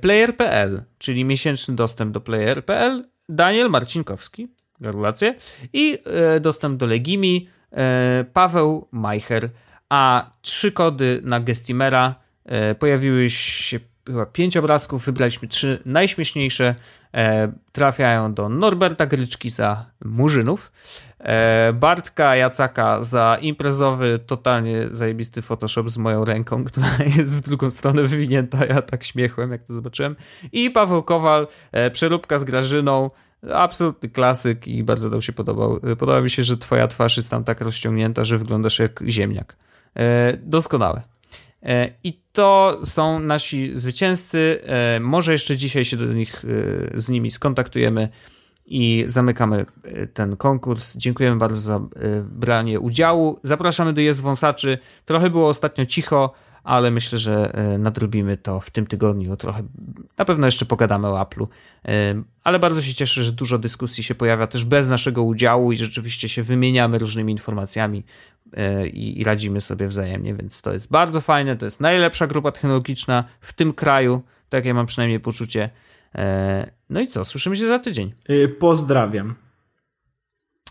Player.pl, 0.00 0.82
czyli 0.98 1.24
miesięczny 1.24 1.76
dostęp 1.76 2.12
do 2.12 2.20
Player.pl, 2.20 3.04
Daniel 3.28 3.70
Marcinkowski. 3.70 4.48
Gratulacje. 4.80 5.34
I 5.72 5.98
dostęp 6.40 6.76
do 6.76 6.86
Legimi, 6.86 7.48
Paweł 8.32 8.88
Majcher 8.92 9.50
a 9.90 10.30
trzy 10.42 10.72
kody 10.72 11.20
na 11.24 11.40
Gestimera. 11.40 12.14
E, 12.44 12.74
pojawiły 12.74 13.30
się 13.30 13.80
chyba 14.10 14.26
pięć 14.26 14.56
obrazków, 14.56 15.04
wybraliśmy 15.04 15.48
trzy 15.48 15.82
najśmieszniejsze. 15.84 16.74
E, 17.14 17.52
trafiają 17.72 18.34
do 18.34 18.48
Norberta 18.48 19.06
Gryczki 19.06 19.50
za 19.50 19.86
Murzynów, 20.04 20.72
e, 21.18 21.72
Bartka 21.72 22.36
Jacaka 22.36 23.04
za 23.04 23.38
imprezowy, 23.40 24.20
totalnie 24.26 24.88
zajebisty 24.90 25.42
Photoshop 25.42 25.90
z 25.90 25.98
moją 25.98 26.24
ręką, 26.24 26.64
która 26.68 26.86
jest 27.16 27.36
w 27.36 27.40
drugą 27.40 27.70
stronę 27.70 28.02
wywinięta. 28.02 28.66
Ja 28.66 28.82
tak 28.82 29.04
śmiechłem, 29.04 29.52
jak 29.52 29.62
to 29.62 29.74
zobaczyłem. 29.74 30.16
I 30.52 30.70
Paweł 30.70 31.02
Kowal, 31.02 31.46
przeróbka 31.92 32.38
z 32.38 32.44
Grażyną. 32.44 33.10
Absolutny 33.54 34.08
klasyk 34.08 34.68
i 34.68 34.84
bardzo 34.84 35.08
nam 35.08 35.22
się 35.22 35.32
podobał. 35.32 35.80
Podoba 35.80 36.20
mi 36.20 36.30
się, 36.30 36.42
że 36.42 36.58
twoja 36.58 36.86
twarz 36.86 37.16
jest 37.16 37.30
tam 37.30 37.44
tak 37.44 37.60
rozciągnięta, 37.60 38.24
że 38.24 38.38
wyglądasz 38.38 38.78
jak 38.78 39.02
ziemniak. 39.06 39.56
E, 39.96 40.36
doskonałe. 40.36 41.02
E, 41.62 41.90
I 42.04 42.20
to 42.32 42.80
są 42.84 43.18
nasi 43.20 43.70
zwycięzcy. 43.74 44.60
E, 44.64 45.00
może 45.00 45.32
jeszcze 45.32 45.56
dzisiaj 45.56 45.84
się 45.84 45.96
do 45.96 46.12
nich 46.12 46.44
z 46.94 47.08
nimi 47.08 47.30
skontaktujemy 47.30 48.08
i 48.66 49.04
zamykamy 49.06 49.66
ten 50.14 50.36
konkurs. 50.36 50.96
Dziękujemy 50.96 51.36
bardzo 51.36 51.60
za 51.60 51.80
branie 52.22 52.80
udziału. 52.80 53.38
Zapraszamy 53.42 53.92
do 53.92 54.00
Jest 54.00 54.20
Wąsaczy. 54.20 54.78
Trochę 55.04 55.30
było 55.30 55.48
ostatnio 55.48 55.86
cicho, 55.86 56.32
ale 56.64 56.90
myślę, 56.90 57.18
że 57.18 57.52
nadrobimy 57.78 58.36
to 58.36 58.60
w 58.60 58.70
tym 58.70 58.86
tygodniu. 58.86 59.36
Trochę 59.36 59.62
na 60.18 60.24
pewno 60.24 60.46
jeszcze 60.46 60.66
pogadamy 60.66 61.08
o 61.08 61.24
Apple'u, 61.24 61.46
ale 62.44 62.58
bardzo 62.58 62.82
się 62.82 62.94
cieszę, 62.94 63.24
że 63.24 63.32
dużo 63.32 63.58
dyskusji 63.58 64.04
się 64.04 64.14
pojawia 64.14 64.46
też 64.46 64.64
bez 64.64 64.88
naszego 64.88 65.22
udziału 65.22 65.72
i 65.72 65.76
rzeczywiście 65.76 66.28
się 66.28 66.42
wymieniamy 66.42 66.98
różnymi 66.98 67.32
informacjami. 67.32 68.04
E, 68.56 68.86
i, 68.86 69.20
i 69.20 69.24
radzimy 69.24 69.60
sobie 69.60 69.88
wzajemnie, 69.88 70.34
więc 70.34 70.62
to 70.62 70.72
jest 70.72 70.90
bardzo 70.90 71.20
fajne. 71.20 71.56
To 71.56 71.64
jest 71.64 71.80
najlepsza 71.80 72.26
grupa 72.26 72.52
technologiczna 72.52 73.24
w 73.40 73.52
tym 73.52 73.72
kraju, 73.72 74.22
takie 74.48 74.74
mam 74.74 74.86
przynajmniej 74.86 75.20
poczucie. 75.20 75.70
E, 76.14 76.70
no 76.90 77.00
i 77.00 77.08
co, 77.08 77.24
słyszymy 77.24 77.56
się 77.56 77.66
za 77.66 77.78
tydzień. 77.78 78.10
Y, 78.30 78.48
pozdrawiam. 78.48 79.34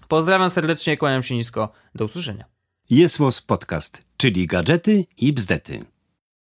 Pozdrawiam 0.07 0.49
serdecznie, 0.49 0.97
kłaniam 0.97 1.23
się 1.23 1.35
nisko. 1.35 1.71
Do 1.95 2.05
usłyszenia. 2.05 2.45
Jest 2.89 3.19
Podcast, 3.47 4.01
czyli 4.17 4.47
gadżety 4.47 5.05
i 5.17 5.33
bzdety. 5.33 5.79